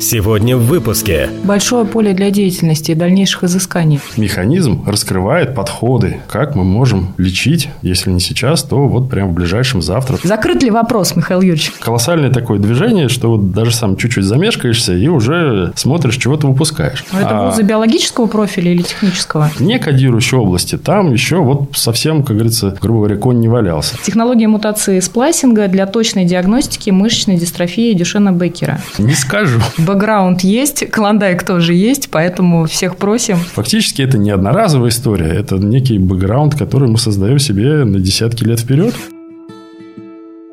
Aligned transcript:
Сегодня 0.00 0.56
в 0.56 0.60
выпуске. 0.66 1.28
Большое 1.42 1.84
поле 1.84 2.12
для 2.14 2.30
деятельности 2.30 2.92
и 2.92 2.94
дальнейших 2.94 3.44
изысканий. 3.44 4.00
Механизм 4.16 4.84
раскрывает 4.86 5.56
подходы, 5.56 6.18
как 6.28 6.54
мы 6.54 6.62
можем 6.62 7.14
лечить, 7.18 7.68
если 7.82 8.10
не 8.10 8.20
сейчас, 8.20 8.62
то 8.62 8.86
вот 8.86 9.10
прямо 9.10 9.30
в 9.32 9.34
ближайшем 9.34 9.82
завтра. 9.82 10.18
Закрыт 10.22 10.62
ли 10.62 10.70
вопрос, 10.70 11.16
Михаил 11.16 11.40
Юрьевич? 11.40 11.72
Колоссальное 11.80 12.30
такое 12.30 12.60
движение, 12.60 13.08
что 13.08 13.30
вот 13.32 13.50
даже 13.50 13.72
сам 13.72 13.96
чуть-чуть 13.96 14.24
замешкаешься 14.24 14.94
и 14.94 15.08
уже 15.08 15.72
смотришь, 15.74 16.16
чего 16.16 16.36
ты 16.36 16.46
выпускаешь. 16.46 17.04
Но 17.12 17.20
это 17.20 17.30
А 17.30 17.46
вузы 17.50 17.62
биологического 17.62 18.26
профиля 18.26 18.72
или 18.72 18.82
технического? 18.82 19.50
не 19.58 19.78
кодирующей 19.80 20.38
области, 20.38 20.78
там 20.78 21.12
еще 21.12 21.36
вот 21.38 21.70
совсем, 21.74 22.22
как 22.22 22.36
говорится, 22.36 22.76
грубо 22.80 23.00
говоря, 23.00 23.16
конь 23.16 23.40
не 23.40 23.48
валялся. 23.48 23.96
Технология 24.04 24.46
мутации 24.46 25.00
сплайсинга 25.00 25.66
для 25.66 25.86
точной 25.86 26.24
диагностики 26.24 26.90
мышечной 26.90 27.36
дистрофии 27.36 27.92
Дюшена 27.94 28.30
Беккера. 28.30 28.80
Не 28.98 29.14
скажу. 29.14 29.60
Бэкграунд 29.88 30.42
есть, 30.42 30.90
клондайк 30.90 31.44
тоже 31.44 31.72
есть, 31.72 32.10
поэтому 32.10 32.66
всех 32.66 32.98
просим. 32.98 33.38
Фактически 33.38 34.02
это 34.02 34.18
не 34.18 34.30
одноразовая 34.30 34.90
история, 34.90 35.28
это 35.30 35.56
некий 35.56 35.98
бэкграунд, 35.98 36.56
который 36.56 36.90
мы 36.90 36.98
создаем 36.98 37.38
себе 37.38 37.84
на 37.84 37.98
десятки 37.98 38.44
лет 38.44 38.60
вперед. 38.60 38.94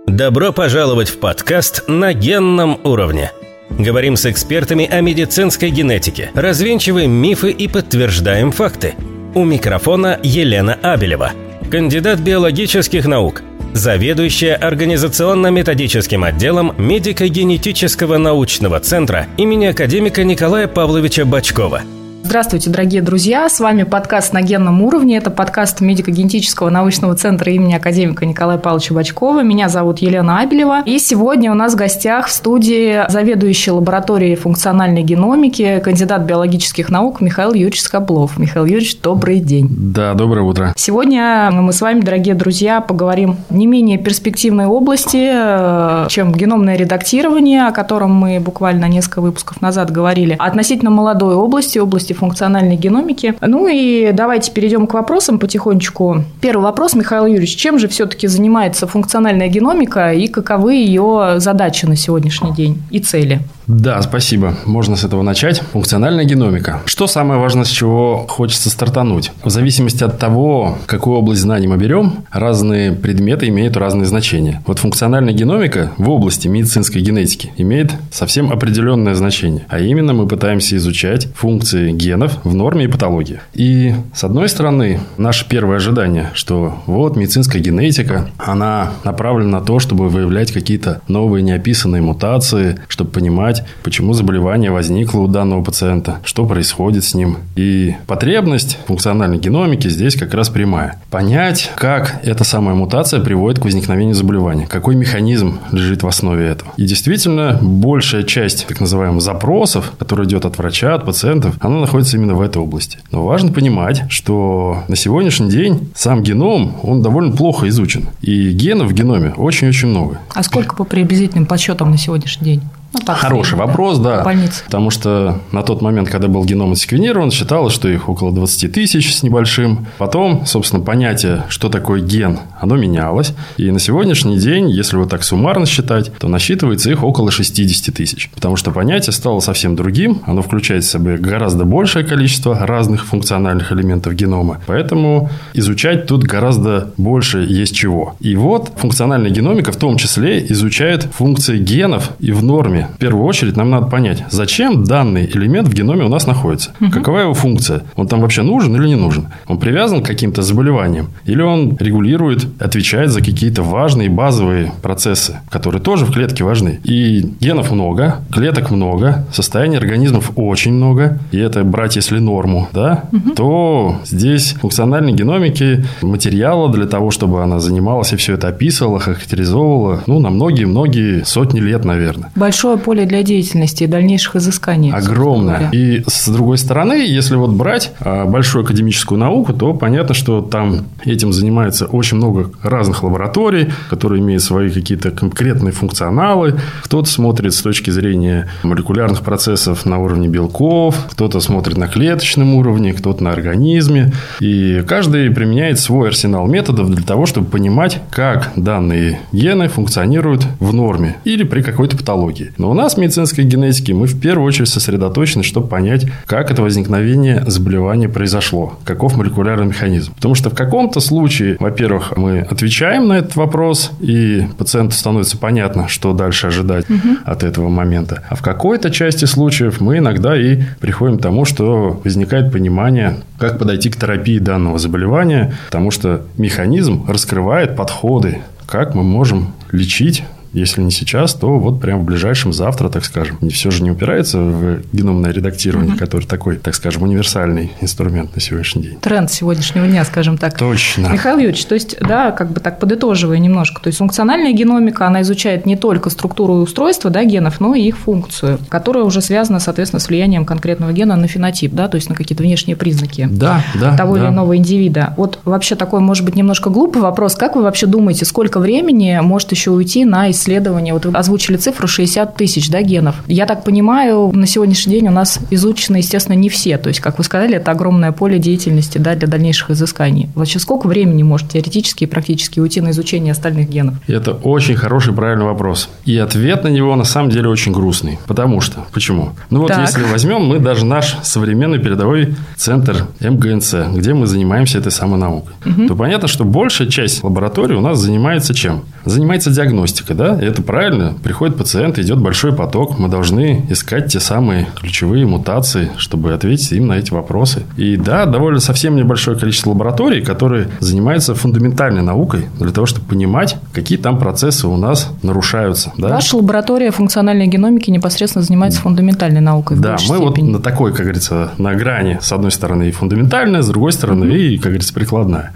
Добро 0.08 0.54
пожаловать 0.54 1.10
в 1.10 1.20
подкаст 1.20 1.84
«На 1.90 2.14
генном 2.14 2.80
уровне». 2.86 3.34
Говорим 3.78 4.16
с 4.16 4.26
экспертами 4.26 4.86
о 4.86 5.02
медицинской 5.02 5.70
генетике, 5.70 6.32
развенчиваем 6.34 7.12
мифы 7.12 7.52
и 7.52 7.68
подтверждаем 7.68 8.52
факты. 8.54 8.94
У 9.34 9.44
микрофона 9.44 10.18
Елена 10.24 10.76
Абелева, 10.76 11.34
кандидат 11.70 12.20
биологических 12.20 13.06
наук, 13.06 13.42
заведующая 13.76 14.56
организационно-методическим 14.56 16.24
отделом 16.24 16.74
медико-генетического 16.78 18.18
научного 18.18 18.80
центра 18.80 19.28
имени 19.36 19.66
академика 19.66 20.24
Николая 20.24 20.68
Павловича 20.68 21.26
Бачкова. 21.26 21.82
Здравствуйте, 22.26 22.72
дорогие 22.72 23.04
друзья! 23.04 23.48
С 23.48 23.60
вами 23.60 23.84
подкаст 23.84 24.34
«На 24.34 24.42
генном 24.42 24.82
уровне». 24.82 25.16
Это 25.16 25.30
подкаст 25.30 25.80
медико-генетического 25.80 26.72
научного 26.72 27.16
центра 27.16 27.52
имени 27.52 27.76
академика 27.76 28.26
Николая 28.26 28.58
Павловича 28.58 28.96
Бачкова. 28.96 29.44
Меня 29.44 29.70
зовут 29.70 30.00
Елена 30.00 30.40
Абелева. 30.40 30.82
И 30.88 30.98
сегодня 30.98 31.52
у 31.52 31.54
нас 31.54 31.74
в 31.74 31.76
гостях 31.76 32.26
в 32.26 32.32
студии 32.32 33.04
заведующий 33.10 33.70
лабораторией 33.70 34.36
функциональной 34.36 35.04
геномики, 35.04 35.80
кандидат 35.84 36.24
биологических 36.24 36.90
наук 36.90 37.22
Михаил 37.22 37.54
Юрьевич 37.54 37.82
Скоблов. 37.82 38.40
Михаил 38.40 38.66
Юрьевич, 38.66 39.00
добрый 39.02 39.40
день. 39.40 39.68
Да, 39.70 40.16
доброе 40.16 40.42
утро. 40.42 40.74
Сегодня 40.76 41.52
мы 41.54 41.72
с 41.74 41.80
вами, 41.80 42.00
дорогие 42.02 42.34
друзья, 42.34 42.82
поговорим 42.82 43.38
не 43.52 43.68
менее 43.68 44.00
перспективной 44.00 44.66
области, 44.66 45.30
э, 45.32 46.08
чем 46.10 46.34
геномное 46.34 46.76
редактирование, 46.76 47.68
о 47.68 47.72
котором 47.72 48.16
мы 48.16 48.40
буквально 48.40 48.86
несколько 48.86 49.22
выпусков 49.22 49.62
назад 49.62 49.92
говорили, 49.92 50.36
а 50.40 50.48
относительно 50.48 50.90
молодой 50.90 51.36
области, 51.36 51.78
области 51.78 52.15
функциональной 52.16 52.76
геномики. 52.76 53.36
Ну 53.42 53.68
и 53.68 54.12
давайте 54.12 54.52
перейдем 54.52 54.88
к 54.88 54.94
вопросам 54.94 55.38
потихонечку. 55.38 56.24
Первый 56.42 56.64
вопрос, 56.64 56.96
Михаил 56.96 57.28
Юрьевич, 57.28 57.56
чем 57.56 57.78
же 57.78 57.88
все-таки 57.88 58.28
занимается 58.28 58.88
функциональная 58.88 59.48
геномика 59.48 60.12
и 60.14 60.28
каковы 60.28 60.76
ее 60.76 61.36
задачи 61.38 61.86
на 61.86 61.96
сегодняшний 61.96 62.54
день 62.54 62.82
и 62.90 63.00
цели? 63.00 63.42
Да, 63.68 64.02
спасибо. 64.02 64.56
Можно 64.66 64.96
с 64.96 65.04
этого 65.04 65.22
начать. 65.22 65.62
Функциональная 65.74 66.26
геномика. 66.26 66.82
Что 66.86 67.08
самое 67.08 67.40
важное, 67.40 67.64
с 67.64 67.70
чего 67.70 68.26
хочется 68.28 68.70
стартануть? 68.70 69.32
В 69.44 69.50
зависимости 69.50 70.04
от 70.04 70.20
того, 70.20 70.78
какую 70.86 71.18
область 71.18 71.42
знаний 71.42 71.68
мы 71.68 71.78
берем, 71.78 72.26
разные 72.32 72.92
предметы 72.92 73.48
имеют 73.48 73.78
разные 73.78 74.06
значения. 74.06 74.62
Вот 74.68 74.80
функциональная 74.80 75.34
геномика 75.34 75.92
в 75.98 76.10
области 76.10 76.48
медицинской 76.48 77.02
генетики 77.02 77.52
имеет 77.58 77.94
совсем 78.12 78.52
определенное 78.52 79.16
значение. 79.16 79.66
А 79.70 79.80
именно 79.80 80.14
мы 80.14 80.28
пытаемся 80.28 80.76
изучать 80.78 81.28
функции 81.34 81.92
генов 81.92 82.40
в 82.44 82.54
норме 82.54 82.86
и 82.86 82.88
патологии. 82.88 83.40
И 83.54 83.96
с 84.14 84.24
одной 84.24 84.50
стороны, 84.50 85.00
наше 85.18 85.48
первое 85.48 85.78
ожидание, 85.78 86.30
что 86.34 86.80
вот 86.86 87.16
медицинская 87.16 87.62
генетика, 87.62 88.30
она 88.38 88.92
направлена 89.04 89.60
на 89.60 89.62
то, 89.62 89.80
чтобы 89.80 90.10
выявлять 90.10 90.52
какие-то 90.52 91.02
новые 91.08 91.44
неописанные 91.44 92.02
мутации, 92.02 92.80
чтобы 92.88 93.12
понимать, 93.12 93.55
почему 93.84 94.14
заболевание 94.14 94.72
возникло 94.72 95.20
у 95.20 95.28
данного 95.28 95.64
пациента, 95.64 96.20
что 96.24 96.46
происходит 96.46 97.04
с 97.04 97.14
ним. 97.14 97.38
И 97.56 97.96
потребность 98.08 98.78
функциональной 98.88 99.38
геномики 99.38 99.88
здесь 99.88 100.16
как 100.16 100.34
раз 100.34 100.50
прямая. 100.50 101.02
Понять, 101.10 101.72
как 101.76 102.20
эта 102.24 102.44
самая 102.44 102.76
мутация 102.76 103.20
приводит 103.20 103.60
к 103.60 103.66
возникновению 103.66 104.16
заболевания, 104.16 104.68
какой 104.68 104.96
механизм 104.96 105.60
лежит 105.72 106.04
в 106.04 106.08
основе 106.08 106.48
этого. 106.48 106.72
И 106.78 106.86
действительно, 106.86 107.60
большая 107.62 108.24
часть 108.24 108.66
так 108.68 108.80
называемых 108.80 109.22
запросов, 109.22 109.94
которая 109.98 110.28
идет 110.28 110.46
от 110.46 110.58
врача, 110.58 110.96
от 110.96 111.06
пациентов, 111.06 111.56
она 111.60 111.80
находится 111.80 112.18
именно 112.18 112.36
в 112.36 112.42
этой 112.42 112.62
области. 112.62 112.98
Но 113.12 113.24
важно 113.24 113.52
понимать, 113.52 114.04
что 114.10 114.84
на 114.88 114.96
сегодняшний 114.96 115.50
день 115.50 115.90
сам 115.96 116.24
геном, 116.24 116.76
он 116.84 117.02
довольно 117.02 117.36
плохо 117.36 117.68
изучен. 117.70 118.10
И 118.22 118.52
генов 118.52 118.90
в 118.90 118.94
геноме 118.94 119.34
очень-очень 119.36 119.90
много. 119.90 120.20
А 120.34 120.44
сколько 120.44 120.76
по 120.76 120.84
приблизительным 120.84 121.46
подсчетам 121.46 121.92
на 121.92 121.98
сегодняшний 121.98 122.46
день? 122.46 122.62
Ну, 122.98 123.06
так, 123.06 123.18
Хороший 123.18 123.50
средний, 123.50 123.68
вопрос, 123.68 124.00
да. 124.00 124.24
Больнице. 124.24 124.64
Потому 124.66 124.90
что 124.90 125.42
на 125.52 125.64
тот 125.64 125.82
момент, 125.82 126.10
когда 126.10 126.28
был 126.30 126.46
геном 126.46 126.72
отсеквенирован, 126.72 127.30
считалось, 127.30 127.74
что 127.74 127.90
их 127.90 128.08
около 128.08 128.32
20 128.32 128.72
тысяч 128.72 129.14
с 129.14 129.22
небольшим. 129.22 129.88
Потом, 129.98 130.46
собственно, 130.46 130.82
понятие, 130.82 131.44
что 131.50 131.70
такое 131.70 132.02
ген, 132.02 132.40
оно 132.60 132.78
менялось. 132.78 133.34
И 133.58 133.70
на 133.70 133.80
сегодняшний 133.80 134.38
день, 134.38 134.70
если 134.70 134.96
вот 134.96 135.10
так 135.10 135.24
суммарно 135.24 135.66
считать, 135.66 136.12
то 136.18 136.30
насчитывается 136.30 136.90
их 136.90 137.04
около 137.04 137.32
60 137.32 137.94
тысяч. 137.94 138.30
Потому 138.34 138.56
что 138.56 138.72
понятие 138.72 139.12
стало 139.12 139.42
совсем 139.42 139.76
другим. 139.76 140.22
Оно 140.26 140.42
включает 140.42 140.86
в 140.86 140.90
себя 140.90 141.18
гораздо 141.18 141.66
большее 141.66 142.06
количество 142.06 142.66
разных 142.66 143.06
функциональных 143.06 143.74
элементов 143.74 144.14
генома. 144.14 144.62
Поэтому 144.68 145.30
изучать 145.54 146.08
тут 146.08 146.24
гораздо 146.24 146.94
больше 146.96 147.40
есть 147.40 147.76
чего. 147.76 148.16
И 148.22 148.38
вот 148.38 148.72
функциональная 148.78 149.32
геномика 149.32 149.74
в 149.74 149.78
том 149.78 149.98
числе 149.98 150.46
изучает 150.50 151.04
функции 151.04 151.58
генов 151.58 152.12
и 152.20 152.32
в 152.32 152.42
норме. 152.42 152.85
В 152.94 152.98
первую 152.98 153.26
очередь 153.26 153.58
нам 153.58 153.70
надо 153.70 153.88
понять, 153.88 154.24
зачем 154.30 154.84
данный 154.84 155.26
элемент 155.26 155.68
в 155.68 155.74
геноме 155.74 156.06
у 156.06 156.10
нас 156.10 156.28
находится. 156.28 156.72
Какова 156.92 157.20
его 157.20 157.34
функция? 157.34 157.84
Он 157.96 158.08
там 158.08 158.22
вообще 158.22 158.42
нужен 158.42 158.76
или 158.76 158.88
не 158.88 158.96
нужен? 158.96 159.28
Он 159.48 159.58
привязан 159.58 160.04
к 160.04 160.08
каким-то 160.08 160.42
заболеваниям? 160.42 161.10
Или 161.26 161.42
он 161.42 161.76
регулирует, 161.80 162.48
отвечает 162.62 163.12
за 163.12 163.22
какие-то 163.22 163.64
важные 163.64 164.10
базовые 164.10 164.72
процессы, 164.82 165.40
которые 165.50 165.82
тоже 165.82 166.06
в 166.06 166.12
клетке 166.12 166.44
важны? 166.44 166.80
И 166.84 167.22
генов 167.40 167.72
много, 167.72 168.22
клеток 168.32 168.72
много, 168.72 169.26
состояний 169.32 169.78
организмов 169.78 170.32
очень 170.36 170.74
много. 170.74 171.20
И 171.32 171.38
это 171.38 171.64
брать, 171.64 171.96
если 171.96 172.20
норму, 172.20 172.68
да, 172.74 173.06
то 173.36 173.98
здесь 174.06 174.54
функциональной 174.54 175.14
геномики 175.14 175.86
материала 176.02 176.72
для 176.72 176.86
того, 176.86 177.12
чтобы 177.12 177.44
она 177.44 177.60
занималась 177.60 178.14
и 178.14 178.16
все 178.16 178.34
это 178.34 178.48
описывала, 178.48 179.00
характеризовывала, 179.00 180.04
ну, 180.08 180.20
на 180.20 180.30
многие-многие 180.30 181.24
сотни 181.24 181.60
лет, 181.60 181.86
наверное. 181.86 182.32
Большое 182.36 182.75
поле 182.78 183.06
для 183.06 183.24
деятельности 183.24 183.84
и 183.84 183.88
дальнейших 183.88 184.38
изысканий. 184.38 184.92
Огромное. 184.92 185.70
И 185.72 186.04
с 186.08 186.28
другой 186.28 186.58
стороны, 186.58 186.94
если 186.94 187.36
вот 187.36 187.52
брать 187.52 187.92
а, 188.00 188.26
большую 188.26 188.64
академическую 188.64 189.20
науку, 189.20 189.54
то 189.54 189.74
понятно, 189.74 190.14
что 190.14 190.42
там 190.42 190.86
этим 191.04 191.34
занимается 191.34 191.86
очень 191.86 192.18
много 192.18 192.52
разных 192.64 193.04
лабораторий, 193.04 193.70
которые 193.90 194.22
имеют 194.22 194.44
свои 194.44 194.70
какие-то 194.70 195.12
конкретные 195.12 195.72
функционалы. 195.72 196.60
Кто-то 196.84 197.10
смотрит 197.10 197.54
с 197.54 197.62
точки 197.62 197.90
зрения 197.90 198.48
молекулярных 198.64 199.22
процессов 199.22 199.86
на 199.86 200.00
уровне 200.00 200.28
белков, 200.28 200.96
кто-то 201.12 201.40
смотрит 201.40 201.78
на 201.78 201.88
клеточном 201.88 202.56
уровне, 202.56 202.94
кто-то 202.94 203.24
на 203.24 203.32
организме. 203.32 204.12
И 204.40 204.84
каждый 204.88 205.30
применяет 205.32 205.80
свой 205.80 206.10
арсенал 206.10 206.48
методов 206.48 206.90
для 206.90 207.04
того, 207.04 207.26
чтобы 207.26 207.48
понимать, 207.48 208.02
как 208.10 208.52
данные 208.56 209.20
гены 209.32 209.68
функционируют 209.68 210.46
в 210.60 210.74
норме 210.74 211.18
или 211.24 211.44
при 211.44 211.62
какой-то 211.62 211.98
патологии. 211.98 212.52
Но 212.58 212.72
у 212.72 212.74
нас 212.74 212.96
в 212.96 212.98
медицинской 212.98 213.44
генетике 213.44 213.94
мы 213.94 214.08
в 214.08 214.20
первую 214.20 214.48
очередь 214.48 214.70
сосредоточены, 214.70 215.44
чтобы 215.44 215.68
понять, 215.68 216.06
как 216.26 216.52
это 216.52 216.62
возникновение 216.62 217.44
заболевания 217.48 218.10
произошло, 218.10 218.80
каков 218.84 219.18
молекулярный 219.18 219.68
механизм. 219.68 220.14
Потому 220.16 220.36
что 220.36 220.50
в 220.50 220.56
каком-то 220.56 221.00
случае, 221.00 221.58
во-первых, 221.60 222.18
мы 222.18 222.40
отвечаем 222.40 223.08
на 223.08 223.14
этот 223.14 223.36
вопрос, 223.36 223.92
и 224.00 224.48
пациенту 224.58 224.96
становится 224.96 225.38
понятно, 225.38 225.88
что 225.88 226.14
дальше 226.14 226.48
ожидать 226.48 226.86
от 227.26 227.44
этого 227.44 227.70
момента. 227.70 228.24
А 228.30 228.36
в 228.36 228.42
какой-то 228.42 228.92
части 228.92 229.26
случаев 229.26 229.82
мы 229.82 229.98
иногда 229.98 230.38
и 230.40 230.62
приходим 230.80 231.18
к 231.18 231.22
тому, 231.22 231.46
что 231.46 232.00
возникает 232.04 232.52
понимание, 232.52 233.18
как 233.38 233.60
подойти 233.60 233.90
к 233.90 233.98
терапии 233.98 234.40
данного 234.40 234.78
заболевания, 234.80 235.56
потому 235.68 235.92
что 235.92 236.26
механизм 236.38 237.06
раскрывает 237.08 237.76
подходы, 237.76 238.40
как 238.66 238.96
мы 238.96 239.04
можем 239.04 239.54
лечить 239.72 240.24
если 240.56 240.82
не 240.82 240.92
сейчас, 240.92 241.34
то 241.34 241.60
вот 241.60 241.82
прямо 241.82 242.02
в 242.02 242.06
ближайшем 242.06 242.54
завтра, 242.54 242.90
так 242.90 243.04
скажем. 243.04 243.38
И 243.42 243.50
все 243.50 243.72
же 243.72 243.84
не 243.84 243.92
упирается 243.92 244.40
в 244.40 244.80
геномное 244.94 245.32
редактирование, 245.32 245.92
угу. 245.92 246.00
который 246.00 246.26
такой, 246.26 246.56
так 246.56 246.74
скажем, 246.76 247.04
универсальный 247.04 247.72
инструмент 247.82 248.34
на 248.34 248.42
сегодняшний 248.42 248.84
день. 248.84 248.98
Тренд 249.00 249.30
сегодняшнего 249.30 249.86
дня, 249.86 250.06
скажем 250.06 250.38
так. 250.38 250.58
Точно. 250.58 251.08
Михаил 251.10 251.38
Юрьевич, 251.38 251.66
то 251.66 251.76
есть, 251.76 251.98
да, 252.00 252.32
как 252.32 252.52
бы 252.52 252.62
так 252.62 252.80
подытоживая 252.80 253.38
немножко, 253.38 253.82
то 253.82 253.88
есть 253.88 254.00
функциональная 254.00 254.54
геномика, 254.54 255.06
она 255.08 255.22
изучает 255.24 255.66
не 255.66 255.76
только 255.76 256.10
структуру 256.10 256.60
и 256.60 256.62
устройство 256.62 257.10
да, 257.10 257.26
генов, 257.26 257.60
но 257.60 257.76
и 257.76 257.82
их 257.82 257.98
функцию, 257.98 258.60
которая 258.70 259.04
уже 259.04 259.22
связана, 259.22 259.60
соответственно, 259.60 260.00
с 260.00 260.08
влиянием 260.08 260.46
конкретного 260.46 260.94
гена 260.94 261.18
на 261.18 261.28
фенотип, 261.28 261.74
да, 261.74 261.90
то 261.90 261.96
есть 261.96 262.10
на 262.10 262.16
какие-то 262.16 262.44
внешние 262.44 262.78
признаки 262.78 263.28
да, 263.30 263.62
да, 263.80 263.98
того 263.98 264.16
да. 264.16 264.22
или 264.22 264.30
иного 264.30 264.56
индивида. 264.56 265.14
Вот 265.18 265.40
вообще 265.44 265.76
такой, 265.76 266.00
может 266.00 266.24
быть, 266.24 266.36
немножко 266.36 266.70
глупый 266.70 267.02
вопрос. 267.02 267.36
Как 267.36 267.58
вы 267.58 267.64
вообще 267.64 267.88
думаете, 267.88 268.24
сколько 268.24 268.60
времени 268.60 269.20
может 269.22 269.52
еще 269.52 269.72
уйти 269.72 270.06
на 270.06 270.32
исследование? 270.32 270.45
Вот 270.48 271.06
вы 271.06 271.12
озвучили 271.12 271.58
цифру 271.58 271.88
60 271.88 272.36
тысяч 272.36 272.70
да, 272.70 272.82
генов. 272.82 273.16
Я 273.28 273.46
так 273.46 273.64
понимаю, 273.64 274.32
на 274.34 274.48
сегодняшний 274.48 274.94
день 274.94 275.08
у 275.08 275.12
нас 275.12 275.40
изучены, 275.50 275.98
естественно, 275.98 276.36
не 276.36 276.50
все. 276.50 276.78
То 276.78 276.90
есть, 276.90 277.00
как 277.00 277.18
вы 277.18 277.24
сказали, 277.24 277.56
это 277.56 277.72
огромное 277.72 278.12
поле 278.12 278.40
деятельности 278.40 278.98
да, 278.98 279.16
для 279.16 279.28
дальнейших 279.28 279.72
изысканий. 279.72 280.30
Вообще, 280.36 280.60
сколько 280.60 280.88
времени 280.88 281.24
может 281.24 281.50
теоретически 281.50 282.04
и 282.04 282.08
практически 282.08 282.60
уйти 282.60 282.82
на 282.82 282.92
изучение 282.92 283.32
остальных 283.32 283.70
генов? 283.70 283.96
Это 284.08 284.32
очень 284.32 284.76
хороший, 284.76 285.14
правильный 285.14 285.46
вопрос. 285.46 285.90
И 286.06 286.18
ответ 286.18 286.64
на 286.64 286.70
него 286.70 286.96
на 286.96 287.04
самом 287.04 287.30
деле 287.30 287.50
очень 287.50 287.72
грустный. 287.72 288.20
Потому 288.28 288.62
что, 288.62 288.86
почему? 288.94 289.32
Ну 289.50 289.62
вот 289.62 289.70
Так. 289.70 289.82
если 289.82 290.04
возьмем 290.04 290.46
мы 290.46 290.60
даже 290.60 290.86
наш 290.86 291.18
современный 291.24 291.80
передовой 291.80 292.36
центр 292.56 293.08
МГНЦ, 293.20 293.76
где 293.94 294.14
мы 294.14 294.28
занимаемся 294.28 294.78
этой 294.78 294.92
самой 294.92 295.20
наукой, 295.20 295.54
то 295.88 295.96
понятно, 295.96 296.28
что 296.28 296.44
большая 296.44 296.88
часть 296.88 297.24
лаборатории 297.24 297.76
у 297.76 297.82
нас 297.82 298.00
занимается 298.00 298.54
чем? 298.54 298.84
Занимается 299.06 299.52
диагностикой, 299.52 300.16
да? 300.16 300.35
Это 300.40 300.62
правильно. 300.62 301.14
Приходит 301.24 301.58
пациент, 301.58 302.00
идет 302.00 302.20
большой 302.20 302.54
поток. 302.54 302.98
Мы 303.00 303.10
должны 303.10 303.66
искать 303.70 304.12
те 304.12 304.20
самые 304.20 304.68
ключевые 304.76 305.26
мутации, 305.26 305.92
чтобы 305.98 306.34
ответить 306.34 306.72
им 306.72 306.88
на 306.88 306.94
эти 306.94 307.14
вопросы. 307.14 307.64
И 307.78 307.98
да, 307.98 308.26
довольно 308.26 308.60
совсем 308.60 308.96
небольшое 308.96 309.38
количество 309.38 309.72
лабораторий, 309.72 310.22
которые 310.22 310.68
занимаются 310.80 311.36
фундаментальной 311.36 312.02
наукой 312.02 312.46
для 312.60 312.72
того, 312.72 312.86
чтобы 312.86 313.08
понимать, 313.08 313.58
какие 313.74 313.98
там 313.98 314.20
процессы 314.20 314.68
у 314.68 314.78
нас 314.78 315.12
нарушаются. 315.22 315.92
Да? 315.98 316.10
Ваша 316.10 316.38
лаборатория 316.38 316.92
функциональной 316.92 317.48
геномики 317.48 317.90
непосредственно 317.90 318.44
занимается 318.44 318.82
фундаментальной 318.82 319.42
наукой 319.42 319.78
Да, 319.78 319.98
мы 320.10 320.18
вот 320.18 320.34
степени. 320.34 320.52
на 320.52 320.60
такой, 320.60 320.92
как 320.92 321.04
говорится, 321.04 321.52
на 321.58 321.74
грани, 321.76 322.20
с 322.22 322.32
одной 322.32 322.52
стороны, 322.52 322.90
и 322.90 322.92
фундаментальная, 322.92 323.62
с 323.62 323.68
другой 323.68 323.92
стороны, 323.92 324.26
и, 324.26 324.58
как 324.58 324.68
говорится, 324.68 324.94
прикладная. 324.94 325.54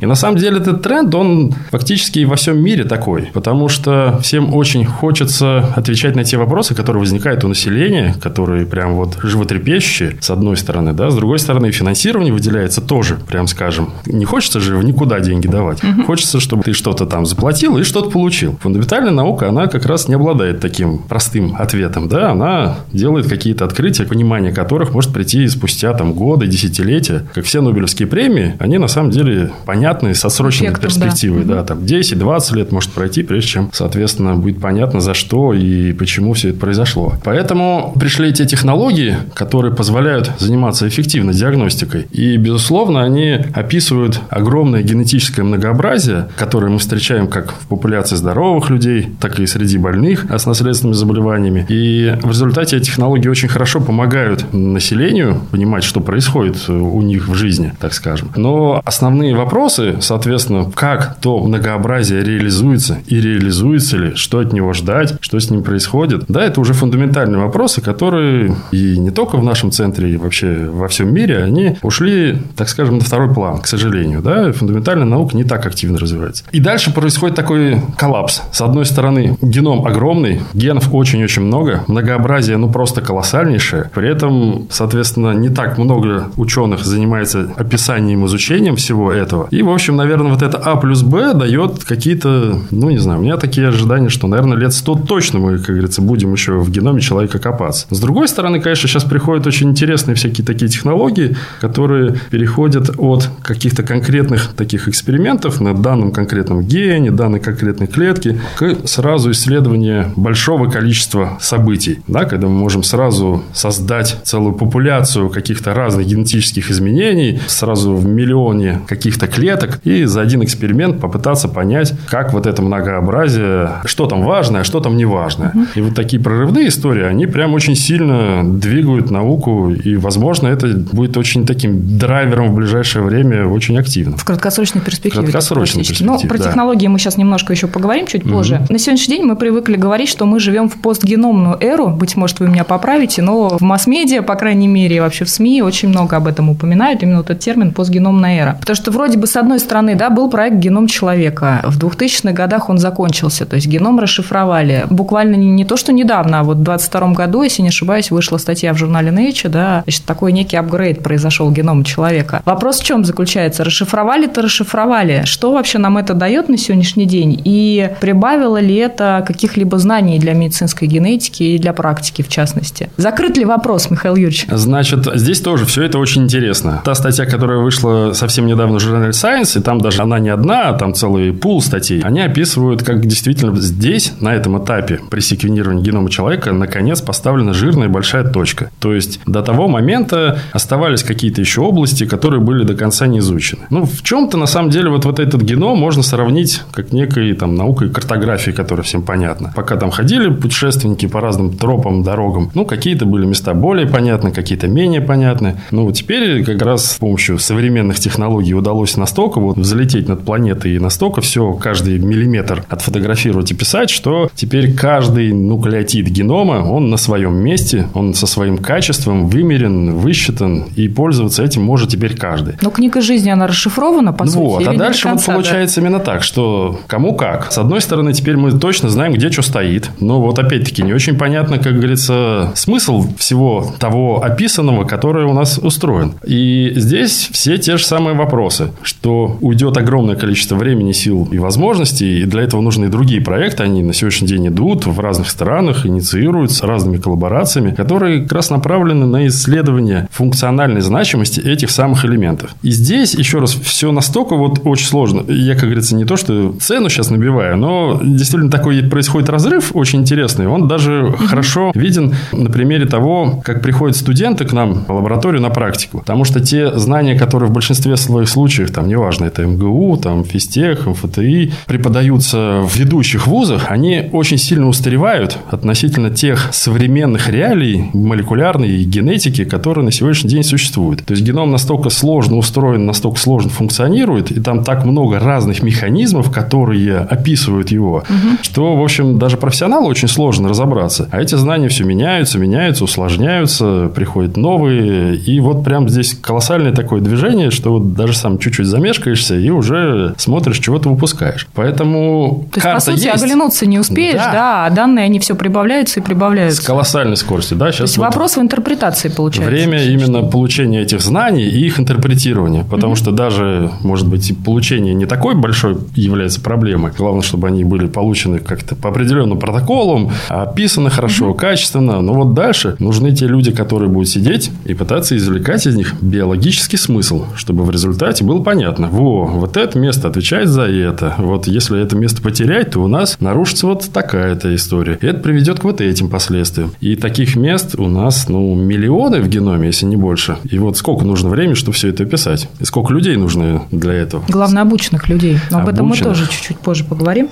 И 0.00 0.06
на 0.06 0.14
самом 0.14 0.38
деле 0.38 0.58
этот 0.58 0.82
тренд, 0.82 1.14
он 1.14 1.52
фактически 1.70 2.24
во 2.24 2.36
всем 2.36 2.62
мире 2.62 2.84
такой, 2.84 3.30
потому 3.32 3.68
что 3.68 4.07
всем 4.18 4.54
очень 4.54 4.84
хочется 4.84 5.58
отвечать 5.76 6.16
на 6.16 6.24
те 6.24 6.36
вопросы, 6.36 6.74
которые 6.74 7.00
возникают 7.00 7.44
у 7.44 7.48
населения, 7.48 8.14
которые 8.20 8.66
прям 8.66 8.94
вот 8.94 9.18
животрепещущие, 9.22 10.16
с 10.20 10.30
одной 10.30 10.56
стороны, 10.56 10.92
да, 10.92 11.10
с 11.10 11.14
другой 11.14 11.38
стороны, 11.38 11.70
финансирование 11.70 12.32
выделяется 12.32 12.80
тоже, 12.80 13.18
прям 13.28 13.46
скажем. 13.46 13.90
Не 14.06 14.24
хочется 14.24 14.60
же 14.60 14.76
в 14.76 14.84
никуда 14.84 15.20
деньги 15.20 15.46
давать. 15.46 15.80
Хочется, 16.06 16.40
чтобы 16.40 16.62
ты 16.62 16.72
что-то 16.72 17.06
там 17.06 17.26
заплатил 17.26 17.78
и 17.78 17.82
что-то 17.82 18.10
получил. 18.10 18.58
Фундаментальная 18.62 19.12
наука, 19.12 19.48
она 19.48 19.66
как 19.66 19.86
раз 19.86 20.08
не 20.08 20.14
обладает 20.14 20.60
таким 20.60 20.98
простым 20.98 21.54
ответом, 21.58 22.08
да, 22.08 22.30
она 22.30 22.76
делает 22.92 23.28
какие-то 23.28 23.64
открытия, 23.64 24.04
понимание 24.04 24.52
которых 24.52 24.92
может 24.92 25.12
прийти 25.12 25.46
спустя 25.48 25.92
там 25.94 26.12
годы, 26.12 26.46
десятилетия. 26.46 27.26
Как 27.34 27.44
все 27.44 27.60
Нобелевские 27.60 28.08
премии, 28.08 28.54
они 28.58 28.78
на 28.78 28.88
самом 28.88 29.10
деле 29.10 29.52
понятны 29.66 30.14
со 30.14 30.28
срочной 30.28 30.68
Эффектом, 30.68 30.84
перспективой, 30.84 31.44
да. 31.44 31.56
да, 31.56 31.64
там 31.64 31.78
10-20 31.78 32.56
лет 32.56 32.72
может 32.72 32.90
пройти, 32.90 33.22
прежде 33.22 33.48
чем, 33.48 33.70
соответственно, 33.72 33.97
будет 34.36 34.60
понятно, 34.60 35.00
за 35.00 35.14
что 35.14 35.52
и 35.52 35.92
почему 35.92 36.32
все 36.34 36.50
это 36.50 36.58
произошло. 36.58 37.14
Поэтому 37.24 37.92
пришли 37.98 38.32
те 38.32 38.46
технологии, 38.46 39.16
которые 39.34 39.74
позволяют 39.74 40.30
заниматься 40.38 40.86
эффективно 40.88 41.32
диагностикой. 41.32 42.06
И, 42.10 42.36
безусловно, 42.36 43.02
они 43.02 43.38
описывают 43.54 44.20
огромное 44.28 44.82
генетическое 44.82 45.42
многообразие, 45.42 46.28
которое 46.36 46.68
мы 46.68 46.78
встречаем 46.78 47.28
как 47.28 47.52
в 47.52 47.66
популяции 47.68 48.16
здоровых 48.16 48.70
людей, 48.70 49.08
так 49.20 49.38
и 49.40 49.46
среди 49.46 49.78
больных 49.78 50.26
с 50.30 50.46
наследственными 50.46 50.96
заболеваниями. 50.96 51.66
И 51.68 52.14
в 52.22 52.28
результате 52.28 52.76
эти 52.76 52.86
технологии 52.86 53.28
очень 53.28 53.48
хорошо 53.48 53.80
помогают 53.80 54.52
населению 54.52 55.40
понимать, 55.50 55.84
что 55.84 56.00
происходит 56.00 56.68
у 56.68 57.00
них 57.02 57.28
в 57.28 57.34
жизни, 57.34 57.72
так 57.80 57.94
скажем. 57.94 58.30
Но 58.36 58.80
основные 58.84 59.34
вопросы, 59.34 59.96
соответственно, 60.00 60.70
как 60.74 61.16
то 61.20 61.38
многообразие 61.40 62.22
реализуется 62.22 62.98
и 63.06 63.20
реализуется 63.20 63.87
ли, 63.96 64.14
что 64.14 64.40
от 64.40 64.52
него 64.52 64.72
ждать, 64.72 65.14
что 65.20 65.38
с 65.38 65.50
ним 65.50 65.62
происходит, 65.62 66.24
да, 66.28 66.44
это 66.44 66.60
уже 66.60 66.72
фундаментальные 66.72 67.40
вопросы, 67.40 67.80
которые 67.80 68.54
и 68.72 68.98
не 68.98 69.10
только 69.10 69.36
в 69.36 69.44
нашем 69.44 69.70
центре, 69.70 70.12
и 70.12 70.16
вообще 70.16 70.68
во 70.70 70.88
всем 70.88 71.12
мире, 71.12 71.42
они 71.42 71.76
ушли, 71.82 72.38
так 72.56 72.68
скажем, 72.68 72.98
на 72.98 73.04
второй 73.04 73.32
план, 73.32 73.58
к 73.58 73.66
сожалению, 73.66 74.22
да, 74.22 74.52
фундаментальная 74.52 75.06
наука 75.06 75.36
не 75.36 75.44
так 75.44 75.66
активно 75.66 75.98
развивается. 75.98 76.44
И 76.52 76.60
дальше 76.60 76.92
происходит 76.92 77.36
такой 77.36 77.80
коллапс. 77.96 78.42
С 78.52 78.60
одной 78.60 78.84
стороны, 78.84 79.36
геном 79.40 79.86
огромный, 79.86 80.40
генов 80.54 80.92
очень-очень 80.92 81.42
много, 81.42 81.84
многообразие, 81.86 82.56
ну, 82.56 82.70
просто 82.70 83.00
колоссальнейшее. 83.00 83.90
При 83.94 84.08
этом, 84.08 84.66
соответственно, 84.70 85.32
не 85.32 85.48
так 85.48 85.78
много 85.78 86.30
ученых 86.36 86.84
занимается 86.84 87.52
описанием, 87.56 88.26
изучением 88.26 88.76
всего 88.76 89.12
этого. 89.12 89.48
И, 89.50 89.62
в 89.62 89.70
общем, 89.70 89.96
наверное, 89.96 90.32
вот 90.32 90.42
это 90.42 90.58
А 90.58 90.76
плюс 90.76 91.02
Б 91.02 91.34
дает 91.34 91.84
какие-то, 91.84 92.58
ну, 92.70 92.90
не 92.90 92.98
знаю, 92.98 93.20
у 93.20 93.22
меня 93.22 93.36
такие 93.36 93.68
ожидания, 93.78 94.08
что, 94.08 94.26
наверное, 94.26 94.56
лет 94.56 94.72
100 94.72 94.94
точно 95.06 95.38
мы, 95.38 95.58
как 95.58 95.68
говорится, 95.68 96.02
будем 96.02 96.32
еще 96.32 96.58
в 96.58 96.70
геноме 96.70 97.00
человека 97.00 97.38
копаться. 97.38 97.86
С 97.90 98.00
другой 98.00 98.28
стороны, 98.28 98.60
конечно, 98.60 98.88
сейчас 98.88 99.04
приходят 99.04 99.46
очень 99.46 99.70
интересные 99.70 100.14
всякие 100.14 100.44
такие 100.44 100.68
технологии, 100.68 101.36
которые 101.60 102.16
переходят 102.30 102.90
от 102.98 103.28
каких-то 103.42 103.82
конкретных 103.82 104.54
таких 104.54 104.88
экспериментов 104.88 105.60
на 105.60 105.74
данном 105.74 106.12
конкретном 106.12 106.62
гене, 106.62 107.10
данной 107.10 107.40
конкретной 107.40 107.86
клетке, 107.86 108.40
к 108.56 108.86
сразу 108.86 109.30
исследованию 109.30 110.12
большого 110.16 110.68
количества 110.70 111.38
событий. 111.40 112.00
Да, 112.08 112.24
когда 112.24 112.48
мы 112.48 112.54
можем 112.54 112.82
сразу 112.82 113.42
создать 113.52 114.20
целую 114.24 114.54
популяцию 114.54 115.30
каких-то 115.30 115.74
разных 115.74 116.06
генетических 116.06 116.70
изменений, 116.70 117.40
сразу 117.46 117.94
в 117.94 118.06
миллионе 118.06 118.80
каких-то 118.86 119.26
клеток, 119.26 119.80
и 119.84 120.04
за 120.04 120.20
один 120.20 120.42
эксперимент 120.42 121.00
попытаться 121.00 121.48
понять, 121.48 121.94
как 122.08 122.32
вот 122.32 122.46
это 122.46 122.62
многообразие, 122.62 123.67
что 123.84 124.06
там 124.06 124.22
важное, 124.22 124.64
что 124.64 124.80
там 124.80 124.96
не 124.96 125.04
важное. 125.04 125.52
И 125.74 125.80
вот 125.80 125.94
такие 125.94 126.22
прорывные 126.22 126.68
истории, 126.68 127.04
они 127.04 127.26
прям 127.26 127.54
очень 127.54 127.74
сильно 127.74 128.42
двигают 128.44 129.10
науку, 129.10 129.70
и, 129.70 129.96
возможно, 129.96 130.48
это 130.48 130.68
будет 130.68 131.16
очень 131.16 131.46
таким 131.46 131.98
драйвером 131.98 132.52
в 132.52 132.54
ближайшее 132.54 133.04
время 133.04 133.46
очень 133.46 133.78
активно. 133.78 134.16
В 134.16 134.24
краткосрочной 134.24 134.80
перспективе. 134.80 135.26
В 135.26 135.30
краткосрочной 135.30 135.82
перспективе, 135.82 136.10
Ну, 136.10 136.28
про 136.28 136.38
да. 136.38 136.44
технологии 136.44 136.86
мы 136.86 136.98
сейчас 136.98 137.16
немножко 137.16 137.52
еще 137.52 137.66
поговорим 137.66 138.06
чуть 138.06 138.28
позже. 138.28 138.66
На 138.68 138.78
сегодняшний 138.78 139.16
день 139.16 139.26
мы 139.26 139.36
привыкли 139.36 139.76
говорить, 139.76 140.08
что 140.08 140.26
мы 140.26 140.40
живем 140.40 140.68
в 140.68 140.76
постгеномную 140.80 141.56
эру. 141.60 141.88
Быть 141.88 142.16
может, 142.16 142.40
вы 142.40 142.48
меня 142.48 142.64
поправите, 142.64 143.22
но 143.22 143.56
в 143.58 143.62
масс-медиа, 143.62 144.22
по 144.22 144.34
крайней 144.34 144.68
мере, 144.68 145.00
вообще 145.00 145.24
в 145.24 145.30
СМИ 145.30 145.62
очень 145.62 145.88
много 145.88 146.16
об 146.16 146.26
этом 146.26 146.50
упоминают, 146.50 147.02
именно 147.02 147.18
вот 147.18 147.30
этот 147.30 147.42
термин 147.42 147.72
постгеномная 147.72 148.42
эра. 148.42 148.56
Потому 148.60 148.76
что 148.76 148.90
вроде 148.90 149.18
бы, 149.18 149.26
с 149.26 149.36
одной 149.36 149.58
стороны, 149.60 149.94
да, 149.94 150.10
был 150.10 150.30
проект 150.30 150.56
«Геном 150.56 150.86
человека». 150.86 151.62
В 151.64 151.78
2000-х 151.78 152.32
годах 152.32 152.68
он 152.68 152.78
закончился, 152.78 153.46
то 153.46 153.56
есть 153.58 153.68
геном 153.68 153.98
расшифровали. 153.98 154.86
Буквально 154.90 155.34
не, 155.34 155.50
не 155.50 155.64
то, 155.64 155.76
что 155.76 155.92
недавно, 155.92 156.40
а 156.40 156.42
вот 156.42 156.58
в 156.58 156.62
22 156.62 157.12
году, 157.12 157.42
если 157.42 157.62
не 157.62 157.68
ошибаюсь, 157.68 158.10
вышла 158.10 158.38
статья 158.38 158.72
в 158.72 158.78
журнале 158.78 159.10
Nature, 159.10 159.48
да, 159.48 159.82
значит, 159.84 160.04
такой 160.04 160.32
некий 160.32 160.56
апгрейд 160.56 161.02
произошел 161.02 161.50
генома 161.50 161.84
человека. 161.84 162.42
Вопрос 162.44 162.80
в 162.80 162.84
чем 162.84 163.04
заключается? 163.04 163.64
Расшифровали-то 163.64 164.42
расшифровали. 164.42 165.22
Что 165.24 165.52
вообще 165.52 165.78
нам 165.78 165.98
это 165.98 166.14
дает 166.14 166.48
на 166.48 166.56
сегодняшний 166.56 167.06
день? 167.06 167.40
И 167.44 167.90
прибавило 168.00 168.58
ли 168.58 168.74
это 168.76 169.24
каких-либо 169.26 169.78
знаний 169.78 170.18
для 170.18 170.34
медицинской 170.34 170.88
генетики 170.88 171.42
и 171.42 171.58
для 171.58 171.72
практики, 171.72 172.22
в 172.22 172.28
частности? 172.28 172.90
Закрыт 172.96 173.36
ли 173.36 173.44
вопрос, 173.44 173.90
Михаил 173.90 174.16
Юрьевич? 174.16 174.46
Значит, 174.50 175.06
здесь 175.14 175.40
тоже 175.40 175.66
все 175.66 175.84
это 175.84 175.98
очень 175.98 176.24
интересно. 176.24 176.82
Та 176.84 176.94
статья, 176.94 177.26
которая 177.26 177.58
вышла 177.58 178.12
совсем 178.12 178.46
недавно 178.46 178.78
в 178.78 178.80
журнале 178.80 179.10
Science, 179.10 179.58
и 179.58 179.62
там 179.62 179.80
даже 179.80 180.02
она 180.02 180.18
не 180.18 180.28
одна, 180.28 180.68
а 180.68 180.72
там 180.74 180.94
целый 180.94 181.32
пул 181.32 181.60
статей, 181.62 182.00
они 182.00 182.20
описывают, 182.20 182.82
как 182.82 183.06
действительно 183.06 183.47
здесь, 183.56 184.12
на 184.20 184.34
этом 184.34 184.62
этапе 184.62 185.00
при 185.10 185.20
секвенировании 185.20 185.82
генома 185.82 186.10
человека, 186.10 186.52
наконец 186.52 187.00
поставлена 187.00 187.52
жирная 187.52 187.88
большая 187.88 188.24
точка. 188.24 188.70
То 188.80 188.94
есть, 188.94 189.20
до 189.26 189.42
того 189.42 189.68
момента 189.68 190.38
оставались 190.52 191.02
какие-то 191.02 191.40
еще 191.40 191.62
области, 191.62 192.06
которые 192.06 192.40
были 192.40 192.64
до 192.64 192.74
конца 192.74 193.06
не 193.06 193.18
изучены. 193.18 193.62
Ну, 193.70 193.84
в 193.84 194.02
чем-то, 194.02 194.36
на 194.36 194.46
самом 194.46 194.70
деле, 194.70 194.90
вот, 194.90 195.04
вот 195.04 195.18
этот 195.20 195.42
геном 195.42 195.78
можно 195.78 196.02
сравнить 196.02 196.62
как 196.72 196.92
некой 196.92 197.32
там 197.34 197.54
наукой 197.54 197.90
картографии, 197.90 198.50
которая 198.50 198.84
всем 198.84 199.02
понятна. 199.02 199.52
Пока 199.54 199.76
там 199.76 199.90
ходили 199.90 200.30
путешественники 200.30 201.06
по 201.06 201.20
разным 201.20 201.56
тропам, 201.56 202.02
дорогам, 202.02 202.50
ну, 202.54 202.64
какие-то 202.64 203.04
были 203.04 203.26
места 203.26 203.54
более 203.54 203.86
понятны, 203.86 204.30
какие-то 204.30 204.68
менее 204.68 205.00
понятны. 205.00 205.60
Ну, 205.70 205.90
теперь 205.92 206.44
как 206.44 206.62
раз 206.62 206.92
с 206.92 206.98
помощью 206.98 207.38
современных 207.38 207.98
технологий 207.98 208.54
удалось 208.54 208.96
настолько 208.96 209.40
вот 209.40 209.56
взлететь 209.56 210.08
над 210.08 210.24
планетой 210.24 210.76
и 210.76 210.78
настолько 210.78 211.20
все, 211.20 211.52
каждый 211.54 211.98
миллиметр 211.98 212.64
отфотографировать 212.68 213.37
прогнозировать 213.38 213.50
и 213.52 213.54
писать, 213.54 213.90
что 213.90 214.28
теперь 214.34 214.74
каждый 214.74 215.32
нуклеотид 215.32 216.08
генома, 216.08 216.64
он 216.64 216.90
на 216.90 216.96
своем 216.96 217.34
месте, 217.36 217.88
он 217.94 218.14
со 218.14 218.26
своим 218.26 218.58
качеством 218.58 219.28
вымерен, 219.28 219.96
высчитан, 219.96 220.64
и 220.76 220.88
пользоваться 220.88 221.44
этим 221.44 221.62
может 221.62 221.90
теперь 221.90 222.16
каждый. 222.16 222.54
Но 222.62 222.70
книга 222.70 223.00
жизни, 223.00 223.30
она 223.30 223.46
расшифрована, 223.46 224.12
по 224.12 224.24
ну 224.24 224.30
сути, 224.30 224.64
Вот, 224.64 224.66
а 224.66 224.74
дальше 224.74 225.04
конца, 225.04 225.32
вот 225.32 225.42
получается 225.42 225.80
да? 225.80 225.86
именно 225.86 226.00
так, 226.00 226.22
что 226.22 226.80
кому 226.86 227.14
как. 227.14 227.52
С 227.52 227.58
одной 227.58 227.80
стороны, 227.80 228.12
теперь 228.12 228.36
мы 228.36 228.58
точно 228.58 228.88
знаем, 228.88 229.12
где 229.12 229.30
что 229.30 229.42
стоит, 229.42 229.90
но 230.00 230.20
вот 230.20 230.38
опять-таки 230.38 230.82
не 230.82 230.92
очень 230.92 231.16
понятно, 231.16 231.58
как 231.58 231.74
говорится, 231.74 232.52
смысл 232.54 233.06
всего 233.18 233.74
того 233.78 234.22
описанного, 234.22 234.84
которое 234.84 235.26
у 235.26 235.32
нас 235.32 235.58
устроен. 235.58 236.14
И 236.26 236.72
здесь 236.74 237.28
все 237.32 237.58
те 237.58 237.76
же 237.76 237.84
самые 237.84 238.14
вопросы, 238.16 238.70
что 238.82 239.36
уйдет 239.40 239.76
огромное 239.76 240.16
количество 240.16 240.56
времени, 240.56 240.92
сил 240.92 241.28
и 241.30 241.38
возможностей, 241.38 242.20
и 242.20 242.24
для 242.24 242.42
этого 242.42 242.60
нужны 242.60 242.88
и 242.88 242.88
другие 242.88 243.20
проекты, 243.28 243.62
они 243.62 243.82
на 243.82 243.92
сегодняшний 243.92 244.26
день 244.26 244.48
идут 244.48 244.86
в 244.86 244.98
разных 245.00 245.28
странах, 245.28 245.84
инициируются 245.84 246.66
разными 246.66 246.96
коллаборациями, 246.96 247.72
которые 247.72 248.22
как 248.22 248.32
раз 248.32 248.48
направлены 248.48 249.04
на 249.04 249.26
исследование 249.26 250.08
функциональной 250.10 250.80
значимости 250.80 251.40
этих 251.40 251.70
самых 251.70 252.06
элементов. 252.06 252.52
И 252.62 252.70
здесь, 252.70 253.14
еще 253.14 253.38
раз, 253.38 253.52
все 253.52 253.92
настолько 253.92 254.34
вот 254.34 254.62
очень 254.64 254.86
сложно. 254.86 255.30
Я, 255.30 255.54
как 255.56 255.64
говорится, 255.64 255.94
не 255.94 256.06
то, 256.06 256.16
что 256.16 256.54
цену 256.58 256.88
сейчас 256.88 257.10
набиваю, 257.10 257.58
но 257.58 258.00
действительно 258.02 258.50
такой 258.50 258.82
происходит 258.82 259.28
разрыв 259.28 259.76
очень 259.76 260.00
интересный. 260.00 260.46
Он 260.46 260.66
даже 260.66 261.12
хорошо 261.28 261.72
виден 261.74 262.14
на 262.32 262.48
примере 262.48 262.86
того, 262.86 263.42
как 263.44 263.60
приходят 263.60 263.94
студенты 263.94 264.46
к 264.46 264.54
нам 264.54 264.86
в 264.86 264.90
лабораторию 264.90 265.42
на 265.42 265.50
практику. 265.50 265.98
Потому 265.98 266.24
что 266.24 266.40
те 266.40 266.78
знания, 266.78 267.18
которые 267.18 267.50
в 267.50 267.52
большинстве 267.52 267.98
своих 267.98 268.30
случаев, 268.30 268.70
там, 268.70 268.88
неважно, 268.88 269.26
это 269.26 269.44
МГУ, 269.44 269.98
там, 269.98 270.24
физтех, 270.24 270.86
МФТИ, 270.86 271.52
преподаются 271.66 272.62
в 272.62 272.74
ведущих 272.74 273.07
вузах, 273.16 273.70
они 273.70 274.08
очень 274.12 274.38
сильно 274.38 274.68
устаревают 274.68 275.38
относительно 275.50 276.10
тех 276.10 276.48
современных 276.52 277.28
реалий 277.28 277.90
молекулярной 277.92 278.84
генетики, 278.84 279.44
которые 279.44 279.84
на 279.84 279.92
сегодняшний 279.92 280.30
день 280.30 280.42
существуют. 280.42 281.04
То 281.04 281.12
есть, 281.12 281.22
геном 281.22 281.50
настолько 281.50 281.90
сложно 281.90 282.36
устроен, 282.36 282.86
настолько 282.86 283.18
сложно 283.18 283.50
функционирует, 283.50 284.30
и 284.30 284.40
там 284.40 284.64
так 284.64 284.84
много 284.84 285.18
разных 285.18 285.62
механизмов, 285.62 286.30
которые 286.30 286.98
описывают 286.98 287.70
его, 287.70 287.98
угу. 287.98 288.38
что, 288.42 288.76
в 288.76 288.82
общем, 288.82 289.18
даже 289.18 289.36
профессионалу 289.36 289.86
очень 289.86 290.08
сложно 290.08 290.48
разобраться. 290.48 291.08
А 291.10 291.20
эти 291.20 291.34
знания 291.34 291.68
все 291.68 291.84
меняются, 291.84 292.38
меняются, 292.38 292.84
усложняются, 292.84 293.90
приходят 293.94 294.36
новые, 294.36 295.16
и 295.16 295.40
вот 295.40 295.64
прям 295.64 295.88
здесь 295.88 296.14
колоссальное 296.14 296.72
такое 296.72 297.00
движение, 297.00 297.50
что 297.50 297.72
вот 297.74 297.94
даже 297.94 298.14
сам 298.14 298.38
чуть-чуть 298.38 298.66
замешкаешься 298.66 299.36
и 299.36 299.50
уже 299.50 300.14
смотришь, 300.18 300.58
чего 300.58 300.78
ты 300.78 300.88
выпускаешь. 300.88 301.48
Поэтому 301.54 302.46
То 302.52 302.60
есть, 302.60 302.74
по 302.74 302.80
сути, 302.80 302.97
есть. 303.06 303.22
оглянуться 303.22 303.66
не 303.66 303.78
успеешь, 303.78 304.16
да. 304.16 304.32
да, 304.32 304.66
а 304.66 304.70
данные, 304.70 305.04
они 305.04 305.18
все 305.18 305.34
прибавляются 305.34 306.00
и 306.00 306.02
прибавляются. 306.02 306.62
С 306.62 306.64
колоссальной 306.64 307.16
скоростью, 307.16 307.56
да. 307.56 307.72
Сейчас 307.72 307.92
То 307.92 308.00
вот 308.00 308.06
вопрос 308.08 308.36
в 308.36 308.40
интерпретации 308.40 309.08
получается. 309.08 309.50
Время 309.50 309.82
именно 309.84 310.22
получения 310.22 310.82
этих 310.82 311.00
знаний 311.00 311.44
и 311.44 311.66
их 311.66 311.78
интерпретирования. 311.80 312.64
Потому 312.64 312.92
угу. 312.92 312.96
что 312.98 313.10
даже, 313.10 313.70
может 313.82 314.08
быть, 314.08 314.32
получение 314.44 314.94
не 314.94 315.06
такой 315.06 315.34
большой 315.34 315.78
является 315.94 316.40
проблемой. 316.40 316.92
Главное, 316.96 317.22
чтобы 317.22 317.48
они 317.48 317.64
были 317.64 317.86
получены 317.86 318.38
как-то 318.38 318.74
по 318.74 318.88
определенным 318.88 319.38
протоколам, 319.38 320.10
описаны 320.28 320.90
хорошо, 320.90 321.30
угу. 321.30 321.34
качественно. 321.34 322.00
Но 322.00 322.14
вот 322.14 322.34
дальше 322.34 322.76
нужны 322.78 323.12
те 323.12 323.26
люди, 323.26 323.50
которые 323.50 323.88
будут 323.88 324.08
сидеть 324.08 324.50
и 324.64 324.74
пытаться 324.74 325.16
извлекать 325.16 325.66
из 325.66 325.74
них 325.74 325.94
биологический 326.00 326.76
смысл, 326.76 327.24
чтобы 327.36 327.64
в 327.64 327.70
результате 327.70 328.24
было 328.24 328.42
понятно, 328.42 328.88
во, 328.88 329.26
вот 329.26 329.56
это 329.56 329.78
место 329.78 330.08
отвечает 330.08 330.48
за 330.48 330.62
это. 330.62 331.14
Вот 331.18 331.46
если 331.46 331.80
это 331.80 331.96
место 331.96 332.22
потерять, 332.22 332.72
то 332.72 332.80
у 332.88 332.90
нас 332.90 333.20
нарушится 333.20 333.66
вот 333.66 333.90
такая-то 333.92 334.54
история. 334.54 334.98
И 335.02 335.06
это 335.06 335.20
приведет 335.20 335.60
к 335.60 335.64
вот 335.64 335.82
этим 335.82 336.08
последствиям. 336.08 336.72
И 336.80 336.96
таких 336.96 337.36
мест 337.36 337.74
у 337.78 337.86
нас, 337.86 338.30
ну, 338.30 338.54
миллионы 338.54 339.20
в 339.20 339.28
геноме, 339.28 339.66
если 339.66 339.84
не 339.84 339.96
больше. 339.96 340.38
И 340.44 340.58
вот 340.58 340.78
сколько 340.78 341.04
нужно 341.04 341.28
времени, 341.28 341.52
чтобы 341.52 341.74
все 341.74 341.88
это 341.88 342.04
описать? 342.04 342.48
И 342.60 342.64
сколько 342.64 342.94
людей 342.94 343.16
нужно 343.16 343.64
для 343.70 343.92
этого? 343.92 344.24
Главное, 344.26 344.62
обученных 344.62 345.06
людей. 345.10 345.38
Но 345.50 345.58
об 345.58 345.68
этом 345.68 345.86
мы 345.86 345.98
тоже 345.98 346.26
чуть-чуть 346.28 346.60
позже 346.60 346.84
поговорим. 346.84 347.28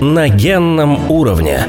На 0.00 0.30
генном 0.30 1.10
уровне. 1.10 1.60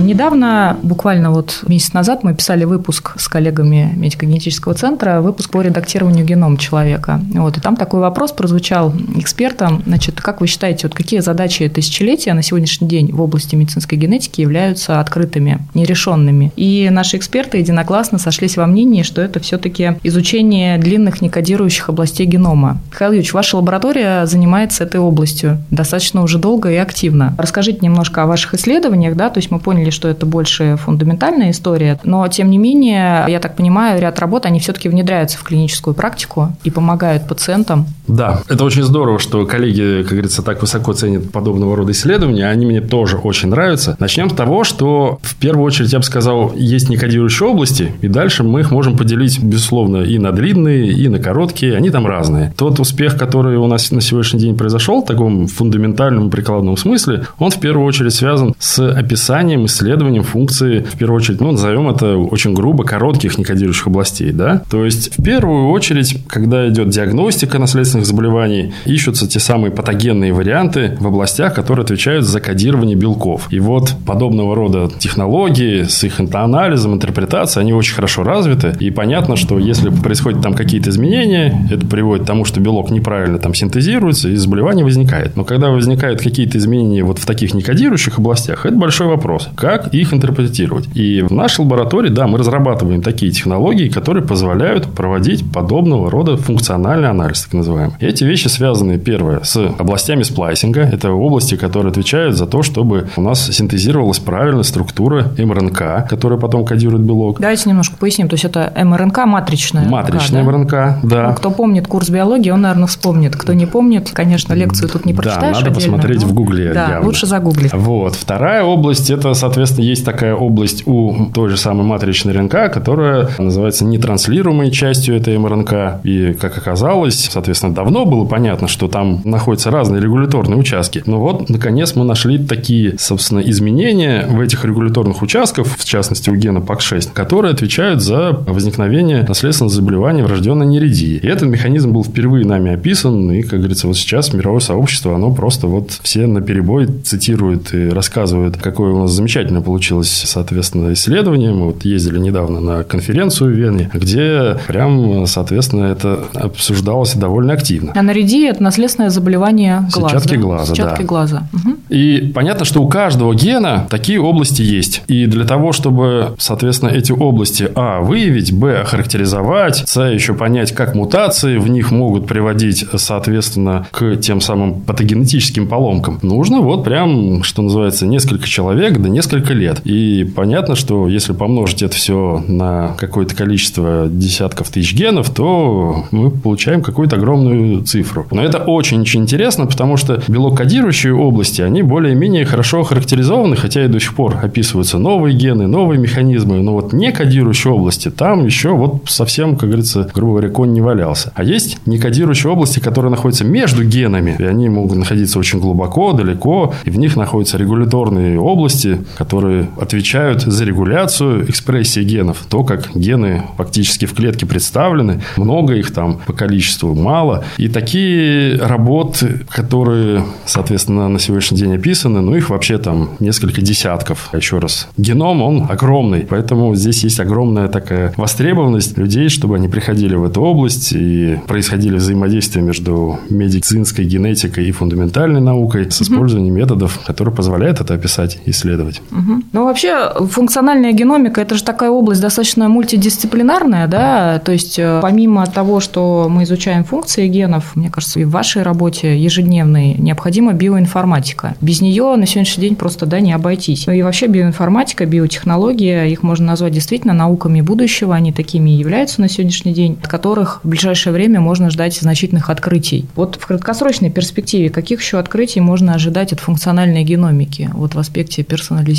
Недавно, 0.00 0.78
буквально 0.82 1.30
вот 1.30 1.60
месяц 1.66 1.92
назад, 1.92 2.24
мы 2.24 2.34
писали 2.34 2.64
выпуск 2.64 3.12
с 3.16 3.28
коллегами 3.28 3.92
медико-генетического 3.96 4.74
центра, 4.74 5.20
выпуск 5.20 5.50
по 5.50 5.60
редактированию 5.60 6.24
генома 6.24 6.56
человека. 6.56 7.20
Вот, 7.34 7.58
и 7.58 7.60
там 7.60 7.76
такой 7.76 8.00
вопрос 8.00 8.32
прозвучал 8.32 8.92
экспертам. 9.16 9.82
Значит, 9.86 10.20
как 10.20 10.40
вы 10.40 10.46
считаете, 10.46 10.86
вот 10.86 10.94
какие 10.94 11.20
задачи 11.20 11.68
тысячелетия 11.68 12.32
на 12.34 12.42
сегодняшний 12.42 12.88
день 12.88 13.12
в 13.12 13.20
области 13.20 13.54
медицинской 13.54 13.98
генетики 13.98 14.40
являются 14.40 15.00
открытыми, 15.00 15.58
нерешенными? 15.74 16.52
И 16.56 16.88
наши 16.90 17.16
эксперты 17.16 17.58
единогласно 17.58 18.18
сошлись 18.18 18.56
во 18.56 18.66
мнении, 18.66 19.02
что 19.02 19.20
это 19.20 19.40
все-таки 19.40 19.96
изучение 20.02 20.78
длинных 20.78 21.20
некодирующих 21.20 21.88
областей 21.88 22.26
генома. 22.26 22.80
Михаил 22.90 23.12
Юрьевич, 23.12 23.32
ваша 23.34 23.56
лаборатория 23.56 24.26
занимается 24.26 24.84
этой 24.84 25.00
областью 25.00 25.62
достаточно 25.70 26.22
уже 26.22 26.38
долго 26.38 26.70
и 26.70 26.76
активно. 26.76 27.34
Расскажите 27.38 27.80
немножко 27.82 28.22
о 28.22 28.26
ваших 28.26 28.54
исследованиях, 28.54 29.16
да, 29.16 29.30
то 29.30 29.38
есть 29.38 29.50
мы 29.50 29.58
поняли, 29.58 29.89
поняли, 29.90 30.00
что 30.00 30.08
это 30.08 30.26
больше 30.26 30.76
фундаментальная 30.76 31.50
история, 31.50 31.98
но 32.04 32.26
тем 32.28 32.50
не 32.50 32.58
менее, 32.58 33.24
я 33.28 33.40
так 33.40 33.56
понимаю, 33.56 34.00
ряд 34.00 34.18
работ, 34.18 34.46
они 34.46 34.60
все-таки 34.60 34.88
внедряются 34.88 35.38
в 35.38 35.42
клиническую 35.42 35.94
практику 35.94 36.52
и 36.64 36.70
помогают 36.70 37.28
пациентам. 37.28 37.86
Да, 38.06 38.42
это 38.48 38.64
очень 38.64 38.82
здорово, 38.82 39.18
что 39.18 39.46
коллеги, 39.46 40.02
как 40.02 40.12
говорится, 40.12 40.42
так 40.42 40.60
высоко 40.60 40.92
ценят 40.92 41.30
подобного 41.30 41.76
рода 41.76 41.92
исследования, 41.92 42.46
они 42.46 42.66
мне 42.66 42.80
тоже 42.80 43.16
очень 43.16 43.48
нравятся. 43.48 43.96
Начнем 44.00 44.30
с 44.30 44.34
того, 44.34 44.64
что 44.64 45.18
в 45.22 45.36
первую 45.36 45.64
очередь, 45.64 45.92
я 45.92 45.98
бы 45.98 46.04
сказал, 46.04 46.52
есть 46.56 46.88
некодирующие 46.88 47.48
области, 47.48 47.92
и 48.00 48.08
дальше 48.08 48.42
мы 48.42 48.60
их 48.60 48.70
можем 48.70 48.96
поделить, 48.96 49.42
безусловно, 49.42 49.98
и 49.98 50.18
на 50.18 50.32
длинные, 50.32 50.92
и 50.92 51.08
на 51.08 51.18
короткие, 51.18 51.76
они 51.76 51.90
там 51.90 52.06
разные. 52.06 52.52
Тот 52.56 52.80
успех, 52.80 53.16
который 53.16 53.56
у 53.56 53.66
нас 53.66 53.90
на 53.90 54.00
сегодняшний 54.00 54.40
день 54.40 54.56
произошел 54.56 55.02
в 55.02 55.06
таком 55.06 55.46
фундаментальном 55.46 56.30
прикладном 56.30 56.76
смысле, 56.76 57.26
он 57.38 57.50
в 57.50 57.60
первую 57.60 57.86
очередь 57.86 58.14
связан 58.14 58.54
с 58.58 58.78
описанием 58.90 59.66
исследованием 59.70 60.22
функции, 60.22 60.80
в 60.80 60.98
первую 60.98 61.16
очередь, 61.16 61.40
ну, 61.40 61.52
назовем 61.52 61.88
это 61.88 62.16
очень 62.16 62.54
грубо, 62.54 62.84
коротких 62.84 63.38
некодирующих 63.38 63.86
областей, 63.86 64.32
да. 64.32 64.62
То 64.70 64.84
есть, 64.84 65.16
в 65.18 65.22
первую 65.22 65.70
очередь, 65.70 66.16
когда 66.26 66.68
идет 66.68 66.90
диагностика 66.90 67.58
наследственных 67.58 68.06
заболеваний, 68.06 68.72
ищутся 68.84 69.28
те 69.28 69.40
самые 69.40 69.70
патогенные 69.70 70.32
варианты 70.32 70.96
в 71.00 71.06
областях, 71.06 71.54
которые 71.54 71.84
отвечают 71.84 72.24
за 72.24 72.40
кодирование 72.40 72.96
белков. 72.96 73.48
И 73.50 73.60
вот 73.60 73.94
подобного 74.06 74.54
рода 74.54 74.90
технологии 74.98 75.84
с 75.84 76.04
их 76.04 76.20
анализом, 76.34 76.94
интерпретацией, 76.94 77.62
они 77.62 77.72
очень 77.72 77.94
хорошо 77.94 78.22
развиты. 78.22 78.74
И 78.80 78.90
понятно, 78.90 79.36
что 79.36 79.58
если 79.58 79.90
происходят 79.90 80.42
там 80.42 80.54
какие-то 80.54 80.90
изменения, 80.90 81.66
это 81.70 81.86
приводит 81.86 82.24
к 82.24 82.26
тому, 82.26 82.44
что 82.44 82.60
белок 82.60 82.90
неправильно 82.90 83.38
там 83.38 83.54
синтезируется, 83.54 84.28
и 84.28 84.36
заболевание 84.36 84.84
возникает. 84.84 85.36
Но 85.36 85.44
когда 85.44 85.70
возникают 85.70 86.20
какие-то 86.20 86.58
изменения 86.58 87.02
вот 87.02 87.18
в 87.18 87.26
таких 87.26 87.54
некодирующих 87.54 88.18
областях, 88.18 88.66
это 88.66 88.74
большой 88.74 89.06
вопрос 89.06 89.48
как 89.60 89.94
их 89.94 90.12
интерпретировать. 90.14 90.88
И 90.96 91.22
в 91.22 91.32
нашей 91.32 91.60
лаборатории, 91.60 92.08
да, 92.08 92.26
мы 92.26 92.38
разрабатываем 92.38 93.02
такие 93.02 93.30
технологии, 93.30 93.88
которые 93.88 94.26
позволяют 94.26 94.86
проводить 94.86 95.44
подобного 95.52 96.10
рода 96.10 96.36
функциональный 96.36 97.08
анализ, 97.08 97.42
так 97.42 97.52
называемый. 97.52 97.94
Эти 98.00 98.24
вещи 98.24 98.48
связаны, 98.48 98.98
первое, 98.98 99.40
с 99.42 99.56
областями 99.78 100.22
сплайсинга. 100.22 100.80
Это 100.80 101.12
области, 101.12 101.56
которые 101.56 101.90
отвечают 101.90 102.36
за 102.36 102.46
то, 102.46 102.62
чтобы 102.62 103.08
у 103.16 103.20
нас 103.20 103.46
синтезировалась 103.50 104.18
правильная 104.18 104.62
структура 104.62 105.32
МРНК, 105.36 106.08
которая 106.08 106.38
потом 106.38 106.64
кодирует 106.64 107.02
белок. 107.02 107.40
Давайте 107.40 107.68
немножко 107.68 107.96
поясним. 107.96 108.28
То 108.28 108.34
есть, 108.34 108.44
это 108.44 108.72
МРНК 108.74 109.26
матричная 109.26 109.86
Матричная 109.86 110.42
МРНК, 110.42 110.70
да? 110.70 110.98
да. 111.02 111.28
Ну, 111.28 111.34
кто 111.34 111.50
помнит 111.50 111.86
курс 111.86 112.08
биологии, 112.08 112.50
он, 112.50 112.62
наверное, 112.62 112.86
вспомнит. 112.86 113.36
Кто 113.36 113.52
не 113.52 113.66
помнит, 113.66 114.10
конечно, 114.12 114.54
лекцию 114.54 114.88
тут 114.88 115.04
не 115.04 115.12
прочитаешь 115.12 115.58
Да, 115.58 115.64
надо 115.64 115.70
отдельно, 115.70 115.74
посмотреть 115.74 116.22
в 116.22 116.32
Гугле. 116.32 116.72
Да, 116.72 116.88
явно. 116.92 117.06
лучше 117.06 117.26
загуглить. 117.26 117.72
Вот. 117.72 118.14
Вторая 118.14 118.62
область– 118.62 119.10
это, 119.10 119.34
соответственно, 119.34 119.49
есть 119.56 120.04
такая 120.04 120.34
область 120.34 120.86
у 120.86 121.30
той 121.34 121.48
же 121.48 121.56
самой 121.56 121.84
матричной 121.86 122.32
РНК, 122.32 122.72
которая 122.72 123.28
называется 123.38 123.84
нетранслируемой 123.84 124.70
частью 124.70 125.16
этой 125.16 125.36
МРНК. 125.38 126.04
И, 126.04 126.34
как 126.34 126.58
оказалось, 126.58 127.28
соответственно, 127.30 127.74
давно 127.74 128.04
было 128.04 128.24
понятно, 128.24 128.68
что 128.68 128.88
там 128.88 129.20
находятся 129.24 129.70
разные 129.70 130.00
регуляторные 130.00 130.58
участки. 130.58 131.02
Но 131.06 131.20
вот, 131.20 131.48
наконец, 131.48 131.94
мы 131.94 132.04
нашли 132.04 132.38
такие, 132.38 132.98
собственно, 132.98 133.40
изменения 133.40 134.26
в 134.28 134.40
этих 134.40 134.64
регуляторных 134.64 135.22
участках, 135.22 135.66
в 135.66 135.84
частности, 135.84 136.30
у 136.30 136.34
гена 136.34 136.58
PAX6, 136.58 137.10
которые 137.12 137.52
отвечают 137.52 138.02
за 138.02 138.30
возникновение 138.30 139.24
наследственного 139.26 139.74
заболевания 139.74 140.24
врожденной 140.24 140.66
неридии. 140.66 141.18
И 141.22 141.26
этот 141.26 141.48
механизм 141.48 141.92
был 141.92 142.04
впервые 142.04 142.46
нами 142.46 142.72
описан, 142.72 143.30
и, 143.32 143.42
как 143.42 143.58
говорится, 143.60 143.86
вот 143.86 143.96
сейчас 143.96 144.32
мировое 144.32 144.60
сообщество, 144.60 145.14
оно 145.14 145.32
просто 145.32 145.66
вот 145.66 145.90
все 146.02 146.26
на 146.26 146.40
перебой 146.40 146.86
цитирует 147.04 147.74
и 147.74 147.88
рассказывает, 147.88 148.56
какое 148.56 148.92
у 148.92 149.00
нас 149.00 149.10
замечательное 149.10 149.39
замечательно 149.40 149.62
получилось, 149.62 150.22
соответственно, 150.26 150.92
исследование. 150.92 151.52
Мы 151.52 151.66
вот 151.66 151.84
ездили 151.84 152.18
недавно 152.18 152.60
на 152.60 152.84
конференцию 152.84 153.54
в 153.54 153.56
Вене, 153.56 153.90
где 153.94 154.58
прям, 154.66 155.26
соответственно, 155.26 155.84
это 155.86 156.24
обсуждалось 156.34 157.14
довольно 157.14 157.54
активно. 157.54 157.92
Анаридия– 157.96 158.50
это 158.52 158.62
наследственное 158.62 159.08
заболевание 159.08 159.88
глаза. 159.94 160.18
Сетчатки 160.18 160.34
глаза, 160.36 160.74
Сетчатки 160.74 161.00
да. 161.00 161.06
глаза. 161.06 161.42
Угу. 161.54 161.76
И 161.88 162.32
понятно, 162.34 162.66
что 162.66 162.82
у 162.82 162.88
каждого 162.88 163.34
гена 163.34 163.86
такие 163.88 164.20
области 164.20 164.60
есть. 164.60 165.02
И 165.08 165.24
для 165.26 165.46
того, 165.46 165.72
чтобы, 165.72 166.34
соответственно, 166.38 166.90
эти 166.90 167.12
области, 167.12 167.70
а, 167.74 168.00
выявить, 168.00 168.52
б, 168.52 168.80
охарактеризовать, 168.82 169.84
с, 169.86 170.00
еще 170.02 170.34
понять, 170.34 170.72
как 170.72 170.94
мутации 170.94 171.56
в 171.56 171.68
них 171.68 171.90
могут 171.90 172.26
приводить, 172.26 172.84
соответственно, 172.94 173.86
к 173.90 174.16
тем 174.16 174.42
самым 174.42 174.82
патогенетическим 174.82 175.66
поломкам, 175.66 176.18
нужно 176.22 176.60
вот 176.60 176.84
прям, 176.84 177.42
что 177.42 177.62
называется, 177.62 178.06
несколько 178.06 178.46
человек, 178.46 178.98
да 178.98 179.08
несколько 179.08 179.29
лет. 179.32 179.80
И 179.84 180.24
понятно, 180.36 180.74
что 180.74 181.08
если 181.08 181.32
помножить 181.32 181.82
это 181.82 181.94
все 181.94 182.42
на 182.46 182.94
какое-то 182.98 183.34
количество 183.34 184.08
десятков 184.08 184.68
тысяч 184.70 184.94
генов, 184.94 185.30
то 185.30 186.04
мы 186.10 186.30
получаем 186.30 186.82
какую-то 186.82 187.16
огромную 187.16 187.82
цифру. 187.82 188.26
Но 188.30 188.42
это 188.42 188.58
очень-очень 188.58 189.22
интересно, 189.22 189.66
потому 189.66 189.96
что 189.96 190.22
белок-кодирующие 190.28 191.14
области, 191.14 191.62
они 191.62 191.82
более-менее 191.82 192.44
хорошо 192.44 192.82
характеризованы, 192.82 193.56
хотя 193.56 193.84
и 193.84 193.88
до 193.88 194.00
сих 194.00 194.14
пор 194.14 194.36
описываются 194.42 194.98
новые 194.98 195.36
гены, 195.36 195.66
новые 195.66 195.98
механизмы, 195.98 196.60
но 196.60 196.74
вот 196.74 196.92
не 196.92 197.12
кодирующие 197.12 197.72
области, 197.72 198.10
там 198.10 198.44
еще 198.44 198.70
вот 198.70 199.02
совсем, 199.08 199.56
как 199.56 199.68
говорится, 199.68 200.08
грубо 200.14 200.32
говоря, 200.32 200.50
конь 200.50 200.72
не 200.72 200.80
валялся. 200.80 201.32
А 201.34 201.44
есть 201.44 201.78
не 201.86 201.98
кодирующие 201.98 202.52
области, 202.52 202.80
которые 202.80 203.10
находятся 203.10 203.44
между 203.44 203.84
генами, 203.84 204.36
и 204.38 204.44
они 204.44 204.68
могут 204.68 204.96
находиться 204.96 205.38
очень 205.38 205.60
глубоко, 205.60 206.12
далеко, 206.12 206.74
и 206.84 206.90
в 206.90 206.98
них 206.98 207.16
находятся 207.16 207.58
регуляторные 207.58 208.38
области, 208.40 208.98
которые 209.20 209.68
отвечают 209.78 210.40
за 210.40 210.64
регуляцию 210.64 211.44
экспрессии 211.50 212.02
генов. 212.02 212.38
То, 212.48 212.64
как 212.64 212.96
гены 212.96 213.42
фактически 213.58 214.06
в 214.06 214.14
клетке 214.14 214.46
представлены, 214.46 215.20
много 215.36 215.74
их 215.74 215.92
там 215.92 216.22
по 216.26 216.32
количеству, 216.32 216.94
мало. 216.94 217.44
И 217.58 217.68
такие 217.68 218.56
работы, 218.56 219.42
которые, 219.50 220.24
соответственно, 220.46 221.06
на 221.08 221.18
сегодняшний 221.18 221.58
день 221.58 221.74
описаны, 221.74 222.22
ну, 222.22 222.34
их 222.34 222.48
вообще 222.48 222.78
там 222.78 223.10
несколько 223.20 223.60
десятков. 223.60 224.30
Еще 224.32 224.58
раз, 224.58 224.88
геном, 224.96 225.42
он 225.42 225.66
огромный, 225.68 226.20
поэтому 226.20 226.74
здесь 226.74 227.04
есть 227.04 227.20
огромная 227.20 227.68
такая 227.68 228.14
востребованность 228.16 228.96
людей, 228.96 229.28
чтобы 229.28 229.56
они 229.56 229.68
приходили 229.68 230.14
в 230.14 230.24
эту 230.24 230.40
область 230.40 230.94
и 230.94 231.38
происходили 231.46 231.96
взаимодействие 231.96 232.64
между 232.64 233.20
медицинской 233.28 234.06
генетикой 234.06 234.64
и 234.66 234.72
фундаментальной 234.72 235.42
наукой 235.42 235.90
с 235.90 236.00
использованием 236.00 236.54
методов, 236.54 236.98
которые 237.06 237.34
позволяют 237.34 237.82
это 237.82 237.92
описать 237.92 238.38
и 238.46 238.50
исследовать. 238.52 239.02
Угу. 239.10 239.42
Ну, 239.52 239.64
вообще, 239.64 240.12
функциональная 240.30 240.92
геномика– 240.92 241.40
это 241.42 241.54
же 241.54 241.64
такая 241.64 241.90
область 241.90 242.20
достаточно 242.20 242.68
мультидисциплинарная, 242.68 243.86
да, 243.86 244.38
то 244.38 244.52
есть 244.52 244.78
э, 244.78 245.00
помимо 245.02 245.46
того, 245.46 245.80
что 245.80 246.28
мы 246.28 246.44
изучаем 246.44 246.84
функции 246.84 247.26
генов, 247.28 247.76
мне 247.76 247.90
кажется, 247.90 248.20
и 248.20 248.24
в 248.24 248.30
вашей 248.30 248.62
работе 248.62 249.18
ежедневной 249.18 249.94
необходима 249.94 250.52
биоинформатика. 250.52 251.54
Без 251.60 251.80
нее 251.80 252.14
на 252.16 252.26
сегодняшний 252.26 252.62
день 252.62 252.76
просто 252.76 253.06
да, 253.06 253.20
не 253.20 253.32
обойтись. 253.32 253.86
Ну 253.86 253.92
и 253.92 254.02
вообще 254.02 254.26
биоинформатика, 254.26 255.06
биотехнология, 255.06 256.06
их 256.06 256.22
можно 256.22 256.46
назвать 256.46 256.72
действительно 256.72 257.12
науками 257.12 257.60
будущего, 257.60 258.14
они 258.14 258.32
такими 258.32 258.70
и 258.70 258.74
являются 258.74 259.20
на 259.20 259.28
сегодняшний 259.28 259.72
день, 259.72 259.98
от 260.02 260.08
которых 260.08 260.60
в 260.62 260.68
ближайшее 260.68 261.12
время 261.12 261.40
можно 261.40 261.70
ждать 261.70 261.96
значительных 261.96 262.50
открытий. 262.50 263.06
Вот 263.16 263.36
в 263.40 263.46
краткосрочной 263.46 264.10
перспективе 264.10 264.70
каких 264.70 265.00
еще 265.00 265.18
открытий 265.18 265.60
можно 265.60 265.94
ожидать 265.94 266.32
от 266.32 266.40
функциональной 266.40 267.04
геномики, 267.04 267.70
вот 267.72 267.94
в 267.94 267.98
аспекте 267.98 268.42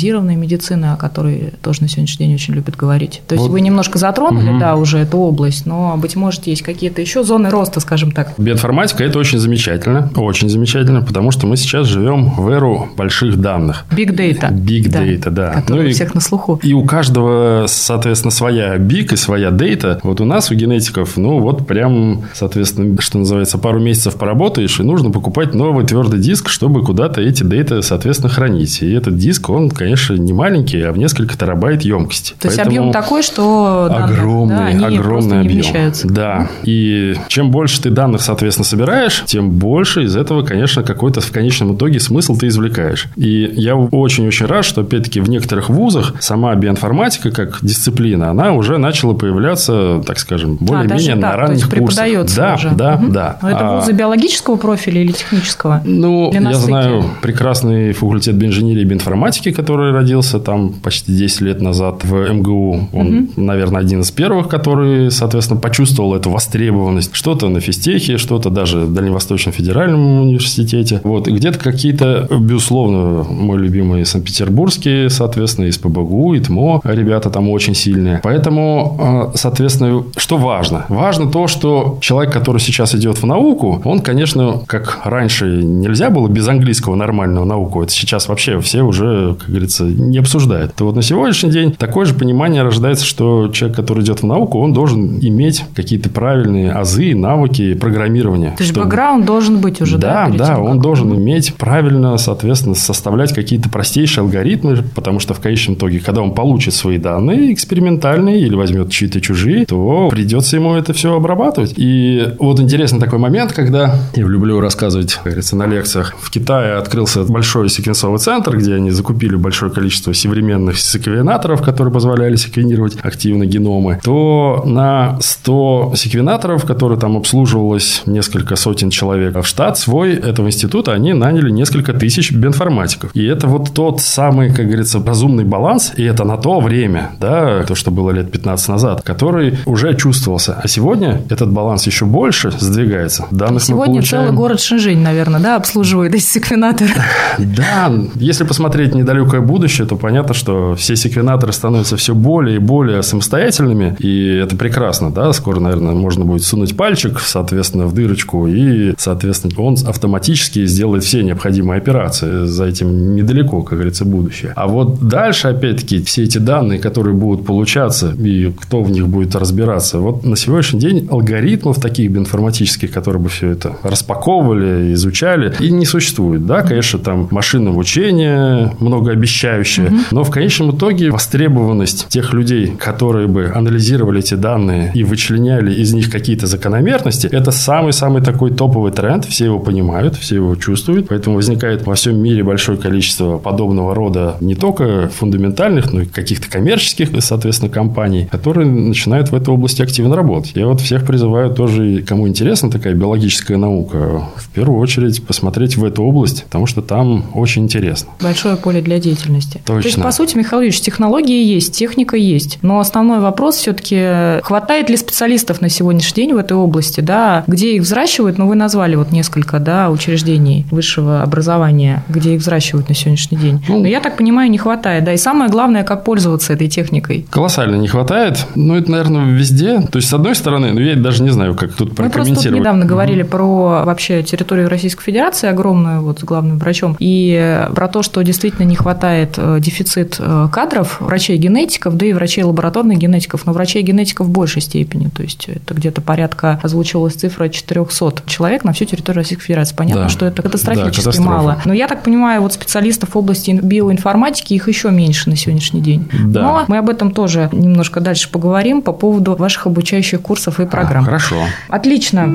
персонализированной 0.02 0.36
медицины, 0.36 0.86
о 0.86 0.96
которой 0.96 1.52
тоже 1.62 1.82
на 1.82 1.88
сегодняшний 1.88 2.26
день 2.26 2.34
очень 2.34 2.54
любят 2.54 2.76
говорить. 2.76 3.22
То 3.28 3.34
есть 3.34 3.46
вот. 3.46 3.52
вы 3.52 3.60
немножко 3.60 3.98
затронули, 3.98 4.50
угу. 4.50 4.58
да, 4.58 4.76
уже 4.76 4.98
эту 4.98 5.18
область, 5.18 5.66
но, 5.66 5.96
быть 5.96 6.16
может, 6.16 6.46
есть 6.46 6.62
какие-то 6.62 7.00
еще 7.00 7.22
зоны 7.22 7.50
роста, 7.50 7.80
скажем 7.80 8.10
так. 8.12 8.32
Биоинформатика– 8.38 9.04
это 9.04 9.18
очень 9.18 9.38
замечательно, 9.38 10.10
очень 10.16 10.48
замечательно, 10.48 11.02
потому 11.02 11.30
что 11.30 11.46
мы 11.46 11.56
сейчас 11.56 11.86
живем 11.86 12.30
в 12.30 12.48
эру 12.48 12.88
больших 12.96 13.40
данных. 13.40 13.84
Big 13.90 14.14
data. 14.16 14.50
Big 14.50 14.88
да, 14.88 15.04
data, 15.04 15.30
да. 15.30 15.64
Ну, 15.68 15.76
у 15.76 15.90
всех 15.90 16.14
на 16.14 16.20
слуху. 16.20 16.60
И 16.62 16.72
у 16.72 16.84
каждого, 16.84 17.66
соответственно, 17.68 18.30
своя 18.30 18.76
big 18.76 19.12
и 19.12 19.16
своя 19.16 19.50
data. 19.50 20.00
Вот 20.02 20.20
у 20.20 20.24
нас, 20.24 20.50
у 20.50 20.54
генетиков, 20.54 21.16
ну, 21.16 21.40
вот 21.40 21.66
прям, 21.66 22.24
соответственно, 22.34 23.00
что 23.00 23.18
называется, 23.18 23.58
пару 23.58 23.80
месяцев 23.80 24.16
поработаешь, 24.16 24.80
и 24.80 24.82
нужно 24.82 25.10
покупать 25.10 25.54
новый 25.54 25.86
твердый 25.86 26.20
диск, 26.20 26.48
чтобы 26.48 26.82
куда-то 26.82 27.20
эти 27.20 27.42
дата, 27.42 27.82
соответственно, 27.82 28.30
хранить. 28.30 28.82
И 28.82 28.90
этот 28.92 29.16
диск, 29.16 29.48
он, 29.50 29.70
конечно, 29.70 29.91
не 30.16 30.32
маленький, 30.32 30.80
а 30.82 30.92
в 30.92 30.98
несколько 30.98 31.36
терабайт 31.36 31.82
емкости. 31.82 32.34
То 32.38 32.48
есть 32.48 32.58
объем 32.58 32.92
такой, 32.92 33.22
что 33.22 33.88
огромный, 33.90 34.74
данных, 34.74 34.80
да, 34.80 34.86
огромный 34.86 35.40
объем. 35.40 35.52
Вмещаются. 35.54 36.08
Да. 36.08 36.48
И 36.64 37.14
чем 37.28 37.50
больше 37.50 37.82
ты 37.82 37.90
данных, 37.90 38.22
соответственно, 38.22 38.64
собираешь, 38.64 39.22
тем 39.26 39.50
больше 39.50 40.04
из 40.04 40.16
этого, 40.16 40.42
конечно, 40.42 40.82
какой-то 40.82 41.20
в 41.20 41.30
конечном 41.30 41.76
итоге 41.76 42.00
смысл 42.00 42.36
ты 42.36 42.48
извлекаешь. 42.48 43.06
И 43.16 43.50
я 43.54 43.76
очень-очень 43.76 44.46
рад, 44.46 44.64
что, 44.64 44.82
опять-таки, 44.82 45.20
в 45.20 45.28
некоторых 45.28 45.68
вузах 45.68 46.14
сама 46.20 46.54
биоинформатика 46.54 47.30
как 47.30 47.58
дисциплина, 47.62 48.30
она 48.30 48.52
уже 48.52 48.78
начала 48.78 49.14
появляться, 49.14 50.02
так 50.06 50.18
скажем, 50.18 50.58
а, 50.60 50.64
более-менее 50.64 51.14
а, 51.14 51.16
на 51.16 51.36
ранних 51.36 51.68
то 51.68 51.76
есть 51.76 51.86
курсах. 51.86 52.36
Да, 52.36 52.54
уже. 52.54 52.70
да, 52.70 52.94
угу. 52.94 53.12
да. 53.12 53.38
Но 53.42 53.50
это 53.50 53.68
а, 53.68 53.76
вузы 53.76 53.92
биологического 53.92 54.56
профиля 54.56 55.02
или 55.02 55.12
технического? 55.12 55.82
Ну, 55.84 56.32
я 56.32 56.52
знаю 56.54 57.04
прекрасный 57.20 57.92
факультет 57.92 58.34
биоинженерии 58.34 58.82
и 58.82 58.84
биоинформатики, 58.84 59.52
который 59.52 59.71
родился 59.76 60.38
там 60.38 60.72
почти 60.72 61.12
10 61.12 61.40
лет 61.42 61.60
назад 61.60 62.04
в 62.04 62.14
МГУ. 62.32 62.88
Он, 62.92 63.06
угу. 63.06 63.28
наверное, 63.36 63.80
один 63.80 64.00
из 64.00 64.10
первых, 64.10 64.48
который, 64.48 65.10
соответственно, 65.10 65.60
почувствовал 65.60 66.14
эту 66.14 66.30
востребованность. 66.30 67.10
Что-то 67.14 67.48
на 67.48 67.60
физтехе, 67.60 68.18
что-то 68.18 68.50
даже 68.50 68.80
в 68.80 68.94
Дальневосточном 68.94 69.52
федеральном 69.52 70.22
университете. 70.22 71.00
Вот. 71.04 71.28
И 71.28 71.32
где-то 71.32 71.58
какие-то, 71.58 72.28
безусловно, 72.30 73.24
мой 73.24 73.58
любимый 73.58 74.04
Санкт-Петербургский, 74.04 75.08
соответственно, 75.08 75.66
из 75.66 75.78
ПБГУ, 75.78 76.34
и 76.34 76.40
ТМО, 76.40 76.80
ребята 76.84 77.30
там 77.30 77.48
очень 77.50 77.74
сильные. 77.74 78.20
Поэтому, 78.22 78.96
а, 79.00 79.32
соответственно, 79.34 80.04
что 80.16 80.36
важно? 80.36 80.86
Важно 80.88 81.30
то, 81.30 81.46
что 81.46 81.98
человек, 82.00 82.32
который 82.32 82.58
сейчас 82.58 82.94
идет 82.94 83.22
в 83.22 83.26
науку, 83.26 83.80
он, 83.84 84.00
конечно, 84.00 84.60
как 84.66 85.00
раньше 85.04 85.62
нельзя 85.62 86.10
было 86.10 86.28
без 86.28 86.48
английского 86.48 86.94
нормального 86.94 87.44
науку, 87.44 87.82
это 87.82 87.92
сейчас 87.92 88.28
вообще 88.28 88.60
все 88.60 88.82
уже, 88.82 89.34
как 89.34 89.48
говорится, 89.62 89.84
не 89.84 90.18
обсуждают. 90.18 90.74
То 90.74 90.86
вот 90.86 90.96
на 90.96 91.02
сегодняшний 91.02 91.50
день 91.50 91.72
такое 91.72 92.06
же 92.06 92.14
понимание 92.14 92.62
рождается, 92.62 93.04
что 93.04 93.48
человек, 93.48 93.76
который 93.76 94.02
идет 94.02 94.22
в 94.22 94.26
науку, 94.26 94.58
он 94.58 94.72
должен 94.72 95.18
иметь 95.20 95.64
какие-то 95.74 96.10
правильные 96.10 96.72
азы, 96.72 97.14
навыки 97.14 97.74
программирования. 97.74 98.50
То 98.56 98.62
есть 98.62 98.72
чтобы... 98.72 98.86
бэкграунд 98.86 99.24
должен 99.24 99.60
быть 99.60 99.80
уже, 99.80 99.98
да? 99.98 100.28
Да, 100.28 100.46
да, 100.46 100.58
он 100.58 100.80
должен 100.80 101.14
иметь 101.14 101.54
правильно, 101.54 102.16
соответственно, 102.18 102.74
составлять 102.74 103.32
какие-то 103.32 103.68
простейшие 103.68 104.22
алгоритмы, 104.22 104.82
потому 104.94 105.20
что 105.20 105.34
в 105.34 105.40
конечном 105.40 105.76
итоге, 105.76 106.00
когда 106.00 106.22
он 106.22 106.34
получит 106.34 106.74
свои 106.74 106.98
данные 106.98 107.52
экспериментальные 107.52 108.40
или 108.40 108.54
возьмет 108.54 108.90
чьи-то 108.90 109.20
чужие, 109.20 109.66
то 109.66 110.08
придется 110.10 110.56
ему 110.56 110.74
это 110.74 110.92
все 110.92 111.14
обрабатывать. 111.14 111.74
И 111.76 112.34
вот 112.38 112.60
интересный 112.60 113.00
такой 113.00 113.18
момент, 113.18 113.52
когда 113.52 113.96
я 114.14 114.22
люблю 114.22 114.60
рассказывать, 114.60 115.14
как 115.14 115.24
говорится, 115.24 115.56
на 115.56 115.66
лекциях. 115.66 116.14
В 116.20 116.30
Китае 116.30 116.74
открылся 116.74 117.24
большой 117.24 117.68
секвенсовый 117.68 118.18
центр, 118.18 118.56
где 118.56 118.74
они 118.74 118.90
закупили 118.90 119.36
большое 119.52 119.70
количество 119.70 120.14
современных 120.14 120.78
секвенаторов, 120.78 121.60
которые 121.60 121.92
позволяли 121.92 122.36
секвенировать 122.36 122.96
активно 123.02 123.44
геномы, 123.44 124.00
то 124.02 124.62
на 124.64 125.18
100 125.20 125.92
секвенаторов, 125.94 126.64
которые 126.64 126.98
там 126.98 127.18
обслуживалось 127.18 128.02
несколько 128.06 128.56
сотен 128.56 128.88
человек, 128.88 129.36
в 129.36 129.44
штат 129.44 129.76
свой 129.76 130.14
этого 130.14 130.46
института 130.46 130.92
они 130.92 131.12
наняли 131.12 131.50
несколько 131.50 131.92
тысяч 131.92 132.32
биоинформатиков. 132.32 133.10
И 133.14 133.26
это 133.26 133.46
вот 133.46 133.74
тот 133.74 134.00
самый, 134.00 134.54
как 134.54 134.64
говорится, 134.68 135.02
разумный 135.04 135.44
баланс, 135.44 135.92
и 135.98 136.02
это 136.02 136.24
на 136.24 136.38
то 136.38 136.58
время, 136.60 137.10
да, 137.20 137.62
то, 137.64 137.74
что 137.74 137.90
было 137.90 138.10
лет 138.10 138.32
15 138.32 138.68
назад, 138.68 139.02
который 139.02 139.58
уже 139.66 139.94
чувствовался. 139.94 140.58
А 140.62 140.66
сегодня 140.66 141.20
этот 141.28 141.52
баланс 141.52 141.86
еще 141.86 142.06
больше 142.06 142.52
сдвигается. 142.52 143.26
Данных 143.30 143.62
сегодня 143.62 143.96
получаем... 143.96 144.24
целый 144.24 144.34
город 144.34 144.60
Шэньчжэнь, 144.60 145.02
наверное, 145.02 145.40
да, 145.40 145.56
обслуживает 145.56 146.14
эти 146.14 146.22
секвенаторы. 146.22 146.94
Да, 147.38 147.92
если 148.14 148.44
посмотреть 148.44 148.94
недалекое 148.94 149.41
будущее, 149.42 149.86
то 149.86 149.96
понятно, 149.96 150.34
что 150.34 150.74
все 150.74 150.96
секвенаторы 150.96 151.52
становятся 151.52 151.96
все 151.96 152.14
более 152.14 152.56
и 152.56 152.58
более 152.58 153.02
самостоятельными, 153.02 153.96
и 153.98 154.36
это 154.36 154.56
прекрасно, 154.56 155.10
да, 155.10 155.32
скоро, 155.32 155.60
наверное, 155.60 155.94
можно 155.94 156.24
будет 156.24 156.42
сунуть 156.42 156.76
пальчик, 156.76 157.20
соответственно, 157.20 157.86
в 157.86 157.94
дырочку, 157.94 158.46
и, 158.46 158.94
соответственно, 158.98 159.54
он 159.58 159.76
автоматически 159.86 160.64
сделает 160.66 161.04
все 161.04 161.22
необходимые 161.22 161.78
операции. 161.78 162.46
За 162.46 162.64
этим 162.64 163.14
недалеко, 163.14 163.62
как 163.62 163.78
говорится, 163.78 164.04
будущее. 164.04 164.52
А 164.56 164.66
вот 164.66 165.00
дальше, 165.00 165.48
опять-таки, 165.48 166.02
все 166.02 166.24
эти 166.24 166.38
данные, 166.38 166.78
которые 166.78 167.14
будут 167.14 167.46
получаться, 167.46 168.12
и 168.12 168.52
кто 168.52 168.82
в 168.82 168.90
них 168.90 169.08
будет 169.08 169.34
разбираться, 169.34 169.98
вот 169.98 170.24
на 170.24 170.36
сегодняшний 170.36 170.80
день 170.80 171.08
алгоритмов 171.10 171.80
таких 171.80 172.10
биоинформатических, 172.10 172.90
которые 172.90 173.22
бы 173.22 173.28
все 173.28 173.50
это 173.50 173.76
распаковывали, 173.82 174.92
изучали, 174.94 175.52
и 175.60 175.70
не 175.70 175.86
существует. 175.86 176.46
Да, 176.46 176.62
конечно, 176.62 176.98
там 176.98 177.28
машинное 177.30 177.72
обучение 177.72 178.74
много 178.80 179.12
многообещающее. 179.32 179.86
Угу. 179.86 179.96
Но 180.10 180.24
в 180.24 180.30
конечном 180.30 180.76
итоге 180.76 181.10
востребованность 181.10 182.08
тех 182.08 182.32
людей, 182.32 182.66
которые 182.78 183.26
бы 183.26 183.50
анализировали 183.54 184.20
эти 184.20 184.34
данные 184.34 184.92
и 184.94 185.04
вычленяли 185.04 185.72
из 185.74 185.92
них 185.92 186.10
какие-то 186.10 186.46
закономерности, 186.46 187.26
это 187.26 187.50
самый-самый 187.50 188.22
такой 188.22 188.52
топовый 188.52 188.92
тренд. 188.92 189.24
Все 189.24 189.46
его 189.46 189.58
понимают, 189.58 190.16
все 190.16 190.36
его 190.36 190.54
чувствуют. 190.56 191.08
Поэтому 191.08 191.36
возникает 191.36 191.86
во 191.86 191.94
всем 191.94 192.20
мире 192.20 192.42
большое 192.42 192.78
количество 192.78 193.38
подобного 193.38 193.94
рода 193.94 194.36
не 194.40 194.54
только 194.54 195.08
фундаментальных, 195.08 195.92
но 195.92 196.02
и 196.02 196.06
каких-то 196.06 196.50
коммерческих, 196.50 197.08
соответственно, 197.20 197.70
компаний, 197.70 198.28
которые 198.30 198.66
начинают 198.66 199.30
в 199.30 199.34
этой 199.34 199.50
области 199.50 199.82
активно 199.82 200.16
работать. 200.16 200.52
Я 200.54 200.66
вот 200.66 200.80
всех 200.80 201.06
призываю 201.06 201.50
тоже, 201.50 202.02
кому 202.06 202.28
интересна 202.28 202.70
такая 202.70 202.94
биологическая 202.94 203.56
наука, 203.56 204.28
в 204.36 204.48
первую 204.50 204.78
очередь 204.78 205.24
посмотреть 205.24 205.76
в 205.76 205.84
эту 205.84 206.02
область, 206.02 206.44
потому 206.44 206.66
что 206.66 206.82
там 206.82 207.24
очень 207.34 207.62
интересно. 207.62 208.10
Большое 208.20 208.56
поле 208.56 208.80
для 208.80 208.98
деятельности. 208.98 209.21
Точно. 209.64 209.82
То 209.82 209.86
есть, 209.86 210.02
по 210.02 210.10
сути, 210.10 210.36
Михаил 210.36 210.62
Ильич, 210.62 210.80
технологии 210.80 211.44
есть, 211.44 211.76
техника 211.76 212.16
есть, 212.16 212.58
но 212.62 212.78
основной 212.80 213.20
вопрос 213.20 213.56
все-таки, 213.56 214.40
хватает 214.42 214.90
ли 214.90 214.96
специалистов 214.96 215.60
на 215.60 215.68
сегодняшний 215.68 216.24
день 216.24 216.34
в 216.34 216.38
этой 216.38 216.56
области, 216.56 217.00
да, 217.00 217.44
где 217.46 217.76
их 217.76 217.82
взращивают, 217.82 218.38
ну, 218.38 218.46
вы 218.48 218.54
назвали 218.54 218.96
вот 218.96 219.12
несколько, 219.12 219.58
да, 219.58 219.90
учреждений 219.90 220.66
высшего 220.70 221.22
образования, 221.22 222.02
где 222.08 222.34
их 222.34 222.40
взращивают 222.40 222.88
на 222.88 222.94
сегодняшний 222.94 223.38
день. 223.38 223.64
Ну, 223.68 223.80
но 223.80 223.86
я 223.86 224.00
так 224.00 224.16
понимаю, 224.16 224.50
не 224.50 224.58
хватает, 224.58 225.04
да, 225.04 225.12
и 225.12 225.16
самое 225.16 225.50
главное, 225.50 225.84
как 225.84 226.04
пользоваться 226.04 226.52
этой 226.52 226.68
техникой. 226.68 227.26
Колоссально 227.30 227.76
не 227.76 227.88
хватает, 227.88 228.46
ну, 228.54 228.76
это, 228.76 228.90
наверное, 228.90 229.32
везде. 229.32 229.80
То 229.80 229.98
есть, 229.98 230.08
с 230.08 230.12
одной 230.12 230.34
стороны, 230.34 230.72
ну, 230.72 230.80
я 230.80 230.96
даже 230.96 231.22
не 231.22 231.30
знаю, 231.30 231.54
как 231.54 231.72
тут 231.72 231.94
прокомментировать. 231.94 232.28
Мы 232.28 232.34
просто 232.34 232.48
тут 232.48 232.58
недавно 232.58 232.84
говорили 232.84 233.22
про 233.22 233.84
вообще 233.84 234.22
территорию 234.22 234.68
Российской 234.68 235.04
Федерации 235.04 235.48
огромную, 235.48 236.02
вот 236.02 236.20
с 236.20 236.24
главным 236.24 236.58
врачом, 236.58 236.96
и 236.98 237.66
про 237.74 237.88
то, 237.88 238.02
что 238.02 238.22
действительно 238.22 238.64
не 238.64 238.76
хватает 238.76 239.11
э, 239.20 239.58
дефицит 239.60 240.16
э, 240.18 240.48
кадров, 240.52 241.00
врачей-генетиков, 241.00 241.96
да 241.96 242.06
и 242.06 242.12
врачей-лабораторных 242.12 242.98
генетиков, 242.98 243.46
но 243.46 243.52
врачей-генетиков 243.52 244.26
в 244.26 244.30
большей 244.30 244.62
степени, 244.62 245.08
то 245.08 245.22
есть 245.22 245.48
это 245.48 245.74
где-то 245.74 246.00
порядка, 246.00 246.60
озвучивалась 246.62 247.14
цифра 247.14 247.48
400 247.48 248.22
человек 248.26 248.64
на 248.64 248.72
всю 248.72 248.84
территорию 248.84 249.22
Российской 249.22 249.44
Федерации. 249.44 249.74
Понятно, 249.74 250.04
да. 250.04 250.08
что 250.08 250.26
это 250.26 250.42
катастрофически 250.42 251.16
да, 251.16 251.22
мало. 251.22 251.62
Но 251.64 251.72
я 251.72 251.88
так 251.88 252.02
понимаю, 252.02 252.42
вот 252.42 252.52
специалистов 252.52 253.14
в 253.14 253.18
области 253.18 253.50
биоинформатики 253.50 254.54
их 254.54 254.68
еще 254.68 254.90
меньше 254.90 255.30
на 255.30 255.36
сегодняшний 255.36 255.80
день. 255.80 256.08
Да. 256.12 256.42
Но 256.42 256.64
мы 256.68 256.78
об 256.78 256.88
этом 256.88 257.12
тоже 257.12 257.48
немножко 257.52 258.00
дальше 258.00 258.30
поговорим 258.30 258.82
по 258.82 258.92
поводу 258.92 259.34
ваших 259.36 259.66
обучающих 259.66 260.20
курсов 260.20 260.60
и 260.60 260.66
программ. 260.66 261.02
А, 261.02 261.06
хорошо. 261.06 261.36
Отлично. 261.68 262.26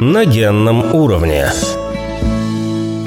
На 0.00 0.24
генном 0.24 0.94
уровне. 0.94 1.48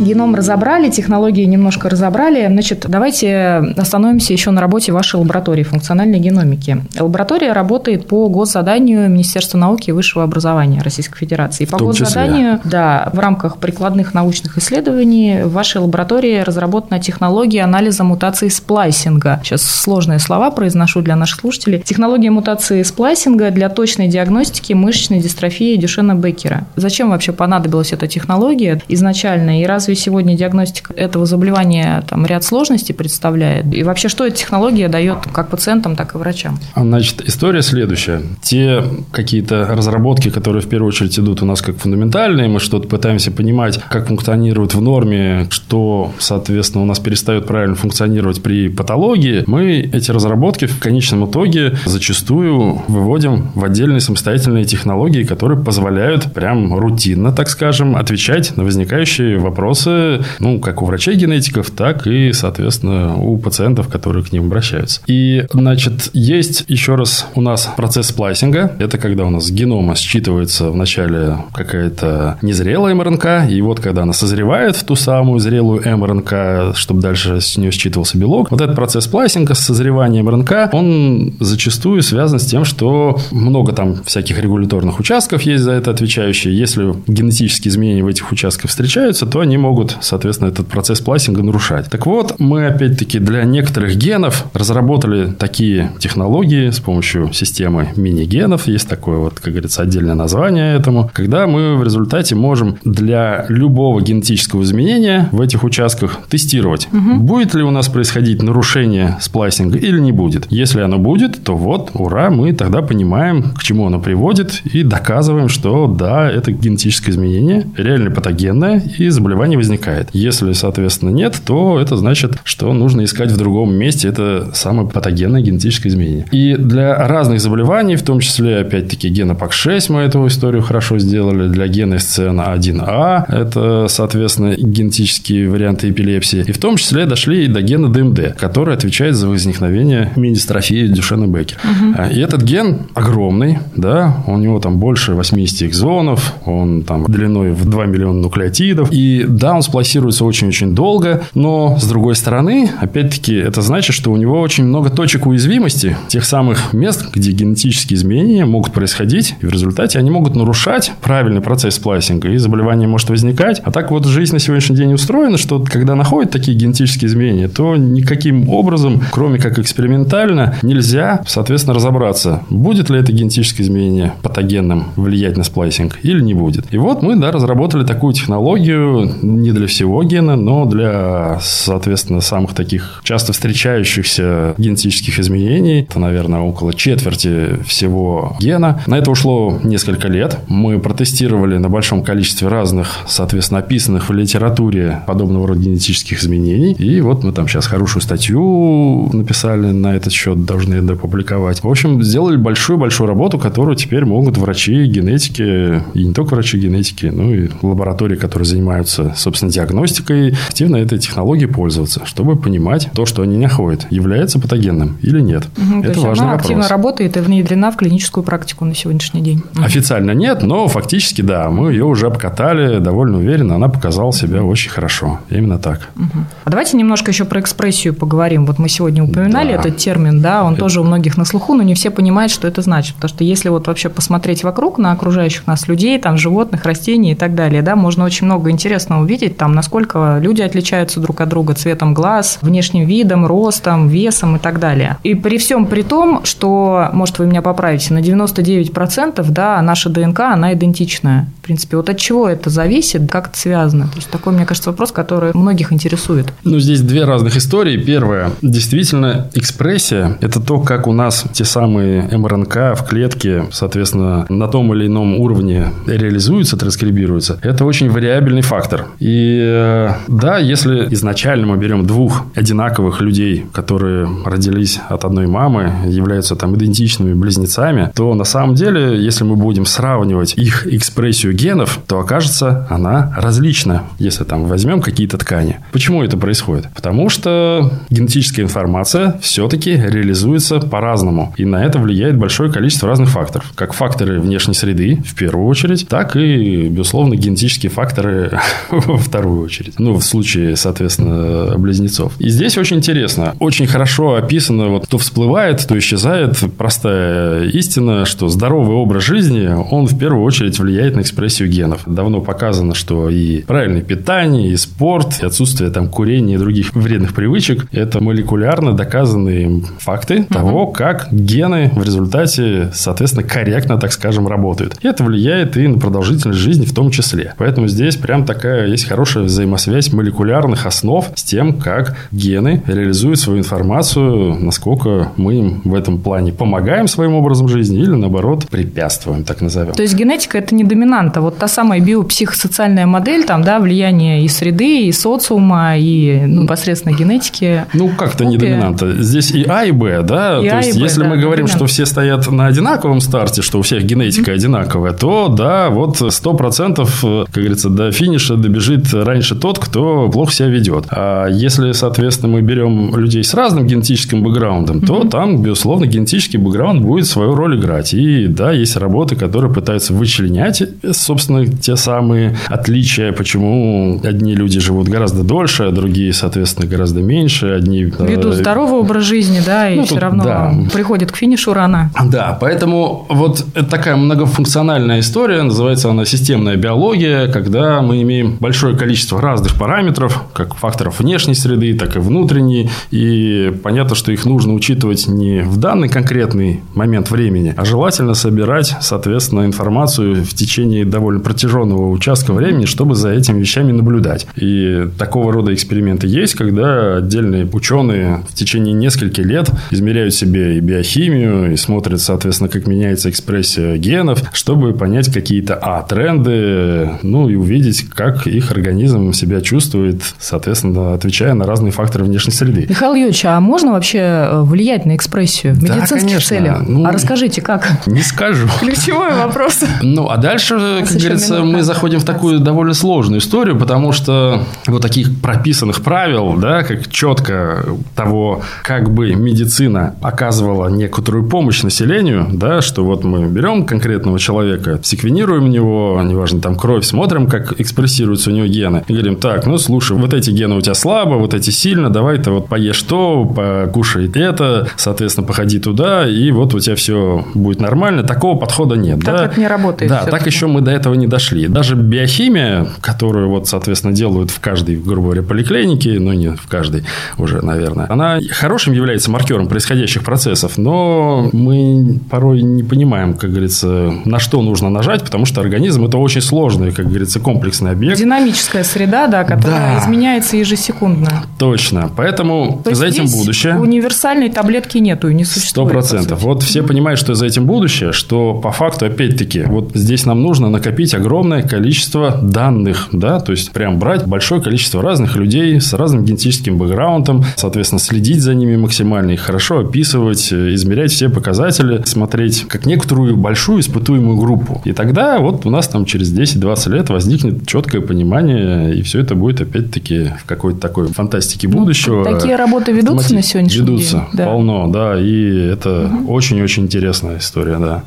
Геном 0.01 0.35
разобрали, 0.35 0.89
технологии 0.89 1.45
немножко 1.45 1.89
разобрали. 1.89 2.47
Значит, 2.47 2.85
давайте 2.87 3.73
остановимся 3.77 4.33
еще 4.33 4.51
на 4.51 4.59
работе 4.59 4.91
вашей 4.91 5.19
лаборатории 5.19 5.63
функциональной 5.63 6.19
геномики. 6.19 6.81
Лаборатория 6.99 7.53
работает 7.53 8.07
по 8.07 8.27
госзаданию 8.27 9.09
Министерства 9.09 9.57
науки 9.57 9.89
и 9.89 9.93
высшего 9.93 10.23
образования 10.23 10.81
Российской 10.81 11.17
Федерации. 11.19 11.65
По 11.65 11.77
госзаданию, 11.77 12.59
да, 12.63 13.09
в 13.13 13.19
рамках 13.19 13.57
прикладных 13.57 14.13
научных 14.13 14.57
исследований 14.57 15.43
в 15.43 15.53
вашей 15.53 15.81
лаборатории 15.81 16.39
разработана 16.39 16.99
технология 16.99 17.61
анализа 17.61 18.03
мутаций 18.03 18.49
сплайсинга. 18.49 19.39
Сейчас 19.43 19.61
сложные 19.61 20.19
слова 20.19 20.51
произношу 20.51 21.01
для 21.01 21.15
наших 21.15 21.41
слушателей. 21.41 21.81
Технология 21.81 22.31
мутации 22.31 22.81
сплайсинга 22.83 23.51
для 23.51 23.69
точной 23.69 24.07
диагностики 24.07 24.73
мышечной 24.73 25.19
дистрофии 25.19 25.75
Дюшена 25.75 26.15
Беккера. 26.15 26.65
Зачем 26.75 27.09
вообще 27.11 27.31
понадобилась 27.31 27.93
эта 27.93 28.07
технология 28.07 28.81
изначально 28.87 29.61
и 29.61 29.65
разве 29.65 29.90
разве 29.91 29.95
сегодня 29.95 30.37
диагностика 30.37 30.93
этого 30.93 31.25
заболевания 31.25 32.03
там 32.07 32.25
ряд 32.25 32.43
сложностей 32.43 32.95
представляет? 32.95 33.73
И 33.73 33.83
вообще, 33.83 34.07
что 34.07 34.25
эта 34.25 34.37
технология 34.37 34.87
дает 34.87 35.17
как 35.33 35.49
пациентам, 35.49 35.95
так 35.95 36.15
и 36.15 36.17
врачам? 36.17 36.59
Значит, 36.75 37.21
история 37.27 37.61
следующая. 37.61 38.21
Те 38.41 38.83
какие-то 39.11 39.65
разработки, 39.65 40.29
которые 40.29 40.61
в 40.61 40.69
первую 40.69 40.87
очередь 40.87 41.17
идут 41.19 41.41
у 41.41 41.45
нас 41.45 41.61
как 41.61 41.77
фундаментальные, 41.77 42.47
мы 42.47 42.59
что-то 42.59 42.87
пытаемся 42.87 43.31
понимать, 43.31 43.79
как 43.89 44.07
функционирует 44.07 44.73
в 44.73 44.81
норме, 44.81 45.47
что, 45.49 46.11
соответственно, 46.19 46.83
у 46.83 46.87
нас 46.87 46.99
перестает 46.99 47.45
правильно 47.45 47.75
функционировать 47.75 48.41
при 48.41 48.69
патологии, 48.69 49.43
мы 49.47 49.89
эти 49.93 50.11
разработки 50.11 50.65
в 50.67 50.79
конечном 50.79 51.29
итоге 51.29 51.73
зачастую 51.85 52.81
выводим 52.87 53.51
в 53.55 53.63
отдельные 53.65 53.99
самостоятельные 53.99 54.63
технологии, 54.63 55.23
которые 55.23 55.61
позволяют 55.61 56.33
прям 56.33 56.73
рутинно, 56.73 57.31
так 57.31 57.49
скажем, 57.49 57.95
отвечать 57.95 58.55
на 58.55 58.63
возникающие 58.63 59.37
вопросы 59.37 59.80
вопросы, 59.85 60.23
ну, 60.39 60.59
как 60.59 60.81
у 60.81 60.85
врачей-генетиков, 60.85 61.69
так 61.71 62.07
и, 62.07 62.31
соответственно, 62.33 63.15
у 63.17 63.37
пациентов, 63.37 63.87
которые 63.87 64.23
к 64.23 64.31
ним 64.31 64.45
обращаются. 64.45 65.01
И, 65.07 65.45
значит, 65.51 66.09
есть 66.13 66.65
еще 66.67 66.95
раз 66.95 67.27
у 67.35 67.41
нас 67.41 67.69
процесс 67.75 68.07
сплайсинга. 68.07 68.73
Это 68.79 68.97
когда 68.97 69.25
у 69.25 69.29
нас 69.29 69.49
генома 69.49 69.93
считывается 69.93 70.69
вначале 70.71 71.37
какая-то 71.53 72.37
незрелая 72.41 72.95
МРНК, 72.95 73.49
и 73.49 73.61
вот 73.61 73.79
когда 73.79 74.03
она 74.03 74.13
созревает 74.13 74.75
в 74.75 74.83
ту 74.83 74.95
самую 74.95 75.39
зрелую 75.39 75.81
МРНК, 75.85 76.75
чтобы 76.75 77.01
дальше 77.01 77.41
с 77.41 77.57
нее 77.57 77.71
считывался 77.71 78.17
белок, 78.17 78.51
вот 78.51 78.61
этот 78.61 78.75
процесс 78.75 79.05
сплайсинга 79.05 79.53
созреванием 79.53 80.29
РНК, 80.29 80.73
он 80.73 81.33
зачастую 81.39 82.01
связан 82.03 82.39
с 82.39 82.45
тем, 82.45 82.65
что 82.65 83.17
много 83.31 83.73
там 83.73 84.03
всяких 84.03 84.39
регуляторных 84.39 84.99
участков 84.99 85.41
есть 85.43 85.63
за 85.63 85.71
это 85.71 85.91
отвечающие. 85.91 86.57
Если 86.57 86.93
генетические 87.07 87.71
изменения 87.71 88.03
в 88.03 88.07
этих 88.07 88.31
участках 88.31 88.69
встречаются, 88.69 89.25
то 89.25 89.39
они 89.39 89.57
могут, 89.61 89.97
соответственно, 90.01 90.49
этот 90.49 90.67
процесс 90.67 90.99
пластинга 90.99 91.43
нарушать. 91.43 91.89
Так 91.89 92.05
вот, 92.05 92.39
мы 92.39 92.67
опять-таки 92.67 93.19
для 93.19 93.43
некоторых 93.43 93.95
генов 93.95 94.45
разработали 94.53 95.31
такие 95.31 95.91
технологии 95.99 96.69
с 96.69 96.79
помощью 96.79 97.31
системы 97.33 97.89
мини-генов. 97.95 98.67
Есть 98.67 98.89
такое 98.89 99.17
вот, 99.17 99.39
как 99.39 99.53
говорится, 99.53 99.81
отдельное 99.81 100.15
название 100.15 100.75
этому. 100.75 101.09
Когда 101.13 101.47
мы 101.47 101.77
в 101.77 101.83
результате 101.83 102.35
можем 102.35 102.77
для 102.83 103.45
любого 103.47 104.01
генетического 104.01 104.63
изменения 104.63 105.29
в 105.31 105.41
этих 105.41 105.63
участках 105.63 106.19
тестировать, 106.29 106.87
угу. 106.91 107.21
будет 107.21 107.53
ли 107.53 107.63
у 107.63 107.71
нас 107.71 107.87
происходить 107.87 108.41
нарушение 108.43 109.17
сплайсинга 109.21 109.77
или 109.77 109.99
не 109.99 110.11
будет. 110.11 110.47
Если 110.49 110.81
оно 110.81 110.97
будет, 110.97 111.43
то 111.43 111.55
вот, 111.55 111.91
ура, 111.93 112.29
мы 112.29 112.53
тогда 112.53 112.81
понимаем, 112.81 113.53
к 113.53 113.63
чему 113.63 113.87
оно 113.87 113.99
приводит 113.99 114.61
и 114.65 114.83
доказываем, 114.83 115.49
что 115.49 115.87
да, 115.87 116.29
это 116.29 116.51
генетическое 116.51 117.11
изменение 117.11 117.67
реально 117.77 118.11
патогенное 118.11 118.81
и 118.97 119.09
заболевание 119.09 119.50
не 119.51 119.57
возникает. 119.57 120.09
Если, 120.13 120.53
соответственно, 120.53 121.09
нет, 121.09 121.39
то 121.45 121.79
это 121.79 121.95
значит, 121.97 122.39
что 122.43 122.73
нужно 122.73 123.03
искать 123.03 123.31
в 123.31 123.37
другом 123.37 123.75
месте 123.75 124.07
это 124.07 124.49
самое 124.53 124.87
патогенное 124.87 125.41
генетическое 125.41 125.89
изменение. 125.89 126.25
И 126.31 126.55
для 126.55 127.07
разных 127.07 127.39
заболеваний, 127.39 127.95
в 127.95 128.03
том 128.03 128.19
числе, 128.19 128.59
опять-таки, 128.59 129.09
гена 129.09 129.35
ПАК-6, 129.35 129.91
мы 129.91 130.01
эту 130.01 130.25
историю 130.27 130.63
хорошо 130.63 130.97
сделали, 130.97 131.47
для 131.47 131.67
гена 131.67 131.95
SCN1A, 131.95 133.25
это, 133.27 133.87
соответственно, 133.87 134.55
генетические 134.55 135.49
варианты 135.49 135.89
эпилепсии, 135.89 136.43
и 136.47 136.51
в 136.51 136.57
том 136.57 136.77
числе 136.77 137.05
дошли 137.05 137.45
и 137.45 137.47
до 137.47 137.61
гена 137.61 137.89
ДМД, 137.89 138.35
который 138.37 138.73
отвечает 138.73 139.15
за 139.15 139.27
возникновение 139.27 140.11
мини-дистрофии 140.15 140.87
Дюшена 140.87 141.27
Беккер. 141.27 141.57
Угу. 141.63 142.13
И 142.13 142.19
этот 142.19 142.43
ген 142.43 142.87
огромный, 142.93 143.59
да, 143.75 144.23
у 144.27 144.37
него 144.37 144.59
там 144.59 144.79
больше 144.79 145.13
80 145.13 145.63
экзонов, 145.63 146.33
он 146.45 146.83
там 146.83 147.05
длиной 147.05 147.51
в 147.51 147.69
2 147.69 147.85
миллиона 147.85 148.19
нуклеотидов, 148.19 148.89
и 148.91 149.25
да, 149.41 149.55
он 149.55 149.63
сплассируется 149.63 150.23
очень-очень 150.23 150.75
долго, 150.75 151.23
но 151.33 151.77
с 151.79 151.87
другой 151.87 152.15
стороны, 152.15 152.69
опять-таки, 152.79 153.35
это 153.35 153.61
значит, 153.61 153.95
что 153.95 154.11
у 154.11 154.17
него 154.17 154.39
очень 154.39 154.65
много 154.65 154.91
точек 154.91 155.25
уязвимости, 155.25 155.97
тех 156.07 156.23
самых 156.23 156.73
мест, 156.73 157.07
где 157.13 157.31
генетические 157.31 157.97
изменения 157.97 158.45
могут 158.45 158.71
происходить, 158.71 159.35
и 159.41 159.45
в 159.47 159.49
результате 159.49 159.97
они 159.97 160.11
могут 160.11 160.35
нарушать 160.35 160.91
правильный 161.01 161.41
процесс 161.41 161.75
сплайсинга, 161.75 162.29
и 162.29 162.37
заболевание 162.37 162.87
может 162.87 163.09
возникать. 163.09 163.59
А 163.65 163.71
так 163.71 163.89
вот 163.89 164.05
жизнь 164.05 164.33
на 164.33 164.39
сегодняшний 164.39 164.75
день 164.75 164.93
устроена, 164.93 165.39
что 165.39 165.59
когда 165.67 165.95
находят 165.95 166.31
такие 166.31 166.55
генетические 166.55 167.09
изменения, 167.09 167.47
то 167.47 167.75
никаким 167.75 168.47
образом, 168.49 169.01
кроме 169.11 169.39
как 169.39 169.57
экспериментально, 169.57 170.55
нельзя, 170.61 171.21
соответственно, 171.25 171.73
разобраться, 171.73 172.43
будет 172.51 172.91
ли 172.91 172.99
это 172.99 173.11
генетическое 173.11 173.63
изменение 173.63 174.13
патогенным 174.21 174.89
влиять 174.95 175.35
на 175.35 175.43
сплайсинг 175.43 175.97
или 176.03 176.21
не 176.21 176.35
будет. 176.35 176.71
И 176.71 176.77
вот 176.77 177.01
мы, 177.01 177.15
да, 177.15 177.31
разработали 177.31 177.83
такую 177.83 178.13
технологию, 178.13 179.09
не 179.37 179.51
для 179.51 179.67
всего 179.67 180.03
гена, 180.03 180.35
но 180.35 180.65
для, 180.65 181.39
соответственно, 181.41 182.21
самых 182.21 182.53
таких 182.53 183.01
часто 183.03 183.33
встречающихся 183.33 184.55
генетических 184.57 185.19
изменений. 185.19 185.87
Это, 185.89 185.99
наверное, 185.99 186.41
около 186.41 186.73
четверти 186.73 187.61
всего 187.65 188.35
гена. 188.39 188.81
На 188.87 188.97
это 188.97 189.11
ушло 189.11 189.59
несколько 189.63 190.07
лет. 190.07 190.39
Мы 190.47 190.79
протестировали 190.79 191.57
на 191.57 191.69
большом 191.69 192.03
количестве 192.03 192.47
разных, 192.47 192.99
соответственно, 193.07 193.59
описанных 193.59 194.09
в 194.09 194.13
литературе 194.13 195.01
подобного 195.07 195.47
рода 195.47 195.59
генетических 195.59 196.21
изменений. 196.21 196.73
И 196.73 197.01
вот 197.01 197.23
мы 197.23 197.31
там 197.31 197.47
сейчас 197.47 197.67
хорошую 197.67 198.01
статью 198.01 199.09
написали 199.13 199.67
на 199.67 199.95
этот 199.95 200.13
счет, 200.13 200.45
должны 200.45 200.75
это 200.75 200.93
опубликовать. 200.93 201.63
В 201.63 201.69
общем, 201.69 202.03
сделали 202.03 202.37
большую-большую 202.37 203.07
работу, 203.07 203.37
которую 203.37 203.75
теперь 203.75 204.05
могут 204.05 204.37
врачи 204.37 204.85
генетики, 204.85 205.81
и 205.93 206.03
не 206.05 206.13
только 206.13 206.33
врачи 206.33 206.57
генетики, 206.57 207.07
но 207.07 207.33
и 207.33 207.49
лаборатории, 207.61 208.15
которые 208.15 208.45
занимаются 208.45 209.13
собственно, 209.21 209.51
диагностикой, 209.51 210.35
активно 210.47 210.77
этой 210.77 210.99
технологией 210.99 211.51
пользоваться, 211.51 212.05
чтобы 212.05 212.35
понимать 212.35 212.89
то, 212.93 213.05
что 213.05 213.21
они 213.21 213.37
находят, 213.37 213.87
является 213.89 214.39
патогенным 214.39 214.97
или 215.01 215.21
нет. 215.21 215.45
Угу, 215.57 215.79
это 215.79 215.83
то 215.83 215.89
есть 215.89 216.03
важный 216.03 216.23
она 216.23 216.31
вопрос. 216.33 216.45
активно 216.45 216.67
работает 216.67 217.17
и 217.17 217.19
внедрена 217.19 217.71
в 217.71 217.77
клиническую 217.77 218.23
практику 218.23 218.65
на 218.65 218.75
сегодняшний 218.75 219.21
день. 219.21 219.43
Официально 219.63 220.11
нет, 220.11 220.43
но 220.43 220.67
фактически 220.67 221.21
да, 221.21 221.49
мы 221.49 221.71
ее 221.71 221.85
уже 221.85 222.07
обкатали 222.07 222.79
довольно 222.79 223.17
уверенно, 223.17 223.55
она 223.55 223.69
показала 223.69 224.11
себя 224.13 224.43
очень 224.43 224.69
хорошо. 224.69 225.19
Именно 225.29 225.59
так. 225.59 225.89
Угу. 225.95 226.25
А 226.45 226.49
давайте 226.49 226.77
немножко 226.77 227.11
еще 227.11 227.25
про 227.25 227.39
экспрессию 227.39 227.93
поговорим. 227.93 228.45
Вот 228.45 228.59
мы 228.59 228.69
сегодня 228.69 229.03
упоминали 229.03 229.53
да. 229.53 229.59
этот 229.59 229.77
термин, 229.77 230.21
да, 230.21 230.43
он 230.43 230.53
это... 230.53 230.61
тоже 230.61 230.81
у 230.81 230.83
многих 230.83 231.17
на 231.17 231.25
слуху, 231.25 231.53
но 231.53 231.63
не 231.63 231.75
все 231.75 231.91
понимают, 231.91 232.31
что 232.31 232.47
это 232.47 232.61
значит. 232.61 232.95
Потому 232.95 233.09
что 233.09 233.23
если 233.23 233.49
вот 233.49 233.67
вообще 233.67 233.89
посмотреть 233.89 234.43
вокруг 234.43 234.77
на 234.77 234.91
окружающих 234.91 235.47
нас 235.47 235.67
людей, 235.67 235.99
там 235.99 236.17
животных, 236.17 236.65
растений 236.65 237.11
и 237.11 237.15
так 237.15 237.35
далее, 237.35 237.61
да, 237.61 237.75
можно 237.75 238.03
очень 238.05 238.25
много 238.25 238.49
интересного 238.49 239.03
увидеть, 239.11 239.35
там, 239.35 239.51
насколько 239.53 240.19
люди 240.21 240.41
отличаются 240.41 241.01
друг 241.01 241.19
от 241.19 241.27
друга 241.27 241.53
цветом 241.53 241.93
глаз, 241.93 242.39
внешним 242.41 242.87
видом, 242.87 243.25
ростом, 243.25 243.89
весом 243.89 244.37
и 244.37 244.39
так 244.39 244.59
далее. 244.59 244.97
И 245.03 245.15
при 245.15 245.37
всем 245.37 245.65
при 245.65 245.81
том, 245.81 246.23
что, 246.23 246.87
может, 246.93 247.19
вы 247.19 247.25
меня 247.25 247.41
поправите, 247.41 247.93
на 247.93 247.99
99% 247.99 249.25
да, 249.29 249.61
наша 249.61 249.89
ДНК, 249.89 250.21
она 250.21 250.53
идентичная. 250.53 251.27
В 251.39 251.43
принципе, 251.43 251.75
вот 251.75 251.89
от 251.89 251.97
чего 251.97 252.29
это 252.29 252.49
зависит, 252.49 253.11
как 253.11 253.27
это 253.27 253.37
связано? 253.37 253.87
То 253.89 253.97
есть, 253.97 254.09
такой, 254.09 254.31
мне 254.31 254.45
кажется, 254.45 254.69
вопрос, 254.69 254.93
который 254.93 255.31
многих 255.33 255.73
интересует. 255.73 256.31
Ну, 256.45 256.59
здесь 256.59 256.79
две 256.79 257.03
разных 257.03 257.35
истории. 257.35 257.77
Первая, 257.77 258.31
действительно, 258.41 259.29
экспрессия– 259.33 260.17
это 260.21 260.39
то, 260.39 260.59
как 260.59 260.87
у 260.87 260.93
нас 260.93 261.25
те 261.33 261.43
самые 261.43 262.03
МРНК 262.17 262.77
в 262.79 262.85
клетке, 262.87 263.45
соответственно, 263.51 264.25
на 264.29 264.47
том 264.47 264.73
или 264.73 264.87
ином 264.87 265.19
уровне 265.19 265.67
реализуются, 265.85 266.55
транскрибируются. 266.55 267.39
Это 267.41 267.65
очень 267.65 267.89
вариабельный 267.89 268.41
фактор. 268.41 268.87
И 269.01 269.39
э, 269.43 269.93
да, 270.07 270.37
если 270.37 270.87
изначально 270.93 271.47
мы 271.47 271.57
берем 271.57 271.87
двух 271.87 272.23
одинаковых 272.35 273.01
людей, 273.01 273.47
которые 273.51 274.07
родились 274.23 274.79
от 274.89 275.05
одной 275.05 275.25
мамы, 275.25 275.73
являются 275.87 276.35
там 276.35 276.55
идентичными 276.55 277.13
близнецами, 277.15 277.91
то 277.95 278.13
на 278.13 278.25
самом 278.25 278.53
деле, 278.53 279.03
если 279.03 279.23
мы 279.23 279.35
будем 279.35 279.65
сравнивать 279.65 280.35
их 280.37 280.67
экспрессию 280.67 281.33
генов, 281.33 281.79
то 281.87 281.99
окажется 281.99 282.67
она 282.69 283.11
различна, 283.17 283.83
если 283.97 284.23
там 284.23 284.45
возьмем 284.45 284.81
какие-то 284.81 285.17
ткани. 285.17 285.61
Почему 285.71 286.03
это 286.03 286.15
происходит? 286.15 286.67
Потому 286.75 287.09
что 287.09 287.71
генетическая 287.89 288.43
информация 288.43 289.17
все-таки 289.19 289.71
реализуется 289.71 290.59
по-разному. 290.59 291.33
И 291.37 291.45
на 291.45 291.65
это 291.65 291.79
влияет 291.79 292.17
большое 292.17 292.51
количество 292.51 292.87
разных 292.87 293.09
факторов. 293.09 293.51
Как 293.55 293.73
факторы 293.73 294.19
внешней 294.19 294.53
среды, 294.53 295.01
в 295.03 295.15
первую 295.15 295.47
очередь, 295.47 295.87
так 295.87 296.15
и, 296.15 296.67
безусловно, 296.69 297.15
генетические 297.15 297.71
факторы 297.71 298.39
во 298.93 298.97
вторую 298.97 299.43
очередь. 299.43 299.79
Ну, 299.79 299.95
в 299.95 300.03
случае, 300.03 300.55
соответственно, 300.55 301.57
близнецов. 301.57 302.13
И 302.19 302.29
здесь 302.29 302.57
очень 302.57 302.77
интересно. 302.77 303.35
Очень 303.39 303.67
хорошо 303.67 304.15
описано, 304.15 304.67
вот 304.69 304.87
то 304.87 304.97
всплывает, 304.97 305.65
то 305.67 305.77
исчезает. 305.77 306.37
Простая 306.57 307.45
истина, 307.45 308.05
что 308.05 308.27
здоровый 308.27 308.75
образ 308.75 309.03
жизни, 309.03 309.47
он 309.47 309.87
в 309.87 309.97
первую 309.97 310.23
очередь 310.23 310.59
влияет 310.59 310.95
на 310.95 311.01
экспрессию 311.01 311.49
генов. 311.49 311.81
Давно 311.85 312.21
показано, 312.21 312.75
что 312.75 313.09
и 313.09 313.41
правильное 313.41 313.81
питание, 313.81 314.51
и 314.51 314.57
спорт, 314.57 315.19
и 315.21 315.25
отсутствие 315.25 315.69
там 315.71 315.89
курения 315.89 316.35
и 316.35 316.37
других 316.37 316.73
вредных 316.73 317.13
привычек– 317.13 317.67
это 317.71 318.01
молекулярно 318.03 318.73
доказанные 318.73 319.63
факты 319.79 320.19
угу. 320.21 320.33
того, 320.33 320.67
как 320.67 321.07
гены 321.11 321.71
в 321.75 321.83
результате, 321.83 322.71
соответственно, 322.73 323.27
корректно, 323.27 323.77
так 323.77 323.93
скажем, 323.93 324.27
работают. 324.27 324.77
И 324.81 324.87
это 324.87 325.03
влияет 325.03 325.57
и 325.57 325.67
на 325.67 325.79
продолжительность 325.79 326.39
жизни 326.39 326.65
в 326.65 326.73
том 326.73 326.91
числе. 326.91 327.33
Поэтому 327.37 327.67
здесь 327.67 327.95
прям 327.95 328.25
такая 328.25 328.67
есть 328.81 328.89
хорошая 328.89 329.25
взаимосвязь 329.25 329.93
молекулярных 329.93 330.65
основ 330.65 331.05
с 331.15 331.23
тем, 331.23 331.53
как 331.53 331.95
гены 332.11 332.63
реализуют 332.65 333.19
свою 333.19 333.39
информацию, 333.39 334.35
насколько 334.35 335.11
мы 335.17 335.35
им 335.35 335.61
в 335.63 335.75
этом 335.75 335.99
плане 335.99 336.33
помогаем 336.33 336.87
своим 336.87 337.13
образом 337.13 337.47
жизни 337.47 337.79
или, 337.79 337.91
наоборот, 337.91 338.47
препятствуем, 338.49 339.23
так 339.23 339.41
назовем. 339.41 339.73
То 339.73 339.83
есть, 339.83 339.95
генетика– 339.95 340.37
это 340.39 340.55
не 340.55 340.63
доминанта. 340.63 341.21
Вот 341.21 341.37
та 341.37 341.47
самая 341.47 341.79
биопсихосоциальная 341.79 342.87
модель, 342.87 343.23
там, 343.23 343.43
да, 343.43 343.59
влияние 343.59 344.23
и 344.23 344.27
среды, 344.27 344.87
и 344.87 344.91
социума, 344.91 345.77
и 345.77 346.21
ну, 346.25 346.43
непосредственно 346.43 346.95
генетики. 346.95 347.65
Ну, 347.73 347.89
как-то 347.89 348.25
не 348.25 348.37
доминанта. 348.37 349.01
Здесь 349.03 349.31
и 349.31 349.43
А, 349.43 349.65
и 349.65 349.71
Б, 349.71 350.01
да? 350.01 350.39
И 350.39 350.49
То 350.49 350.57
а, 350.57 350.61
есть, 350.61 350.77
Б, 350.77 350.83
если 350.83 351.03
да, 351.03 351.09
мы 351.09 351.17
говорим, 351.17 351.45
доминант. 351.45 351.55
что 351.55 351.65
все 351.67 351.85
стоят 351.85 352.31
на 352.31 352.47
одинаковом 352.47 352.99
старте, 353.01 353.41
что 353.41 353.59
у 353.59 353.61
всех 353.61 353.83
генетика 353.83 354.31
mm-hmm. 354.31 354.35
одинаковая, 354.35 354.93
то, 354.93 355.27
да, 355.27 355.69
вот 355.69 356.01
100%, 356.01 357.25
как 357.25 357.33
говорится, 357.33 357.69
до 357.69 357.91
финиша 357.91 358.35
добежит 358.61 358.93
раньше 358.93 359.35
тот, 359.35 359.59
кто 359.59 360.09
плохо 360.09 360.33
себя 360.33 360.49
ведет. 360.49 360.85
А 360.91 361.27
если, 361.27 361.71
соответственно, 361.71 362.33
мы 362.33 362.41
берем 362.41 362.95
людей 362.95 363.23
с 363.23 363.33
разным 363.33 363.65
генетическим 363.65 364.23
бэкграундом, 364.23 364.77
mm-hmm. 364.77 364.85
то 364.85 365.03
там, 365.05 365.41
безусловно, 365.41 365.85
генетический 365.85 366.37
бэкграунд 366.37 366.81
будет 366.81 367.07
свою 367.07 367.35
роль 367.35 367.59
играть. 367.59 367.93
И, 367.93 368.27
да, 368.27 368.51
есть 368.51 368.77
работы, 368.77 369.15
которые 369.15 369.51
пытаются 369.51 369.93
вычленять, 369.93 370.63
собственно, 370.91 371.45
те 371.45 371.75
самые 371.75 372.37
отличия, 372.47 373.11
почему 373.11 373.99
одни 374.03 374.35
люди 374.35 374.59
живут 374.59 374.87
гораздо 374.87 375.23
дольше, 375.23 375.63
а 375.63 375.71
другие, 375.71 376.13
соответственно, 376.13 376.67
гораздо 376.67 377.01
меньше. 377.01 377.47
Одни... 377.47 377.83
Ведут 377.83 378.35
здоровый 378.35 378.81
образ 378.81 379.03
жизни, 379.03 379.41
да, 379.45 379.69
и 379.69 379.77
ну, 379.77 379.83
все 379.83 379.95
тут, 379.95 380.03
равно 380.03 380.23
да. 380.23 380.53
приходят 380.71 381.11
к 381.11 381.15
финишу 381.15 381.53
рано. 381.53 381.91
Да, 382.05 382.37
поэтому 382.39 383.05
вот 383.09 383.43
такая 383.69 383.95
многофункциональная 383.95 384.99
история, 384.99 385.41
называется 385.41 385.89
она 385.89 386.05
системная 386.05 386.57
биология, 386.57 387.27
когда 387.27 387.81
мы 387.81 388.01
имеем 388.03 388.37
большое 388.39 388.50
количество 388.77 389.21
разных 389.21 389.57
параметров, 389.57 390.23
как 390.33 390.55
факторов 390.55 390.99
внешней 390.99 391.35
среды, 391.35 391.77
так 391.77 391.95
и 391.95 391.99
внутренней, 391.99 392.69
и 392.91 393.53
понятно, 393.63 393.95
что 393.95 394.11
их 394.11 394.25
нужно 394.25 394.53
учитывать 394.53 395.07
не 395.07 395.41
в 395.41 395.57
данный 395.57 395.89
конкретный 395.89 396.61
момент 396.73 397.11
времени, 397.11 397.53
а 397.57 397.65
желательно 397.65 398.13
собирать, 398.13 398.75
соответственно, 398.81 399.45
информацию 399.45 400.23
в 400.23 400.33
течение 400.33 400.85
довольно 400.85 401.19
протяженного 401.19 401.89
участка 401.89 402.33
времени, 402.33 402.65
чтобы 402.65 402.95
за 402.95 403.11
этими 403.11 403.39
вещами 403.39 403.71
наблюдать. 403.71 404.27
И 404.35 404.87
такого 404.97 405.31
рода 405.31 405.53
эксперименты 405.53 406.07
есть, 406.07 406.35
когда 406.35 406.97
отдельные 406.97 407.45
ученые 407.45 408.23
в 408.29 408.33
течение 408.33 408.73
нескольких 408.73 409.25
лет 409.25 409.49
измеряют 409.69 410.13
себе 410.13 410.57
и 410.57 410.59
биохимию, 410.59 411.53
и 411.53 411.55
смотрят, 411.55 412.01
соответственно, 412.01 412.49
как 412.49 412.67
меняется 412.67 413.09
экспрессия 413.09 413.77
генов, 413.77 414.23
чтобы 414.33 414.73
понять 414.73 415.11
какие-то 415.13 415.55
а, 415.61 415.81
тренды, 415.83 416.99
ну 417.03 417.29
и 417.29 417.35
увидеть, 417.35 417.87
как 417.89 418.27
их 418.27 418.40
организм 418.49 419.13
себя 419.13 419.41
чувствует, 419.41 420.01
соответственно, 420.19 420.93
отвечая 420.93 421.33
на 421.33 421.45
разные 421.45 421.71
факторы 421.71 422.05
внешней 422.05 422.33
среды. 422.33 422.65
Михаил 422.67 422.95
Юрьевич, 422.95 423.25
а 423.25 423.39
можно 423.39 423.71
вообще 423.73 423.99
э, 423.99 424.41
влиять 424.41 424.85
на 424.85 424.95
экспрессию 424.95 425.53
в 425.53 425.63
медицинских 425.63 425.89
да, 425.89 425.99
конечно. 425.99 426.27
целях? 426.27 426.63
Ну, 426.67 426.85
а 426.85 426.91
расскажите, 426.91 427.41
как? 427.41 427.85
Не 427.87 428.01
скажу. 428.01 428.47
Ключевой 428.59 429.13
вопрос. 429.13 429.63
Ну, 429.81 430.09
а 430.09 430.17
дальше, 430.17 430.83
как 430.87 430.97
говорится, 430.97 431.43
мы 431.43 431.61
заходим 431.61 431.99
в 431.99 432.05
такую 432.05 432.39
довольно 432.39 432.73
сложную 432.73 433.19
историю, 433.19 433.57
потому 433.57 433.91
что 433.91 434.43
вот 434.67 434.81
таких 434.81 435.21
прописанных 435.21 435.81
правил, 435.81 436.37
да, 436.37 436.63
как 436.63 436.89
четко 436.89 437.65
того, 437.95 438.41
как 438.63 438.91
бы 438.91 439.13
медицина 439.13 439.95
оказывала 440.01 440.67
некоторую 440.69 441.27
помощь 441.27 441.63
населению, 441.63 442.27
да, 442.31 442.61
что 442.61 442.83
вот 442.85 443.03
мы 443.03 443.27
берем 443.27 443.65
конкретного 443.65 444.19
человека, 444.19 444.79
секвенируем 444.83 445.49
него, 445.49 446.01
неважно, 446.03 446.41
там 446.41 446.55
кровь, 446.55 446.85
смотрим, 446.85 447.27
как 447.27 447.59
экспрессируются 447.59 448.30
у 448.31 448.35
него 448.35 448.47
гены, 448.47 448.83
и 448.87 448.93
говорим, 448.93 449.15
так, 449.17 449.45
ну, 449.45 449.57
слушай, 449.57 449.97
вот 449.97 450.13
эти 450.13 450.31
гены 450.31 450.55
у 450.55 450.61
тебя 450.61 450.73
слабо, 450.73 451.15
вот 451.15 451.33
эти 451.33 451.49
сильно, 451.49 451.89
давай 451.89 452.17
ты 452.17 452.31
вот 452.31 452.47
поешь 452.47 452.81
то, 452.83 453.25
покушай 453.25 454.09
это, 454.13 454.67
соответственно, 454.77 455.27
походи 455.27 455.59
туда, 455.59 456.07
и 456.07 456.31
вот 456.31 456.53
у 456.53 456.59
тебя 456.59 456.75
все 456.75 457.25
будет 457.33 457.59
нормально. 457.59 458.03
Такого 458.03 458.37
подхода 458.37 458.75
нет. 458.75 459.03
Так 459.03 459.15
да? 459.15 459.25
это 459.25 459.39
не 459.39 459.47
работает. 459.47 459.91
Да, 459.91 460.05
так 460.05 460.25
еще 460.25 460.47
мы 460.47 460.61
до 460.61 460.71
этого 460.71 460.93
не 460.93 461.07
дошли. 461.07 461.47
Даже 461.47 461.75
биохимия, 461.75 462.67
которую 462.81 463.29
вот, 463.29 463.47
соответственно, 463.47 463.93
делают 463.93 464.31
в 464.31 464.39
каждой, 464.39 464.75
грубо 464.75 465.09
говоря, 465.09 465.23
поликлинике, 465.23 465.99
ну, 465.99 466.13
не 466.13 466.35
в 466.35 466.47
каждой 466.47 466.83
уже, 467.17 467.43
наверное, 467.43 467.87
она 467.89 468.19
хорошим 468.31 468.73
является 468.73 469.11
маркером 469.11 469.47
происходящих 469.47 470.03
процессов, 470.03 470.57
но 470.57 471.29
мы 471.33 471.99
порой 472.09 472.41
не 472.41 472.63
понимаем, 472.63 473.13
как 473.13 473.31
говорится, 473.31 473.93
на 474.05 474.19
что 474.19 474.41
нужно 474.41 474.69
нажать, 474.69 475.03
потому 475.03 475.25
что 475.25 475.41
организм– 475.41 475.85
это 475.85 475.97
очень 475.97 476.21
сложный, 476.21 476.71
как 476.71 476.87
говорится, 476.87 477.19
комплексный 477.19 477.71
объект. 477.71 477.97
Динамическая 478.21 478.63
среда, 478.63 479.07
да, 479.07 479.23
которая 479.23 479.75
да. 479.75 479.83
изменяется 479.83 480.37
ежесекундно. 480.37 481.23
Точно. 481.37 481.91
Поэтому 481.95 482.61
То 482.63 482.73
за 482.73 482.87
этим 482.87 483.07
будущее. 483.07 483.57
универсальной 483.59 484.29
таблетки 484.29 484.77
нету 484.77 485.09
и 485.09 485.13
не 485.13 485.25
существует. 485.25 485.49
Сто 485.49 485.65
процентов. 485.65 486.23
Вот 486.23 486.43
все 486.43 486.63
понимают, 486.63 486.99
что 486.99 487.13
за 487.13 487.25
этим 487.25 487.45
будущее, 487.45 487.91
что 487.91 488.35
по 488.35 488.51
факту, 488.51 488.85
опять-таки, 488.85 489.43
вот 489.43 489.71
здесь 489.73 490.05
нам 490.05 490.21
нужно 490.21 490.49
на 490.49 490.61
накопить 490.61 490.93
огромное 490.93 491.41
количество 491.41 492.19
данных, 492.21 492.89
да, 492.91 493.19
то 493.19 493.31
есть 493.31 493.51
прям 493.51 493.79
брать 493.79 494.05
большое 494.05 494.41
количество 494.41 494.83
разных 494.83 495.15
людей 495.15 495.59
с 495.59 495.73
разным 495.73 496.05
генетическим 496.05 496.59
бэкграундом, 496.59 497.23
соответственно, 497.35 497.79
следить 497.79 498.21
за 498.21 498.35
ними 498.35 498.57
максимально, 498.57 499.11
их 499.11 499.21
хорошо 499.21 499.59
описывать, 499.61 500.31
измерять 500.31 500.91
все 500.91 501.09
показатели, 501.09 501.81
смотреть 501.85 502.45
как 502.47 502.67
некоторую 502.67 503.17
большую 503.17 503.61
испытуемую 503.61 504.17
группу. 504.17 504.61
И 504.63 504.71
тогда 504.71 505.17
вот 505.17 505.47
у 505.47 505.49
нас 505.49 505.67
там 505.67 505.85
через 505.85 506.13
10-20 506.13 506.69
лет 506.69 506.89
возникнет 506.89 507.47
четкое 507.47 507.81
понимание, 507.81 508.10
и 508.19 508.81
все 508.81 508.99
это 508.99 509.15
будет 509.15 509.41
опять-таки 509.41 510.11
в 510.19 510.25
какой-то 510.25 510.59
такой 510.59 510.87
фантастике 510.87 511.47
ну, 511.47 511.59
будущего. 511.59 512.03
Ну, 512.03 512.17
такие 512.17 512.35
работы 512.35 512.71
ведутся 512.71 513.13
на 513.13 513.21
сегодняшний 513.21 513.61
ведутся, 513.61 513.91
день? 513.91 514.01
Ведутся, 514.11 514.25
полно, 514.25 514.67
да, 514.67 514.99
и 514.99 515.47
это 515.47 515.89
очень-очень 516.07 516.63
угу. 516.63 516.67
интересная 516.67 517.17
история, 517.19 517.57
да. 517.57 517.83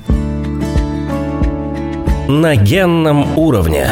На 2.28 2.56
генном 2.56 3.38
уровне. 3.38 3.88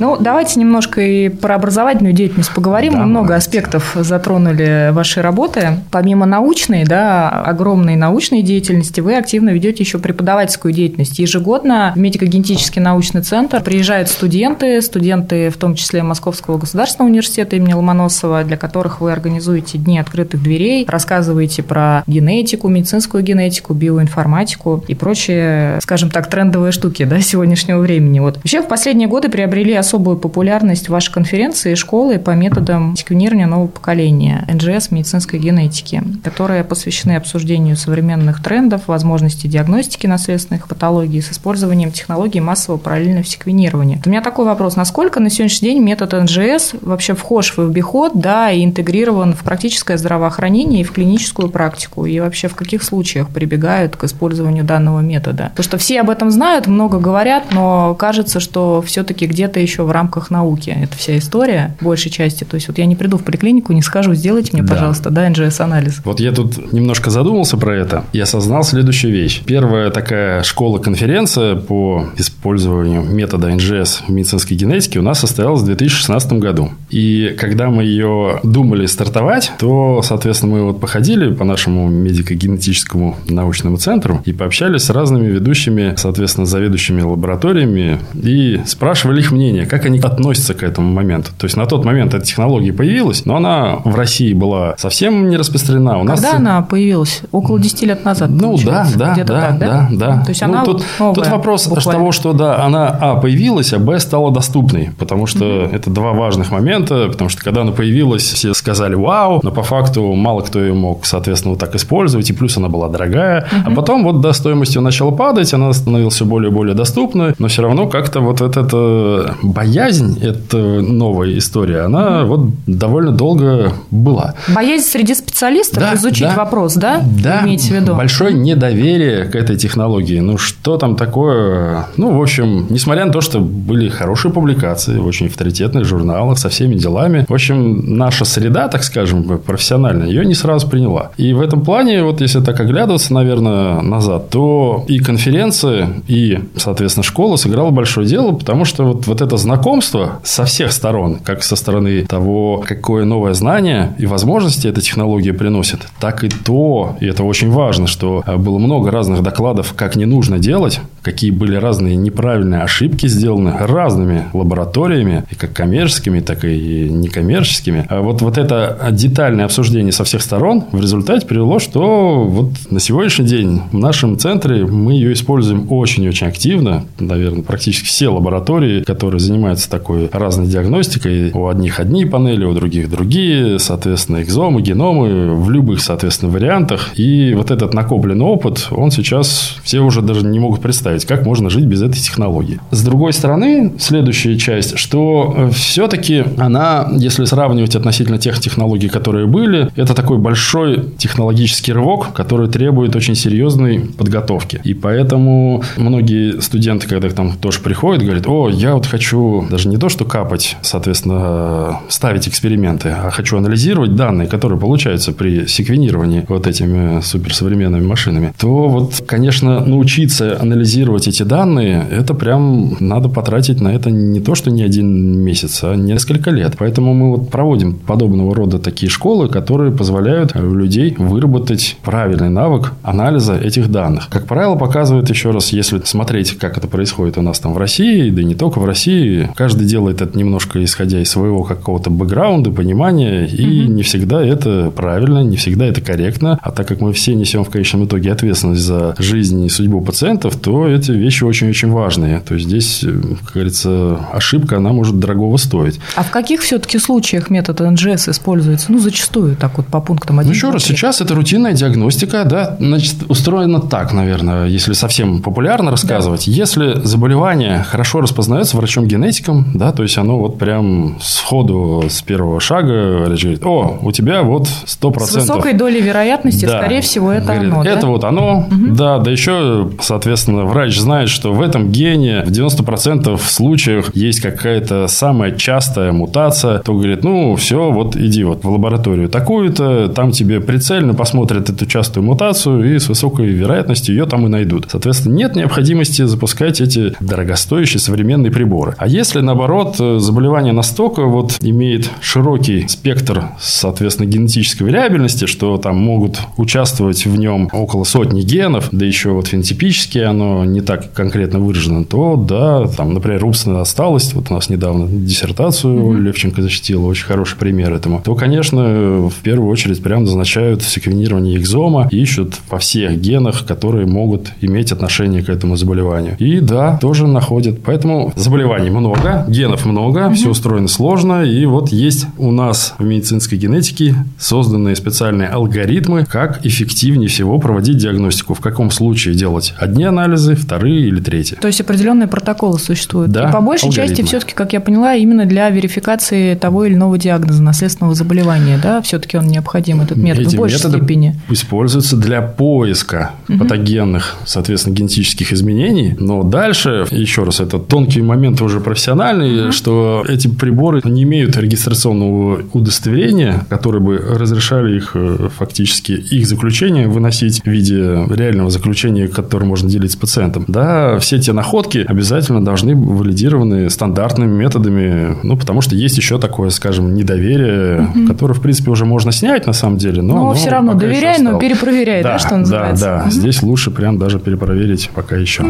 Ну, 0.00 0.16
давайте 0.18 0.58
немножко 0.58 1.00
и 1.00 1.28
про 1.28 1.54
образовательную 1.54 2.12
деятельность 2.12 2.52
поговорим. 2.52 2.94
Мы 2.94 3.06
много 3.06 3.34
аспектов 3.34 3.92
затронули 3.94 4.90
вашей 4.92 5.22
работы. 5.22 5.78
Помимо 5.90 6.26
научной, 6.26 6.84
да, 6.84 7.28
огромной 7.28 7.96
научной 7.96 8.42
деятельности, 8.42 9.00
вы 9.00 9.16
активно 9.16 9.50
ведете 9.50 9.82
еще 9.82 9.98
преподавательскую 9.98 10.74
деятельность. 10.74 11.18
Ежегодно 11.18 11.92
в 11.94 11.98
медико-генетический 11.98 12.80
научный 12.80 13.22
центр 13.22 13.62
приезжают 13.62 14.08
студенты, 14.08 14.80
студенты 14.82 15.50
в 15.50 15.56
том 15.56 15.74
числе 15.74 16.02
Московского 16.02 16.58
государственного 16.58 17.10
университета 17.10 17.56
имени 17.56 17.74
Ломоносова, 17.74 18.42
для 18.44 18.56
которых 18.56 19.00
вы 19.00 19.12
организуете 19.12 19.78
дни 19.78 19.98
открытых 19.98 20.42
дверей, 20.42 20.84
рассказываете 20.88 21.62
про 21.62 22.02
генетику, 22.06 22.68
медицинскую 22.68 23.22
генетику, 23.22 23.74
биоинформатику 23.74 24.84
и 24.88 24.94
прочие, 24.94 25.78
скажем 25.80 26.10
так, 26.10 26.28
трендовые 26.28 26.72
штуки 26.72 27.04
да, 27.04 27.20
сегодняшнего 27.20 27.78
времени. 27.78 28.18
Вот. 28.18 28.36
Вообще 28.36 28.60
в 28.60 28.66
последние 28.66 29.08
годы 29.08 29.28
приобрели 29.28 29.74
особую 29.84 30.16
популярность 30.16 30.88
вашей 30.88 31.12
конференции 31.12 31.72
и 31.72 31.74
школы 31.76 32.18
по 32.18 32.30
методам 32.30 32.96
секвенирования 32.96 33.46
нового 33.46 33.68
поколения 33.68 34.46
НЖС 34.52 34.90
медицинской 34.90 35.38
генетики, 35.38 36.02
которые 36.22 36.64
посвящены 36.64 37.16
обсуждению 37.16 37.76
современных 37.76 38.42
трендов, 38.42 38.88
возможностей 38.88 39.46
диагностики 39.46 40.06
наследственных 40.06 40.66
патологий 40.66 41.20
с 41.20 41.30
использованием 41.30 41.92
технологий 41.92 42.40
массового 42.40 42.80
параллельного 42.80 43.24
секвенирования. 43.24 44.00
У 44.04 44.08
меня 44.08 44.22
такой 44.22 44.46
вопрос. 44.46 44.76
Насколько 44.76 45.20
на 45.20 45.30
сегодняшний 45.30 45.70
день 45.70 45.82
метод 45.82 46.12
НЖС 46.14 46.74
вообще 46.80 47.14
вхож 47.14 47.56
в 47.56 47.60
обиход, 47.60 48.12
да, 48.14 48.50
и 48.50 48.64
интегрирован 48.64 49.34
в 49.34 49.42
практическое 49.42 49.98
здравоохранение 49.98 50.80
и 50.80 50.84
в 50.84 50.92
клиническую 50.92 51.50
практику? 51.50 52.06
И 52.06 52.18
вообще 52.20 52.48
в 52.48 52.54
каких 52.54 52.82
случаях 52.82 53.28
прибегают 53.28 53.96
к 53.96 54.04
использованию 54.04 54.64
данного 54.64 55.00
метода? 55.00 55.50
Потому 55.50 55.64
что 55.64 55.78
все 55.78 56.00
об 56.00 56.10
этом 56.10 56.30
знают, 56.30 56.66
много 56.66 56.98
говорят, 56.98 57.44
но 57.52 57.94
кажется, 57.94 58.40
что 58.40 58.82
все-таки 58.82 59.26
где-то 59.26 59.60
еще 59.60 59.73
еще 59.74 59.82
в 59.82 59.90
рамках 59.90 60.30
науки. 60.30 60.70
Это 60.70 60.96
вся 60.96 61.18
история, 61.18 61.76
большей 61.80 62.10
части. 62.10 62.44
То 62.44 62.54
есть 62.54 62.68
вот 62.68 62.78
я 62.78 62.86
не 62.86 62.94
приду 62.94 63.18
в 63.18 63.24
поликлинику, 63.24 63.72
не 63.72 63.82
скажу, 63.82 64.14
сделайте 64.14 64.50
мне, 64.52 64.62
да. 64.62 64.74
пожалуйста, 64.74 65.10
да, 65.10 65.28
NGS-анализ. 65.28 66.02
Вот 66.04 66.20
я 66.20 66.32
тут 66.32 66.72
немножко 66.72 67.10
задумался 67.10 67.56
про 67.56 67.76
это 67.76 68.04
и 68.12 68.20
осознал 68.20 68.62
следующую 68.62 69.12
вещь. 69.12 69.42
Первая 69.44 69.90
такая 69.90 70.42
школа-конференция 70.44 71.56
по 71.56 72.06
использованию 72.16 73.02
метода 73.02 73.50
NGS 73.50 74.04
в 74.06 74.10
медицинской 74.10 74.56
генетике 74.56 75.00
у 75.00 75.02
нас 75.02 75.18
состоялась 75.18 75.62
в 75.62 75.66
2016 75.66 76.34
году. 76.34 76.70
И 76.90 77.34
когда 77.38 77.70
мы 77.70 77.82
ее 77.82 78.40
думали 78.44 78.86
стартовать, 78.86 79.52
то, 79.58 80.02
соответственно, 80.02 80.52
мы 80.52 80.62
вот 80.64 80.80
походили 80.80 81.34
по 81.34 81.44
нашему 81.44 81.88
медико-генетическому 81.88 83.16
научному 83.28 83.76
центру 83.78 84.22
и 84.24 84.32
пообщались 84.32 84.82
с 84.82 84.90
разными 84.90 85.26
ведущими, 85.26 85.94
соответственно, 85.96 86.46
заведующими 86.46 87.02
лабораториями 87.02 87.98
и 88.14 88.60
спрашивали 88.66 89.20
их 89.20 89.32
мнение, 89.32 89.63
населения, 89.64 89.70
как 89.70 89.86
они 89.86 89.98
относятся 89.98 90.54
к 90.54 90.62
этому 90.62 90.92
моменту. 90.92 91.30
То 91.38 91.44
есть 91.46 91.56
на 91.56 91.66
тот 91.66 91.84
момент 91.84 92.14
эта 92.14 92.24
технология 92.24 92.72
появилась, 92.72 93.24
но 93.24 93.36
она 93.36 93.76
в 93.84 93.94
России 93.94 94.32
была 94.32 94.74
совсем 94.78 95.28
не 95.28 95.36
распространена. 95.36 96.00
У 96.00 96.06
Когда 96.06 96.22
нас... 96.22 96.34
она 96.34 96.62
появилась? 96.62 97.22
Около 97.32 97.58
10 97.58 97.82
лет 97.82 98.04
назад. 98.04 98.30
Ну 98.30 98.56
да, 98.64 98.86
да, 98.94 99.14
да, 99.16 99.24
так, 99.24 99.26
да, 99.26 99.58
да, 99.58 99.88
да. 99.90 100.22
То 100.24 100.28
есть 100.30 100.40
ну, 100.42 100.48
она 100.48 100.64
тут, 100.64 100.82
новая, 100.98 101.14
тут 101.14 101.26
вопрос 101.28 101.66
буквально. 101.66 101.92
того, 101.92 102.12
что 102.12 102.32
да, 102.32 102.64
она 102.64 102.88
а 102.88 103.16
появилась, 103.16 103.72
а 103.72 103.78
б 103.78 103.98
стала 103.98 104.30
доступной, 104.30 104.90
потому 104.98 105.26
что 105.26 105.44
mm-hmm. 105.44 105.76
это 105.76 105.90
два 105.90 106.12
важных 106.12 106.50
момента, 106.50 107.08
потому 107.08 107.30
что 107.30 107.42
когда 107.42 107.62
она 107.62 107.72
появилась, 107.72 108.22
все 108.22 108.54
сказали 108.54 108.94
вау, 108.94 109.40
но 109.42 109.50
по 109.50 109.62
факту 109.62 110.12
мало 110.14 110.40
кто 110.40 110.60
ее 110.60 110.74
мог, 110.74 111.06
соответственно, 111.06 111.52
вот 111.52 111.60
так 111.60 111.74
использовать, 111.74 112.28
и 112.30 112.32
плюс 112.32 112.56
она 112.56 112.68
была 112.68 112.88
дорогая, 112.88 113.42
mm-hmm. 113.42 113.72
а 113.72 113.74
потом 113.74 114.04
вот 114.04 114.20
да, 114.20 114.32
стоимость 114.32 114.74
ее 114.74 114.80
начала 114.80 115.10
падать, 115.10 115.52
она 115.54 115.72
становилась 115.72 116.14
все 116.14 116.24
более 116.24 116.50
и 116.50 116.54
более 116.54 116.74
доступной, 116.74 117.34
но 117.38 117.48
все 117.48 117.62
равно 117.62 117.86
как-то 117.86 118.20
вот 118.20 118.40
это 118.40 119.34
боязнь, 119.54 120.18
это 120.20 120.56
новая 120.56 121.38
история, 121.38 121.82
она 121.82 122.22
mm 122.22 122.24
вот 122.24 122.48
довольно 122.66 123.12
долго 123.12 123.72
была. 123.90 124.34
Боязнь 124.48 124.86
среди 124.86 125.14
специалистов 125.14 125.78
да, 125.78 125.94
изучить 125.94 126.26
да, 126.26 126.34
вопрос, 126.34 126.74
да? 126.74 127.02
Да, 127.22 127.42
имеете 127.44 127.68
в 127.68 127.70
виду? 127.72 127.94
большое 127.94 128.32
недоверие 128.32 129.24
к 129.26 129.36
этой 129.36 129.56
технологии. 129.56 130.18
Ну, 130.20 130.38
что 130.38 130.78
там 130.78 130.96
такое? 130.96 131.86
Ну, 131.96 132.16
в 132.16 132.22
общем, 132.22 132.66
несмотря 132.70 133.04
на 133.04 133.12
то, 133.12 133.20
что 133.20 133.40
были 133.40 133.88
хорошие 133.88 134.32
публикации 134.32 134.98
в 134.98 135.06
очень 135.06 135.26
авторитетных 135.26 135.84
журналах 135.84 136.38
со 136.38 136.48
всеми 136.48 136.74
делами, 136.74 137.26
в 137.28 137.32
общем, 137.32 137.96
наша 137.96 138.24
среда, 138.24 138.68
так 138.68 138.82
скажем, 138.82 139.38
профессиональная, 139.38 140.08
ее 140.08 140.24
не 140.24 140.34
сразу 140.34 140.68
приняла. 140.68 141.10
И 141.16 141.32
в 141.34 141.40
этом 141.40 141.62
плане, 141.62 142.02
вот 142.02 142.20
если 142.20 142.40
так 142.40 142.58
оглядываться, 142.58 143.12
наверное, 143.12 143.82
назад, 143.82 144.30
то 144.30 144.84
и 144.88 144.98
конференция, 144.98 146.02
и, 146.08 146.40
соответственно, 146.56 147.04
школа 147.04 147.36
сыграла 147.36 147.70
большое 147.70 148.06
дело, 148.06 148.32
потому 148.32 148.64
что 148.64 148.84
вот, 148.84 149.06
вот 149.06 149.20
это 149.20 149.34
это 149.34 149.42
знакомство 149.44 150.20
со 150.24 150.44
всех 150.44 150.72
сторон, 150.72 151.20
как 151.20 151.42
со 151.42 151.54
стороны 151.56 152.04
того, 152.04 152.64
какое 152.66 153.04
новое 153.04 153.34
знание 153.34 153.94
и 153.98 154.06
возможности 154.06 154.66
эта 154.66 154.80
технология 154.80 155.32
приносит, 155.32 155.86
так 156.00 156.24
и 156.24 156.28
то, 156.28 156.96
и 157.00 157.06
это 157.06 157.22
очень 157.24 157.50
важно, 157.50 157.86
что 157.86 158.22
э, 158.26 158.36
было 158.36 158.58
много 158.58 158.90
разных 158.90 159.22
докладов, 159.22 159.74
как 159.76 159.96
не 159.96 160.06
нужно 160.06 160.38
делать, 160.38 160.80
какие 161.04 161.30
были 161.30 161.56
разные 161.56 161.96
неправильные 161.96 162.62
ошибки 162.62 163.06
сделаны 163.06 163.52
разными 163.58 164.24
лабораториями, 164.32 165.24
и 165.30 165.34
как 165.34 165.52
коммерческими, 165.52 166.20
так 166.20 166.44
и 166.44 166.88
некоммерческими. 166.90 167.86
А 167.88 168.00
вот, 168.00 168.22
вот 168.22 168.38
это 168.38 168.88
детальное 168.90 169.44
обсуждение 169.44 169.92
со 169.92 170.04
всех 170.04 170.22
сторон 170.22 170.64
в 170.72 170.80
результате 170.80 171.26
привело, 171.26 171.58
что 171.58 172.24
вот 172.24 172.52
на 172.70 172.80
сегодняшний 172.80 173.26
день 173.26 173.62
в 173.70 173.78
нашем 173.78 174.18
центре 174.18 174.64
мы 174.64 174.94
ее 174.94 175.12
используем 175.12 175.70
очень-очень 175.70 176.26
активно. 176.26 176.86
Наверное, 176.98 177.42
практически 177.42 177.86
все 177.86 178.08
лаборатории, 178.08 178.82
которые 178.82 179.20
занимаются 179.20 179.70
такой 179.70 180.08
разной 180.12 180.46
диагностикой. 180.46 181.30
У 181.32 181.48
одних 181.48 181.80
одни 181.80 182.06
панели, 182.06 182.44
у 182.44 182.54
других 182.54 182.90
другие, 182.90 183.58
соответственно, 183.58 184.22
экзомы, 184.22 184.62
геномы 184.62 185.34
в 185.34 185.50
любых, 185.50 185.80
соответственно, 185.80 186.32
вариантах. 186.32 186.90
И 186.96 187.34
вот 187.34 187.50
этот 187.50 187.74
накопленный 187.74 188.24
опыт, 188.24 188.68
он 188.70 188.90
сейчас 188.90 189.56
все 189.62 189.80
уже 189.80 190.00
даже 190.00 190.24
не 190.24 190.38
могут 190.38 190.62
представить, 190.62 190.93
как 191.02 191.24
можно 191.26 191.50
жить 191.50 191.64
без 191.64 191.82
этой 191.82 192.00
технологии. 192.00 192.60
С 192.70 192.84
другой 192.84 193.12
стороны, 193.12 193.74
следующая 193.78 194.36
часть, 194.38 194.78
что 194.78 195.34
э, 195.36 195.50
все-таки 195.50 196.24
она, 196.38 196.88
если 196.92 197.24
сравнивать 197.24 197.74
относительно 197.74 198.18
тех 198.18 198.38
технологий, 198.40 198.88
которые 198.88 199.26
были, 199.26 199.70
это 199.76 199.94
такой 199.94 200.18
большой 200.18 200.90
технологический 200.98 201.72
рывок, 201.72 202.12
который 202.12 202.48
требует 202.48 202.94
очень 202.96 203.14
серьезной 203.14 203.80
подготовки. 203.80 204.60
И 204.64 204.74
поэтому 204.74 205.62
многие 205.76 206.40
студенты, 206.40 206.86
когда 206.86 207.08
к 207.08 207.16
нам 207.16 207.32
тоже 207.32 207.60
приходят, 207.60 208.02
говорят, 208.02 208.26
о, 208.26 208.48
я 208.48 208.74
вот 208.74 208.86
хочу 208.86 209.46
даже 209.50 209.68
не 209.68 209.76
то, 209.76 209.88
что 209.88 210.04
капать, 210.04 210.56
соответственно, 210.62 211.80
ставить 211.88 212.28
эксперименты, 212.28 212.90
а 212.90 213.10
хочу 213.10 213.36
анализировать 213.36 213.94
данные, 213.94 214.28
которые 214.28 214.58
получаются 214.58 215.12
при 215.12 215.46
секвенировании 215.46 216.24
вот 216.28 216.46
этими 216.46 217.00
суперсовременными 217.00 217.86
машинами, 217.86 218.32
то 218.38 218.68
вот, 218.68 219.02
конечно, 219.06 219.64
научиться 219.64 220.40
анализировать 220.40 220.83
эти 221.08 221.22
данные, 221.22 221.86
это 221.90 222.14
прям 222.14 222.76
надо 222.80 223.08
потратить 223.08 223.60
на 223.60 223.68
это 223.68 223.90
не 223.90 224.20
то, 224.20 224.34
что 224.34 224.50
не 224.50 224.62
один 224.62 225.18
месяц, 225.20 225.60
а 225.62 225.74
несколько 225.74 226.30
лет. 226.30 226.54
Поэтому 226.58 226.94
мы 226.94 227.16
вот 227.16 227.30
проводим 227.30 227.74
подобного 227.74 228.34
рода 228.34 228.58
такие 228.58 228.90
школы, 228.90 229.28
которые 229.28 229.72
позволяют 229.72 230.34
у 230.36 230.54
людей 230.54 230.94
выработать 230.98 231.76
правильный 231.82 232.30
навык 232.30 232.72
анализа 232.82 233.36
этих 233.36 233.70
данных. 233.70 234.08
Как 234.10 234.26
правило, 234.26 234.56
показывает 234.56 235.08
еще 235.10 235.30
раз, 235.30 235.52
если 235.52 235.80
смотреть, 235.84 236.38
как 236.38 236.58
это 236.58 236.68
происходит 236.68 237.18
у 237.18 237.22
нас 237.22 237.38
там 237.40 237.54
в 237.54 237.58
России, 237.58 238.10
да 238.10 238.22
и 238.22 238.24
не 238.24 238.34
только 238.34 238.58
в 238.58 238.64
России, 238.64 239.30
каждый 239.34 239.66
делает 239.66 240.02
это 240.02 240.18
немножко 240.18 240.62
исходя 240.62 241.00
из 241.00 241.10
своего 241.10 241.42
какого-то 241.44 241.90
бэкграунда, 241.90 242.50
понимания, 242.50 243.26
и 243.26 243.64
угу. 243.64 243.72
не 243.72 243.82
всегда 243.82 244.24
это 244.24 244.72
правильно, 244.74 245.22
не 245.22 245.36
всегда 245.36 245.66
это 245.66 245.80
корректно. 245.80 246.38
А 246.42 246.50
так 246.50 246.68
как 246.68 246.80
мы 246.80 246.92
все 246.92 247.14
несем 247.14 247.44
в 247.44 247.50
конечном 247.50 247.84
итоге 247.84 248.12
ответственность 248.12 248.62
за 248.62 248.94
жизнь 248.98 249.44
и 249.44 249.48
судьбу 249.48 249.80
пациентов, 249.80 250.36
то 250.36 250.66
эти 250.74 250.92
вещи 250.92 251.24
очень-очень 251.24 251.70
важные. 251.70 252.20
То 252.20 252.34
есть 252.34 252.46
здесь, 252.46 252.84
как 253.24 253.34
говорится, 253.34 253.98
ошибка, 254.12 254.56
она 254.56 254.72
может 254.72 254.98
дорогого 254.98 255.36
стоить. 255.36 255.80
А 255.96 256.02
в 256.02 256.10
каких 256.10 256.42
все-таки 256.42 256.78
случаях 256.78 257.30
метод 257.30 257.60
НЖС 257.60 258.08
используется? 258.08 258.72
Ну, 258.72 258.78
зачастую 258.78 259.36
так 259.36 259.56
вот 259.56 259.66
по 259.66 259.80
пунктам 259.80 260.18
1. 260.18 260.30
Ну, 260.30 260.34
еще 260.34 260.50
раз, 260.50 260.64
сейчас 260.64 261.00
это 261.00 261.14
рутинная 261.14 261.52
диагностика, 261.52 262.24
да, 262.24 262.56
значит, 262.58 262.96
устроена 263.08 263.60
так, 263.60 263.92
наверное, 263.92 264.46
если 264.46 264.72
совсем 264.72 265.22
популярно 265.22 265.70
рассказывать. 265.70 266.26
Да. 266.26 266.32
Если 266.32 266.80
заболевание 266.84 267.62
хорошо 267.62 268.00
распознается 268.00 268.56
врачом-генетиком, 268.56 269.52
да, 269.54 269.72
то 269.72 269.82
есть 269.82 269.98
оно 269.98 270.18
вот 270.18 270.38
прям 270.38 270.98
сходу 271.00 271.84
с 271.88 272.02
первого 272.02 272.40
шага 272.40 273.04
говорит, 273.04 273.44
о, 273.44 273.78
у 273.82 273.92
тебя 273.92 274.22
вот 274.22 274.48
100%. 274.66 275.00
С 275.00 275.14
высокой 275.14 275.52
долей 275.54 275.80
вероятности, 275.80 276.46
да. 276.46 276.60
скорее 276.60 276.80
всего, 276.80 277.12
это 277.12 277.26
говорит, 277.26 277.52
оно, 277.52 277.64
Это 277.64 277.80
да? 277.82 277.86
вот 277.86 278.04
оно, 278.04 278.38
угу. 278.50 278.74
да, 278.74 278.98
да 278.98 279.10
еще, 279.10 279.70
соответственно, 279.80 280.44
врач 280.44 280.63
знает, 280.72 281.08
что 281.08 281.32
в 281.32 281.40
этом 281.40 281.70
гене 281.70 282.22
в 282.26 282.30
90% 282.30 283.18
случаях 283.18 283.94
есть 283.94 284.20
какая-то 284.20 284.86
самая 284.88 285.32
частая 285.32 285.92
мутация, 285.92 286.60
то 286.60 286.74
говорит, 286.74 287.04
ну, 287.04 287.36
все, 287.36 287.70
вот 287.70 287.96
иди 287.96 288.24
вот 288.24 288.44
в 288.44 288.50
лабораторию 288.50 289.08
такую-то, 289.08 289.88
там 289.88 290.12
тебе 290.12 290.40
прицельно 290.40 290.94
посмотрят 290.94 291.50
эту 291.50 291.66
частую 291.66 292.04
мутацию 292.04 292.74
и 292.74 292.78
с 292.78 292.88
высокой 292.88 293.26
вероятностью 293.26 293.94
ее 293.94 294.06
там 294.06 294.26
и 294.26 294.28
найдут. 294.28 294.66
Соответственно, 294.70 295.14
нет 295.14 295.36
необходимости 295.36 296.02
запускать 296.02 296.60
эти 296.60 296.94
дорогостоящие 297.00 297.80
современные 297.80 298.32
приборы. 298.32 298.74
А 298.78 298.86
если, 298.86 299.20
наоборот, 299.20 299.76
заболевание 299.76 300.52
настолько 300.52 301.04
вот 301.04 301.38
имеет 301.40 301.90
широкий 302.00 302.66
спектр, 302.68 303.28
соответственно, 303.40 304.06
генетической 304.06 304.64
вариабельности, 304.64 305.26
что 305.26 305.56
там 305.56 305.76
могут 305.76 306.18
участвовать 306.36 307.06
в 307.06 307.16
нем 307.18 307.48
около 307.52 307.84
сотни 307.84 308.22
генов, 308.22 308.68
да 308.72 308.84
еще 308.86 309.10
вот 309.10 309.28
фенотипически 309.28 309.98
оно 309.98 310.43
не 310.44 310.60
так 310.60 310.92
конкретно 310.92 311.38
выражено, 311.38 311.84
то 311.84 312.16
да, 312.16 312.66
там, 312.68 312.94
например, 312.94 313.24
умственная 313.24 313.62
отсталость, 313.62 314.14
вот 314.14 314.30
у 314.30 314.34
нас 314.34 314.48
недавно 314.48 314.86
диссертацию 314.86 315.74
mm-hmm. 315.74 316.00
Левченко 316.00 316.42
защитила, 316.42 316.86
очень 316.86 317.04
хороший 317.04 317.36
пример 317.36 317.72
этому, 317.72 318.00
то, 318.04 318.14
конечно, 318.14 319.08
в 319.08 319.16
первую 319.22 319.50
очередь 319.50 319.82
прям 319.82 320.04
назначают 320.04 320.62
секвенирование 320.62 321.36
экзома 321.36 321.88
и 321.90 322.00
ищут 322.00 322.34
во 322.50 322.58
всех 322.58 323.00
генах, 323.00 323.46
которые 323.46 323.86
могут 323.86 324.32
иметь 324.40 324.72
отношение 324.72 325.22
к 325.22 325.28
этому 325.28 325.56
заболеванию. 325.56 326.16
И 326.18 326.40
да, 326.40 326.78
тоже 326.78 327.06
находят. 327.06 327.62
Поэтому 327.64 328.12
заболеваний 328.16 328.70
много, 328.70 329.24
генов 329.28 329.64
много, 329.64 330.00
mm-hmm. 330.00 330.14
все 330.14 330.30
устроено 330.30 330.68
сложно, 330.68 331.24
и 331.24 331.44
вот 331.46 331.70
есть 331.70 332.06
у 332.18 332.30
нас 332.30 332.74
в 332.78 332.84
медицинской 332.84 333.38
генетике 333.38 333.94
созданные 334.18 334.76
специальные 334.76 335.28
алгоритмы, 335.28 336.04
как 336.04 336.44
эффективнее 336.44 337.08
всего 337.08 337.38
проводить 337.38 337.78
диагностику, 337.78 338.34
в 338.34 338.40
каком 338.40 338.70
случае 338.70 339.14
делать 339.14 339.54
одни 339.58 339.84
анализы, 339.84 340.33
вторые 340.34 340.88
или 340.88 341.00
третьи. 341.00 341.36
То 341.36 341.46
есть 341.46 341.60
определенные 341.60 342.08
протоколы 342.08 342.58
существуют. 342.58 343.10
Да, 343.10 343.28
и 343.28 343.32
по 343.32 343.40
большей 343.40 343.66
алгоритмы. 343.66 343.96
части 343.96 344.06
все-таки, 344.06 344.34
как 344.34 344.52
я 344.52 344.60
поняла, 344.60 344.94
именно 344.94 345.26
для 345.26 345.50
верификации 345.50 346.34
того 346.34 346.64
или 346.64 346.74
иного 346.74 346.98
диагноза 346.98 347.42
наследственного 347.42 347.94
заболевания, 347.94 348.58
да, 348.62 348.80
все-таки 348.82 349.16
он 349.16 349.26
необходим 349.26 349.80
этот 349.80 349.96
метод 349.96 350.26
Эти 350.26 350.36
в 350.36 350.38
большей 350.38 350.58
степени. 350.58 351.16
Используются 351.28 351.96
для 351.96 352.22
поиска 352.22 353.12
угу. 353.28 353.38
патогенных, 353.38 354.16
соответственно, 354.24 354.74
генетических 354.74 355.32
изменений, 355.32 355.94
но 355.98 356.22
дальше 356.22 356.86
еще 356.90 357.24
раз 357.24 357.40
это 357.40 357.58
тонкий 357.58 358.02
момент 358.02 358.40
уже 358.42 358.60
профессиональный, 358.60 359.46
угу. 359.46 359.52
что 359.52 360.04
эти 360.08 360.28
приборы 360.28 360.80
не 360.84 361.02
имеют 361.04 361.36
регистрационного 361.36 362.42
удостоверения, 362.52 363.46
которое 363.48 363.80
бы 363.80 363.96
разрешали 363.96 364.76
их 364.76 364.92
э, 364.94 365.28
фактически 365.36 365.92
их 365.92 366.26
заключение 366.26 366.88
выносить 366.88 367.42
в 367.42 367.46
виде 367.46 368.06
реального 368.10 368.50
заключения, 368.50 369.08
которое 369.08 369.46
можно 369.46 369.68
делить 369.68 369.92
с 369.92 369.96
пациентом. 369.96 370.23
Да, 370.48 370.98
все 370.98 371.18
те 371.18 371.32
находки 371.32 371.84
обязательно 371.86 372.44
должны 372.44 372.74
быть 372.74 372.98
валидированы 372.98 373.70
стандартными 373.70 374.34
методами, 374.34 375.16
ну, 375.22 375.36
потому 375.36 375.60
что 375.60 375.74
есть 375.74 375.96
еще 375.96 376.18
такое, 376.18 376.50
скажем, 376.50 376.94
недоверие, 376.94 377.82
угу. 377.82 378.06
которое, 378.06 378.34
в 378.34 378.40
принципе, 378.40 378.70
уже 378.70 378.84
можно 378.84 379.12
снять 379.12 379.46
на 379.46 379.52
самом 379.52 379.78
деле, 379.78 380.02
но, 380.02 380.14
но, 380.14 380.24
но 380.24 380.34
все 380.34 380.50
равно 380.50 380.74
доверяй, 380.74 381.18
но 381.20 381.38
перепроверяй, 381.38 382.02
да, 382.02 382.12
да, 382.12 382.18
что 382.18 382.36
называется. 382.36 382.84
Да, 382.84 382.96
да, 382.98 383.02
угу. 383.04 383.10
здесь 383.10 383.42
лучше 383.42 383.70
прям 383.70 383.98
даже 383.98 384.18
перепроверить 384.18 384.90
пока 384.94 385.16
еще. 385.16 385.42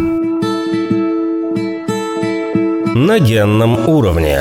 На 2.94 3.18
генном 3.18 3.88
уровне. 3.88 4.40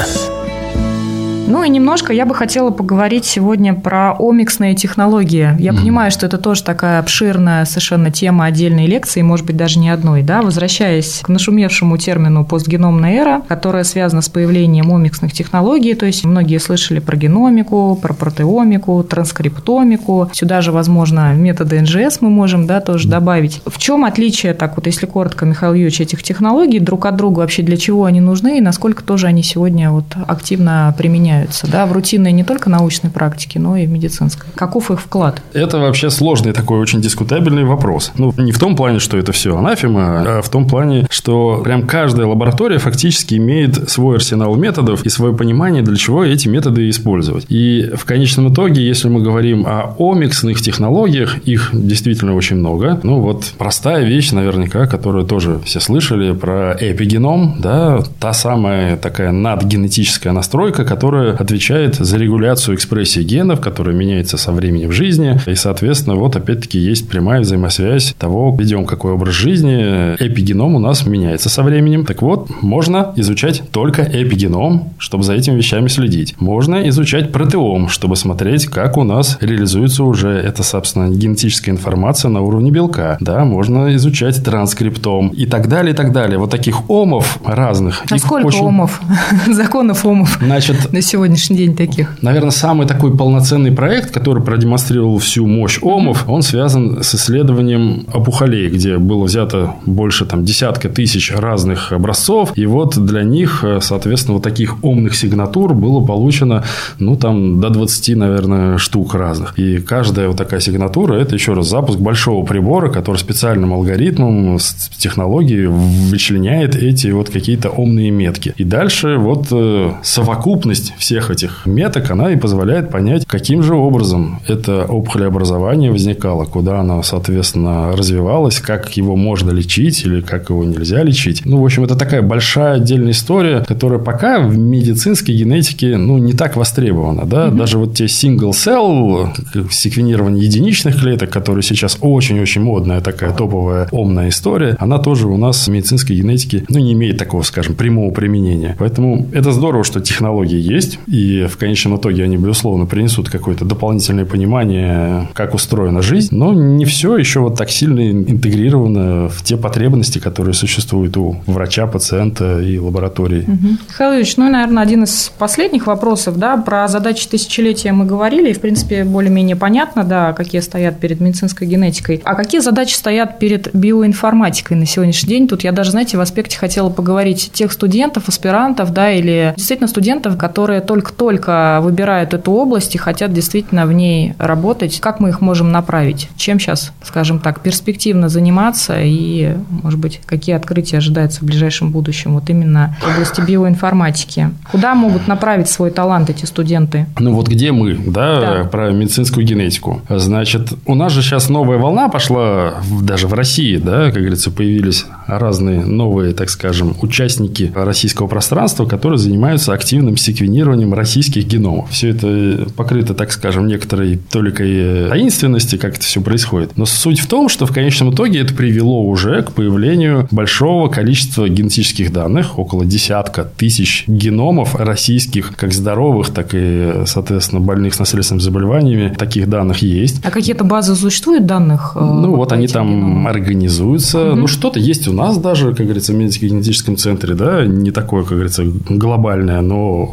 Ну 1.54 1.64
и 1.64 1.70
немножко 1.70 2.14
я 2.14 2.26
бы 2.26 2.34
хотела 2.34 2.72
поговорить 2.72 3.26
сегодня 3.26 3.76
про 3.76 4.16
омиксные 4.18 4.74
технологии. 4.74 5.56
Я 5.60 5.70
mm. 5.70 5.78
понимаю, 5.78 6.10
что 6.10 6.26
это 6.26 6.40
тоже 6.40 6.64
такая 6.64 6.98
обширная 6.98 7.66
совершенно 7.66 8.10
тема 8.10 8.46
отдельной 8.46 8.88
лекции, 8.88 9.22
может 9.22 9.46
быть, 9.46 9.56
даже 9.56 9.78
не 9.78 9.92
одной. 9.92 10.24
Да? 10.24 10.42
Возвращаясь 10.42 11.20
к 11.22 11.30
нашумевшему 11.30 12.00
термину 12.00 12.44
постгеномная 12.44 13.18
эра, 13.18 13.42
которая 13.48 13.84
связана 13.84 14.24
с 14.24 14.30
появлением 14.30 14.92
омиксных 14.92 15.32
технологий, 15.32 15.94
то 15.94 16.08
есть 16.08 16.26
многие 16.26 16.58
слышали 16.58 16.98
про 16.98 17.16
геномику, 17.16 18.00
про 18.02 18.16
протеомику, 18.16 19.04
транскриптомику. 19.04 20.32
Сюда 20.34 20.62
же, 20.62 20.72
возможно, 20.72 21.36
методы 21.36 21.80
НЖС 21.80 22.20
мы 22.22 22.32
можем 22.32 22.66
да, 22.66 22.82
тоже 22.82 23.08
добавить. 23.08 23.62
В 23.68 23.78
чем 23.78 24.06
отличие, 24.06 24.56
так 24.56 24.76
вот, 24.76 24.88
если 24.88 25.06
коротко, 25.06 25.46
Михаил 25.46 25.76
Юрьевич, 25.76 26.02
этих 26.02 26.24
технологий 26.24 26.80
друг 26.80 27.06
от 27.06 27.16
друга, 27.16 27.42
вообще 27.42 27.62
для 27.62 27.78
чего 27.78 28.06
они 28.06 28.22
нужны 28.22 28.58
и 28.58 28.62
насколько 28.62 29.04
тоже 29.04 29.28
они 29.28 29.44
сегодня 29.44 29.92
вот 29.92 30.06
активно 30.28 30.96
применяются? 30.98 31.43
Применяются, 31.44 31.68
да, 31.68 31.86
в 31.86 31.92
рутинной 31.92 32.32
не 32.32 32.44
только 32.44 32.70
научной 32.70 33.10
практике, 33.10 33.60
но 33.60 33.78
и 33.78 33.86
в 33.86 33.90
медицинской. 33.90 34.50
Каков 34.56 34.92
их 34.92 35.00
вклад? 35.00 35.42
Это 35.54 35.80
вообще 35.80 36.10
сложный 36.10 36.54
такой 36.54 36.80
очень 36.80 37.02
дискутабельный 37.02 37.64
вопрос. 37.64 38.12
Ну, 38.18 38.34
не 38.38 38.52
в 38.52 38.60
том 38.60 38.76
плане, 38.76 39.00
что 39.00 39.18
это 39.18 39.32
все 39.32 39.58
анафема, 39.58 40.38
а 40.38 40.42
в 40.42 40.50
том 40.50 40.68
плане, 40.68 41.06
что 41.10 41.62
прям 41.64 41.84
каждая 41.84 42.28
лаборатория 42.28 42.78
фактически 42.78 43.36
имеет 43.36 43.90
свой 43.90 44.16
арсенал 44.16 44.56
методов 44.56 45.04
и 45.06 45.10
свое 45.10 45.34
понимание, 45.34 45.82
для 45.82 45.96
чего 45.96 46.24
эти 46.24 46.48
методы 46.48 46.90
использовать. 46.90 47.46
И 47.50 47.92
в 47.96 48.06
конечном 48.06 48.54
итоге, 48.54 48.86
если 48.86 49.10
мы 49.10 49.22
говорим 49.22 49.66
о 49.66 49.96
омиксных 49.98 50.62
технологиях, 50.62 51.38
их 51.46 51.70
действительно 51.74 52.36
очень 52.36 52.58
много. 52.58 53.00
Ну, 53.04 53.20
вот 53.20 53.54
простая 53.58 54.04
вещь, 54.04 54.32
наверняка, 54.32 54.88
которую 54.88 55.26
тоже 55.26 55.60
все 55.66 55.80
слышали 55.80 56.34
про 56.34 56.76
эпигеном, 56.80 57.56
да, 57.60 58.02
та 58.20 58.34
самая 58.34 58.98
такая 58.98 59.32
надгенетическая 59.32 60.34
настройка, 60.34 60.86
которая 60.86 61.23
которая 61.24 61.36
отвечает 61.36 61.96
за 61.96 62.18
регуляцию 62.18 62.76
экспрессии 62.76 63.22
генов, 63.22 63.62
которая 63.62 63.96
меняется 63.96 64.38
со 64.38 64.52
временем 64.52 64.92
жизни. 64.92 65.40
И, 65.46 65.56
соответственно, 65.56 66.16
вот 66.16 66.36
опять-таки 66.36 66.78
есть 66.80 67.08
прямая 67.08 67.42
взаимосвязь 67.42 68.14
того, 68.18 68.56
ведем 68.58 68.86
какой 68.86 69.14
образ 69.14 69.34
жизни. 69.34 70.16
Эпигеном 70.20 70.76
у 70.76 70.80
нас 70.80 71.06
меняется 71.06 71.50
со 71.50 71.64
временем. 71.64 72.06
Так 72.06 72.22
вот, 72.22 72.50
можно 72.62 73.14
изучать 73.16 73.64
только 73.72 74.02
эпигеном, 74.02 74.90
чтобы 74.98 75.24
за 75.24 75.34
этими 75.34 75.56
вещами 75.56 75.88
следить. 75.88 76.36
Можно 76.40 76.88
изучать 76.90 77.32
протеом, 77.32 77.90
чтобы 77.90 78.16
смотреть, 78.16 78.66
как 78.68 78.98
у 78.98 79.04
нас 79.04 79.38
реализуется 79.42 80.04
уже 80.04 80.30
эта, 80.30 80.64
собственно, 80.64 81.10
генетическая 81.10 81.72
информация 81.72 82.30
на 82.30 82.42
уровне 82.42 82.72
белка. 82.72 83.18
Да, 83.20 83.46
можно 83.46 83.96
изучать 83.96 84.44
транскриптом 84.44 85.30
и 85.30 85.46
так 85.46 85.70
далее, 85.70 85.94
и 85.94 85.96
так 85.96 86.12
далее. 86.12 86.38
Вот 86.38 86.52
таких 86.52 86.90
омов 86.90 87.40
разных. 87.46 88.04
А 88.10 88.18
сколько 88.18 88.48
очень... 88.48 88.66
омов? 88.66 89.02
Законов 89.48 90.06
омов. 90.06 90.38
Значит, 90.42 90.92
сегодняшний 91.14 91.58
день 91.58 91.76
таких? 91.76 92.18
Наверное, 92.24 92.50
самый 92.50 92.88
такой 92.88 93.16
полноценный 93.16 93.72
проект, 93.72 94.10
который 94.10 94.42
продемонстрировал 94.42 95.20
всю 95.20 95.46
мощь 95.46 95.78
ОМов, 95.84 96.28
он 96.28 96.42
связан 96.42 97.04
с 97.04 97.14
исследованием 97.14 98.08
опухолей, 98.12 98.68
где 98.68 98.98
было 98.98 99.26
взято 99.26 99.76
больше 99.86 100.26
там, 100.26 100.44
десятка 100.44 100.90
тысяч 100.90 101.32
разных 101.32 101.92
образцов. 101.92 102.54
И 102.56 102.66
вот 102.66 102.98
для 102.98 103.22
них, 103.22 103.64
соответственно, 103.82 104.34
вот 104.36 104.44
таких 104.44 104.84
омных 104.84 105.16
сигнатур 105.16 105.76
было 105.76 106.04
получено, 106.04 106.64
ну, 106.98 107.16
там, 107.16 107.62
до 107.62 107.70
20, 107.70 108.18
наверное, 108.18 108.80
штук 108.80 109.14
разных. 109.14 109.54
И 109.60 109.78
каждая 109.78 110.30
вот 110.30 110.38
такая 110.38 110.62
сигнатура– 110.62 111.14
это, 111.22 111.36
еще 111.36 111.54
раз, 111.54 111.70
запуск 111.70 112.00
большого 112.00 112.44
прибора, 112.44 112.90
который 112.90 113.18
специальным 113.18 113.72
алгоритмом 113.72 114.58
с 114.58 114.90
технологией 114.98 115.68
вычленяет 115.68 116.76
эти 116.76 117.10
вот 117.12 117.30
какие-то 117.30 117.70
омные 117.70 118.10
метки. 118.10 118.56
И 118.58 118.64
дальше 118.64 119.18
вот 119.18 119.50
э, 119.52 119.92
совокупность 120.02 120.94
всех 121.04 121.32
этих 121.32 121.66
меток, 121.66 122.10
она 122.12 122.32
и 122.32 122.38
позволяет 122.38 122.90
понять, 122.90 123.26
каким 123.28 123.62
же 123.62 123.76
образом 123.76 124.40
это 124.48 124.86
опухолеобразование 124.86 125.92
возникало, 125.92 126.46
куда 126.46 126.80
оно, 126.80 127.04
соответственно, 127.04 127.92
развивалось, 127.92 128.60
как 128.60 128.96
его 128.96 129.18
можно 129.18 129.52
лечить 129.52 130.06
или 130.06 130.22
как 130.22 130.50
его 130.50 130.64
нельзя 130.64 131.04
лечить. 131.04 131.42
Ну, 131.44 131.62
в 131.62 131.66
общем, 131.66 131.84
это 131.84 131.98
такая 131.98 132.22
большая 132.22 132.76
отдельная 132.76 133.12
история, 133.12 133.66
которая 133.68 134.00
пока 134.00 134.40
в 134.40 134.58
медицинской 134.58 135.36
генетике, 135.36 135.98
ну, 135.98 136.18
не 136.20 136.32
так 136.32 136.56
востребована, 136.56 137.26
да, 137.26 137.48
mm-hmm. 137.48 137.58
даже 137.58 137.78
вот 137.80 137.96
те 137.96 138.06
single-cell, 138.06 139.70
секвенирование 139.72 140.46
единичных 140.46 141.02
клеток, 141.02 141.30
которые 141.32 141.64
сейчас 141.64 141.98
очень-очень 142.00 142.62
модная 142.62 143.02
такая 143.02 143.34
топовая 143.34 143.90
омная 143.92 144.30
история, 144.30 144.78
она 144.80 145.00
тоже 145.00 145.28
у 145.28 145.36
нас 145.36 145.68
в 145.68 145.70
медицинской 145.70 146.16
генетике, 146.16 146.64
ну, 146.70 146.80
не 146.80 146.94
имеет 146.94 147.18
такого, 147.18 147.42
скажем, 147.42 147.76
прямого 147.76 148.12
применения. 148.12 148.78
Поэтому 148.80 149.28
это 149.34 149.52
здорово, 149.52 149.84
что 149.84 150.00
технологии 150.00 150.62
есть, 150.62 150.93
есть. 150.94 151.00
И 151.08 151.46
в 151.46 151.58
конечном 151.58 151.98
итоге 151.98 152.24
они, 152.24 152.38
безусловно, 152.38 152.86
принесут 152.86 153.30
какое-то 153.30 153.66
дополнительное 153.66 154.26
понимание, 154.26 155.30
как 155.34 155.54
устроена 155.54 156.02
жизнь. 156.02 156.36
Но 156.36 156.54
не 156.54 156.86
все 156.86 157.18
еще 157.18 157.40
вот 157.40 157.58
так 157.58 157.70
сильно 157.70 158.12
интегрировано 158.12 159.30
в 159.30 159.44
те 159.44 159.58
потребности, 159.58 160.20
которые 160.20 160.54
существуют 160.54 161.18
у 161.18 161.38
врача, 161.46 161.88
пациента 161.88 162.60
и 162.62 162.78
лаборатории. 162.78 163.44
Угу. 163.44 163.68
Михаил 163.90 164.14
Ильич, 164.16 164.38
ну, 164.38 164.50
наверное, 164.50 164.84
один 164.84 165.04
из 165.04 165.32
последних 165.38 165.88
вопросов, 165.88 166.38
да, 166.38 166.58
про 166.58 166.88
задачи 166.88 167.28
тысячелетия 167.28 167.92
мы 167.92 168.06
говорили, 168.06 168.50
и, 168.50 168.54
в 168.54 168.60
принципе, 168.60 169.04
более-менее 169.04 169.56
понятно, 169.56 170.04
да, 170.04 170.34
какие 170.34 170.62
стоят 170.62 171.00
перед 171.00 171.20
медицинской 171.20 171.68
генетикой. 171.68 172.22
А 172.24 172.36
какие 172.36 172.62
задачи 172.62 172.94
стоят 172.94 173.40
перед 173.40 173.74
биоинформатикой 173.74 174.78
на 174.78 174.86
сегодняшний 174.86 175.30
день? 175.30 175.48
Тут 175.48 175.64
я 175.64 175.72
даже, 175.72 175.92
знаете, 175.92 176.18
в 176.18 176.22
аспекте 176.22 176.58
хотела 176.58 176.90
поговорить 176.90 177.52
тех 177.54 177.72
студентов, 177.72 178.28
аспирантов, 178.28 178.92
да, 178.94 179.12
или 179.12 179.54
действительно 179.56 179.88
студентов, 179.88 180.38
которые 180.38 180.82
только-только 180.84 181.80
выбирают 181.82 182.34
эту 182.34 182.52
область 182.52 182.96
и 182.96 182.98
хотят 182.98 183.34
действительно 183.34 183.86
в 183.86 183.94
ней 183.94 184.34
работать. 184.38 185.00
Как 185.00 185.20
мы 185.20 185.30
их 185.30 185.42
можем 185.42 185.72
направить? 185.72 186.30
Чем 186.38 186.60
сейчас, 186.60 186.92
скажем 187.04 187.40
так, 187.40 187.62
перспективно 187.62 188.30
заниматься 188.30 189.00
и, 189.00 189.56
может 189.70 190.00
быть, 190.00 190.22
какие 190.26 190.56
открытия 190.56 190.98
ожидаются 190.98 191.42
в 191.42 191.44
ближайшем 191.44 191.92
будущем 191.92 192.34
вот 192.34 192.50
именно 192.50 192.96
в 193.02 193.14
области 193.14 193.42
биоинформатики? 193.42 194.50
Куда 194.72 194.96
могут 194.96 195.28
направить 195.28 195.70
свой 195.70 195.92
талант 195.92 196.30
эти 196.30 196.46
студенты? 196.46 197.08
Ну 197.20 197.34
вот 197.34 197.48
где 197.48 197.72
мы, 197.72 197.96
да, 197.96 198.40
да. 198.40 198.64
про 198.66 198.92
медицинскую 198.92 199.46
генетику. 199.46 200.02
Значит, 200.10 200.74
у 200.86 200.96
нас 200.96 201.12
же 201.12 201.22
сейчас 201.22 201.50
новая 201.50 201.78
волна 201.78 202.10
пошла 202.10 202.76
даже 203.02 203.28
в 203.28 203.34
России, 203.34 203.78
да, 203.78 204.06
как 204.12 204.16
говорится, 204.16 204.52
появились 204.52 205.06
разные 205.28 205.86
новые, 205.86 206.34
так 206.34 206.50
скажем, 206.50 206.96
участники 207.02 207.72
российского 207.76 208.28
пространства, 208.28 208.86
которые 208.86 209.18
занимаются 209.18 209.74
активным 209.74 210.18
секвенированием 210.18 210.73
российских 210.94 211.46
геномов. 211.48 211.90
Все 211.90 212.10
это 212.10 212.68
покрыто, 212.76 213.14
так 213.14 213.32
скажем, 213.32 213.68
некоторой 213.68 214.20
толикой 214.32 215.10
таинственности, 215.10 215.78
как 215.78 215.96
это 215.96 216.06
все 216.06 216.22
происходит. 216.22 216.78
Но 216.78 216.86
суть 216.86 217.20
в 217.20 217.28
том, 217.28 217.50
что 217.50 217.66
в 217.66 217.72
конечном 217.72 218.14
итоге 218.14 218.40
это 218.40 218.54
привело 218.54 219.04
уже 219.04 219.44
к 219.44 219.52
появлению 219.52 220.28
большого 220.32 220.90
количества 220.90 221.48
генетических 221.50 222.12
данных, 222.12 222.60
около 222.60 222.86
десятка 222.86 223.44
тысяч 223.44 224.06
геномов 224.08 224.76
российских, 224.76 225.56
как 225.56 225.74
здоровых, 225.74 226.30
так 226.30 226.50
и, 226.54 227.04
соответственно, 227.06 227.62
больных 227.62 227.94
с 227.94 228.00
наследственными 228.00 228.44
заболеваниями. 228.44 229.14
Таких 229.18 229.50
данных 229.50 229.80
есть. 229.80 230.22
А 230.24 230.32
какие-то 230.32 230.64
базы 230.64 230.96
существуют 230.96 231.46
данных? 231.46 231.94
Э, 231.96 232.00
ну, 232.00 232.36
вот 232.36 232.52
они 232.52 232.68
там 232.68 232.88
геномам? 232.88 233.28
организуются. 233.28 234.32
Угу. 234.32 234.36
Ну, 234.36 234.48
что-то 234.48 234.80
есть 234.80 235.08
у 235.08 235.14
нас 235.14 235.38
даже, 235.38 235.74
как 235.74 235.86
говорится, 235.86 236.14
в 236.14 236.16
медико-генетическом 236.16 236.98
центре, 236.98 237.34
да, 237.34 237.66
не 237.66 237.92
такое, 237.92 238.24
как 238.24 238.34
говорится, 238.34 238.64
глобальное, 238.90 239.62
но 239.62 240.12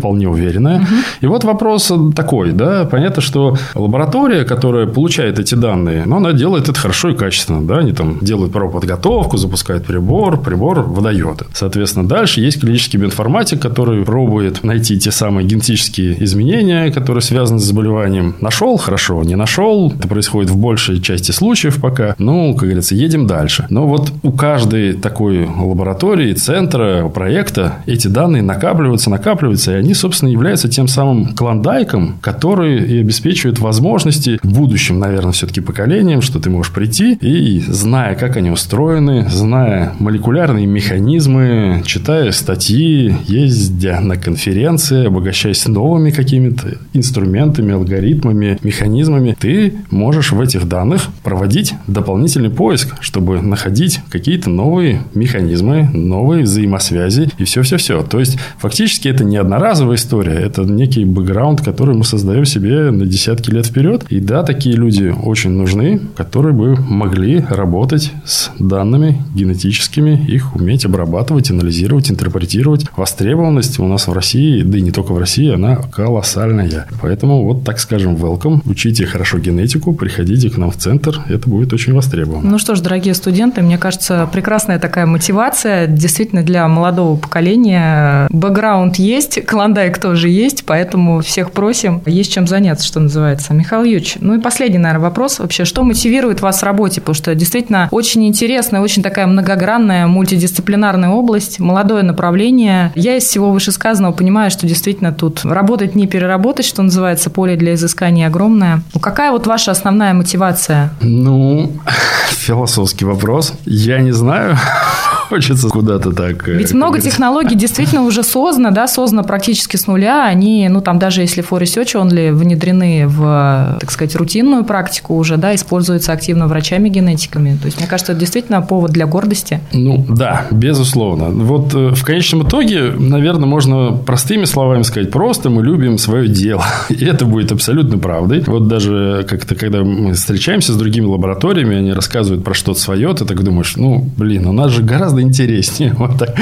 вполне-вполне 0.00 0.28
уверенное. 0.28 0.78
Угу. 0.78 0.86
И 1.20 1.26
вот 1.26 1.44
вопрос 1.44 1.92
такой, 2.14 2.52
да, 2.52 2.84
понятно, 2.84 3.22
что 3.22 3.56
лаборатория, 3.74 4.44
которая 4.44 4.86
получает 4.86 5.38
эти 5.38 5.54
данные, 5.54 6.04
ну, 6.06 6.16
она 6.16 6.32
делает 6.32 6.68
это 6.68 6.78
хорошо 6.78 7.10
и 7.10 7.14
качественно, 7.14 7.62
да, 7.62 7.78
они 7.78 7.92
там 7.92 8.18
делают 8.20 8.52
подготовку, 8.52 9.36
запускают 9.36 9.86
прибор, 9.86 10.40
прибор 10.40 10.80
выдает. 10.80 11.42
Соответственно, 11.52 12.08
дальше 12.08 12.40
есть 12.40 12.60
клинический 12.60 12.98
биоинформатик, 12.98 13.60
который 13.60 14.04
пробует 14.04 14.64
найти 14.64 14.98
те 14.98 15.10
самые 15.10 15.46
генетические 15.46 16.22
изменения, 16.24 16.90
которые 16.92 17.22
связаны 17.22 17.58
с 17.58 17.64
заболеванием. 17.64 18.34
Нашел, 18.40 18.76
хорошо, 18.76 19.22
не 19.22 19.36
нашел, 19.36 19.92
это 19.98 20.08
происходит 20.08 20.50
в 20.50 20.56
большей 20.56 21.00
части 21.00 21.32
случаев 21.32 21.80
пока. 21.80 22.14
Ну, 22.18 22.54
как 22.54 22.64
говорится, 22.64 22.94
едем 22.94 23.26
дальше. 23.26 23.66
Но 23.70 23.86
вот 23.86 24.12
у 24.22 24.32
каждой 24.32 24.94
такой 24.94 25.46
лаборатории, 25.46 26.32
центра, 26.34 27.08
проекта 27.08 27.78
эти 27.86 28.08
данные 28.08 28.42
накапливаются, 28.42 29.10
накапливаются, 29.10 29.72
и 29.72 29.74
они, 29.74 29.89
собственно, 29.94 30.30
являются 30.30 30.68
тем 30.68 30.88
самым 30.88 31.34
клондайком, 31.34 32.18
который 32.20 32.84
и 32.84 33.00
обеспечивает 33.00 33.58
возможности 33.58 34.38
будущим, 34.42 34.98
наверное, 34.98 35.32
все-таки 35.32 35.60
поколениям, 35.60 36.22
что 36.22 36.40
ты 36.40 36.50
можешь 36.50 36.72
прийти 36.72 37.14
и, 37.14 37.60
зная, 37.60 38.14
как 38.14 38.36
они 38.36 38.50
устроены, 38.50 39.28
зная 39.28 39.92
молекулярные 39.98 40.66
механизмы, 40.66 41.82
читая 41.84 42.32
статьи, 42.32 43.14
ездя 43.26 44.00
на 44.00 44.16
конференции, 44.16 45.06
обогащаясь 45.06 45.66
новыми 45.66 46.10
какими-то 46.10 46.78
инструментами, 46.92 47.74
алгоритмами, 47.74 48.58
механизмами, 48.62 49.36
ты 49.38 49.74
можешь 49.90 50.32
в 50.32 50.40
этих 50.40 50.68
данных 50.68 51.08
проводить 51.22 51.74
дополнительный 51.86 52.50
поиск, 52.50 52.94
чтобы 53.00 53.40
находить 53.40 54.00
какие-то 54.10 54.50
новые 54.50 55.02
механизмы, 55.14 55.88
новые 55.92 56.44
взаимосвязи 56.44 57.30
и 57.38 57.44
все-все-все. 57.44 58.02
То 58.02 58.20
есть, 58.20 58.38
фактически 58.58 59.08
это 59.08 59.24
не 59.24 59.36
одноразовая 59.80 59.96
история, 59.96 60.46
это 60.46 60.62
некий 60.62 61.04
бэкграунд, 61.04 61.62
который 61.62 61.94
мы 61.94 62.04
создаем 62.04 62.44
себе 62.44 62.90
на 62.90 63.06
десятки 63.06 63.50
лет 63.50 63.66
вперед. 63.66 64.04
И 64.10 64.20
да, 64.20 64.42
такие 64.42 64.76
люди 64.76 65.14
очень 65.22 65.50
нужны, 65.50 66.00
которые 66.16 66.52
бы 66.52 66.76
могли 66.76 67.44
работать 67.48 68.12
с 68.24 68.50
данными 68.58 69.22
генетическими, 69.34 70.26
их 70.28 70.54
уметь 70.54 70.84
обрабатывать, 70.84 71.50
анализировать, 71.50 72.10
интерпретировать. 72.10 72.86
Востребованность 72.96 73.78
у 73.78 73.86
нас 73.86 74.06
в 74.06 74.12
России, 74.12 74.62
да 74.62 74.78
и 74.78 74.82
не 74.82 74.90
только 74.90 75.12
в 75.12 75.18
России, 75.18 75.52
она 75.52 75.76
колоссальная. 75.76 76.86
Поэтому 77.00 77.44
вот 77.44 77.64
так 77.64 77.78
скажем, 77.80 78.16
welcome. 78.16 78.60
Учите 78.66 79.06
хорошо 79.06 79.38
генетику, 79.38 79.94
приходите 79.94 80.50
к 80.50 80.58
нам 80.58 80.70
в 80.70 80.76
центр, 80.76 81.20
это 81.28 81.48
будет 81.48 81.72
очень 81.72 81.94
востребовано. 81.94 82.50
Ну 82.50 82.58
что 82.58 82.74
ж, 82.74 82.80
дорогие 82.80 83.14
студенты, 83.14 83.62
мне 83.62 83.78
кажется, 83.78 84.28
прекрасная 84.32 84.78
такая 84.78 85.06
мотивация 85.06 85.86
действительно 85.86 86.42
для 86.42 86.68
молодого 86.68 87.16
поколения. 87.16 88.26
Бэкграунд 88.30 88.96
есть, 88.96 89.44
клондайк 89.60 89.98
тоже 89.98 90.30
есть, 90.30 90.64
поэтому 90.64 91.20
всех 91.20 91.52
просим, 91.52 92.00
есть 92.06 92.32
чем 92.32 92.46
заняться, 92.46 92.86
что 92.86 92.98
называется. 92.98 93.52
Михаил 93.52 93.84
Юрьевич, 93.84 94.16
ну 94.18 94.32
и 94.32 94.40
последний, 94.40 94.78
наверное, 94.78 95.02
вопрос 95.02 95.38
вообще, 95.38 95.66
что 95.66 95.82
мотивирует 95.82 96.40
вас 96.40 96.60
в 96.60 96.62
работе, 96.62 97.02
потому 97.02 97.14
что 97.14 97.34
действительно 97.34 97.86
очень 97.90 98.26
интересная, 98.26 98.80
очень 98.80 99.02
такая 99.02 99.26
многогранная, 99.26 100.06
мультидисциплинарная 100.06 101.10
область, 101.10 101.60
молодое 101.60 102.02
направление. 102.02 102.90
Я 102.94 103.18
из 103.18 103.24
всего 103.24 103.50
вышесказанного 103.50 104.12
понимаю, 104.12 104.50
что 104.50 104.66
действительно 104.66 105.12
тут 105.12 105.44
работать 105.44 105.94
не 105.94 106.06
переработать, 106.06 106.64
что 106.64 106.80
называется, 106.80 107.28
поле 107.28 107.54
для 107.56 107.74
изыскания 107.74 108.28
огромное. 108.28 108.80
Ну, 108.94 109.00
какая 109.00 109.30
вот 109.30 109.46
ваша 109.46 109.72
основная 109.72 110.14
мотивация? 110.14 110.88
Ну, 111.02 111.70
философский 112.30 113.04
вопрос. 113.04 113.52
Я 113.66 113.98
не 113.98 114.12
знаю 114.12 114.56
хочется 115.30 115.68
куда-то 115.68 116.12
так. 116.12 116.48
Э, 116.48 116.52
Ведь 116.54 116.74
много 116.74 117.00
технологий 117.00 117.54
действительно 117.54 118.02
уже 118.02 118.22
создано, 118.24 118.72
да, 118.72 118.88
создано 118.88 119.22
практически 119.22 119.76
с 119.76 119.86
нуля. 119.86 120.26
Они, 120.26 120.68
ну, 120.68 120.80
там 120.80 120.98
даже 120.98 121.20
если 121.20 121.42
for 121.42 121.60
research 121.60 121.94
only 121.94 122.32
внедрены 122.32 123.06
в, 123.06 123.76
так 123.80 123.90
сказать, 123.90 124.16
рутинную 124.16 124.64
практику 124.64 125.14
уже, 125.14 125.36
да, 125.36 125.54
используются 125.54 126.12
активно 126.12 126.48
врачами-генетиками. 126.48 127.56
То 127.56 127.66
есть, 127.66 127.78
мне 127.78 127.86
кажется, 127.86 128.12
это 128.12 128.20
действительно 128.20 128.60
повод 128.60 128.90
для 128.90 129.06
гордости. 129.06 129.60
Ну, 129.72 130.04
да, 130.08 130.46
безусловно. 130.50 131.28
Вот 131.28 131.74
э, 131.74 131.94
в 131.94 132.04
конечном 132.04 132.42
итоге, 132.42 132.90
наверное, 132.98 133.46
можно 133.46 133.92
простыми 133.92 134.46
словами 134.46 134.82
сказать, 134.82 135.12
просто 135.12 135.48
мы 135.48 135.62
любим 135.62 135.96
свое 135.96 136.28
дело. 136.28 136.64
И 136.88 137.04
это 137.04 137.24
будет 137.24 137.52
абсолютно 137.52 137.98
правдой. 137.98 138.42
Вот 138.46 138.66
даже 138.66 139.24
как-то, 139.28 139.54
когда 139.54 139.84
мы 139.84 140.14
встречаемся 140.14 140.72
с 140.72 140.76
другими 140.76 141.06
лабораториями, 141.06 141.76
они 141.76 141.92
рассказывают 141.92 142.44
про 142.44 142.52
что-то 142.54 142.80
свое, 142.80 143.14
ты 143.14 143.24
так 143.24 143.42
думаешь, 143.44 143.76
ну, 143.76 144.04
блин, 144.16 144.46
у 144.46 144.52
нас 144.52 144.72
же 144.72 144.82
гораздо 144.82 145.19
гораздо 145.20 145.22
интереснее. 145.22 145.94
Вот 146.00 146.18
так. 146.18 146.34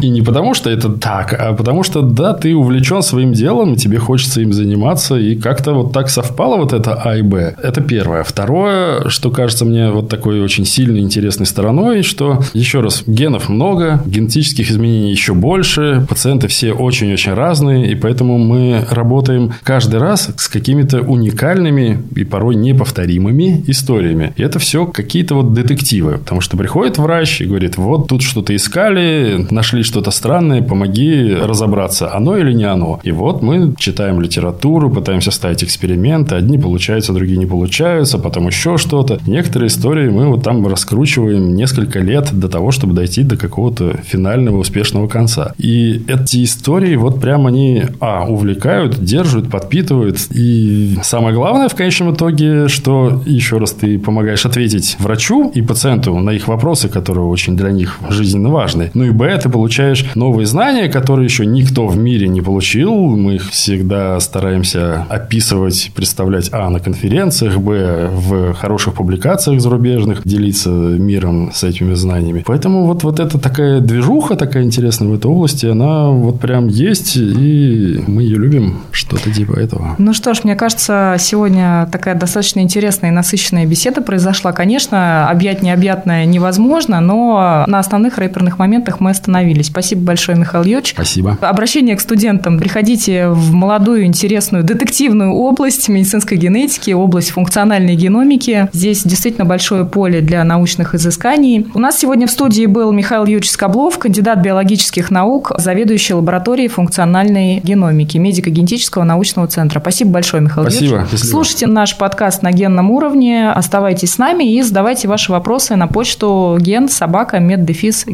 И 0.00 0.10
не 0.10 0.22
потому, 0.22 0.54
что 0.54 0.70
это 0.70 0.90
так, 0.90 1.32
а 1.32 1.52
потому 1.54 1.82
что, 1.82 2.02
да, 2.02 2.34
ты 2.34 2.54
увлечен 2.54 3.02
своим 3.02 3.32
делом, 3.32 3.74
и 3.74 3.76
тебе 3.76 3.98
хочется 3.98 4.40
им 4.40 4.52
заниматься, 4.52 5.16
и 5.16 5.34
как-то 5.34 5.72
вот 5.72 5.92
так 5.92 6.10
совпало 6.10 6.56
вот 6.56 6.72
это 6.72 6.94
А 6.94 7.16
и 7.16 7.22
Б. 7.22 7.54
Это 7.62 7.80
первое. 7.80 8.22
Второе, 8.22 9.08
что 9.08 9.30
кажется 9.30 9.64
мне 9.64 9.90
вот 9.90 10.08
такой 10.08 10.40
очень 10.40 10.66
сильной 10.66 11.00
интересной 11.00 11.46
стороной, 11.46 12.02
что, 12.02 12.40
еще 12.54 12.80
раз, 12.80 13.04
генов 13.06 13.48
много, 13.48 14.02
генетических 14.06 14.70
изменений 14.70 15.10
еще 15.10 15.32
больше, 15.32 16.04
пациенты 16.08 16.48
все 16.48 16.72
очень-очень 16.72 17.34
разные, 17.34 17.90
и 17.90 17.94
поэтому 17.94 18.38
мы 18.38 18.84
работаем 18.90 19.52
каждый 19.62 20.00
раз 20.00 20.30
с 20.36 20.48
какими-то 20.48 21.00
уникальными 21.00 22.02
и 22.16 22.24
порой 22.24 22.56
неповторимыми 22.56 23.64
историями. 23.68 24.32
И 24.36 24.42
это 24.42 24.58
все 24.58 24.86
какие-то 24.86 25.34
вот 25.34 25.54
детективы, 25.54 26.18
потому 26.18 26.40
что 26.40 26.56
приходит 26.56 26.98
врач 26.98 27.40
и 27.40 27.46
говорит, 27.46 27.78
вот 27.78 28.01
вот 28.02 28.08
тут 28.08 28.22
что-то 28.22 28.54
искали, 28.54 29.46
нашли 29.50 29.82
что-то 29.82 30.10
странное, 30.10 30.60
помоги 30.60 31.34
разобраться, 31.34 32.12
оно 32.14 32.36
или 32.36 32.52
не 32.52 32.64
оно. 32.64 33.00
И 33.04 33.12
вот 33.12 33.42
мы 33.42 33.74
читаем 33.78 34.20
литературу, 34.20 34.90
пытаемся 34.90 35.30
ставить 35.30 35.62
эксперименты, 35.62 36.34
одни 36.34 36.58
получаются, 36.58 37.12
другие 37.12 37.38
не 37.38 37.46
получаются, 37.46 38.18
потом 38.18 38.48
еще 38.48 38.76
что-то. 38.76 39.20
Некоторые 39.26 39.68
истории 39.68 40.08
мы 40.08 40.26
вот 40.26 40.42
там 40.42 40.66
раскручиваем 40.66 41.54
несколько 41.54 42.00
лет 42.00 42.30
до 42.32 42.48
того, 42.48 42.72
чтобы 42.72 42.92
дойти 42.92 43.22
до 43.22 43.36
какого-то 43.36 43.98
финального 44.04 44.58
успешного 44.58 45.06
конца. 45.06 45.52
И 45.58 46.02
эти 46.08 46.42
истории 46.42 46.96
вот 46.96 47.20
прям 47.20 47.46
они, 47.46 47.84
а, 48.00 48.26
увлекают, 48.28 48.98
держат, 48.98 49.48
подпитывают. 49.48 50.18
И 50.30 50.98
самое 51.02 51.34
главное 51.34 51.68
в 51.68 51.74
конечном 51.74 52.14
итоге, 52.14 52.66
что 52.66 53.22
еще 53.26 53.58
раз 53.58 53.72
ты 53.72 53.98
помогаешь 53.98 54.44
ответить 54.44 54.96
врачу 54.98 55.52
и 55.54 55.62
пациенту 55.62 56.18
на 56.18 56.30
их 56.30 56.48
вопросы, 56.48 56.88
которые 56.88 57.26
очень 57.26 57.56
для 57.56 57.70
них 57.70 57.91
жизненно 58.08 58.50
важные. 58.50 58.90
Ну 58.94 59.04
и 59.04 59.10
б, 59.10 59.38
ты 59.38 59.48
получаешь 59.48 60.04
новые 60.14 60.46
знания, 60.46 60.88
которые 60.88 61.26
еще 61.26 61.46
никто 61.46 61.86
в 61.86 61.96
мире 61.96 62.28
не 62.28 62.40
получил. 62.40 62.94
Мы 63.16 63.36
их 63.36 63.50
всегда 63.50 64.18
стараемся 64.20 65.06
описывать, 65.08 65.90
представлять, 65.94 66.48
а, 66.52 66.68
на 66.70 66.80
конференциях, 66.80 67.58
б, 67.58 68.08
в 68.12 68.54
хороших 68.54 68.94
публикациях 68.94 69.60
зарубежных, 69.60 70.22
делиться 70.24 70.70
миром 70.70 71.50
с 71.52 71.64
этими 71.64 71.94
знаниями. 71.94 72.42
Поэтому 72.46 72.86
вот, 72.86 73.02
вот 73.02 73.20
эта 73.20 73.38
такая 73.38 73.80
движуха 73.80 74.36
такая 74.36 74.64
интересная 74.64 75.08
в 75.08 75.14
этой 75.14 75.30
области, 75.30 75.66
она 75.66 76.08
вот 76.08 76.40
прям 76.40 76.68
есть, 76.68 77.16
и 77.16 78.02
мы 78.06 78.22
ее 78.22 78.36
любим, 78.36 78.80
что-то 78.90 79.32
типа 79.32 79.58
этого. 79.58 79.96
Ну 79.98 80.12
что 80.12 80.34
ж, 80.34 80.44
мне 80.44 80.56
кажется, 80.56 81.16
сегодня 81.18 81.88
такая 81.90 82.14
достаточно 82.14 82.60
интересная 82.60 83.10
и 83.10 83.12
насыщенная 83.12 83.66
беседа 83.66 84.00
произошла. 84.00 84.52
Конечно, 84.52 85.28
объять 85.28 85.62
необъятное 85.62 86.24
невозможно, 86.24 87.00
но 87.00 87.64
на 87.66 87.81
основных 87.82 88.18
рэперных 88.18 88.58
моментах 88.58 89.00
мы 89.00 89.10
остановились. 89.10 89.66
Спасибо 89.66 90.02
большое, 90.02 90.38
Михаил 90.38 90.64
Юрьевич. 90.64 90.92
Спасибо. 90.94 91.36
Обращение 91.40 91.96
к 91.96 92.00
студентам. 92.00 92.58
Приходите 92.58 93.28
в 93.28 93.52
молодую, 93.52 94.04
интересную, 94.04 94.64
детективную 94.64 95.32
область 95.32 95.88
медицинской 95.88 96.38
генетики, 96.38 96.92
область 96.92 97.30
функциональной 97.30 97.96
геномики. 97.96 98.68
Здесь 98.72 99.02
действительно 99.02 99.44
большое 99.44 99.84
поле 99.84 100.20
для 100.20 100.44
научных 100.44 100.94
изысканий. 100.94 101.66
У 101.74 101.78
нас 101.78 101.98
сегодня 101.98 102.26
в 102.26 102.30
студии 102.30 102.66
был 102.66 102.92
Михаил 102.92 103.24
Юрьевич 103.24 103.50
Скоблов, 103.50 103.98
кандидат 103.98 104.38
биологических 104.38 105.10
наук, 105.10 105.52
заведующий 105.58 106.14
лабораторией 106.14 106.68
функциональной 106.68 107.60
геномики 107.60 108.16
медико-генетического 108.18 109.04
научного 109.04 109.48
центра. 109.48 109.80
Спасибо 109.80 110.12
большое, 110.12 110.42
Михаил 110.42 110.70
Спасибо. 110.70 110.96
Юрьевич. 110.96 111.20
Слушайте 111.20 111.66
наш 111.66 111.96
подкаст 111.96 112.42
на 112.42 112.52
генном 112.52 112.90
уровне, 112.90 113.50
оставайтесь 113.50 114.12
с 114.12 114.18
нами 114.18 114.54
и 114.54 114.62
задавайте 114.62 115.08
ваши 115.08 115.32
вопросы 115.32 115.76
на 115.76 115.88
почту 115.88 116.58
ген 116.60 116.88
собака 116.88 117.38
меддефис 117.62 118.04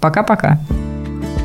Пока-пока. 0.00 0.58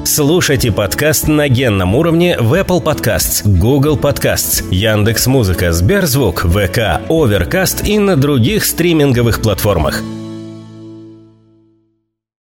Слушайте 0.03 0.71
подкаст 0.71 1.27
на 1.27 1.47
генном 1.47 1.93
уровне 1.95 2.35
в 2.39 2.53
Apple 2.53 2.83
Podcasts, 2.83 3.43
Google 3.45 3.97
Podcasts, 3.97 4.63
Яндекс.Музыка, 4.71 5.71
Сберзвук, 5.71 6.41
ВК, 6.41 7.07
Overcast 7.07 7.85
и 7.85 7.99
на 7.99 8.15
других 8.15 8.65
стриминговых 8.65 9.41
платформах. 9.41 10.01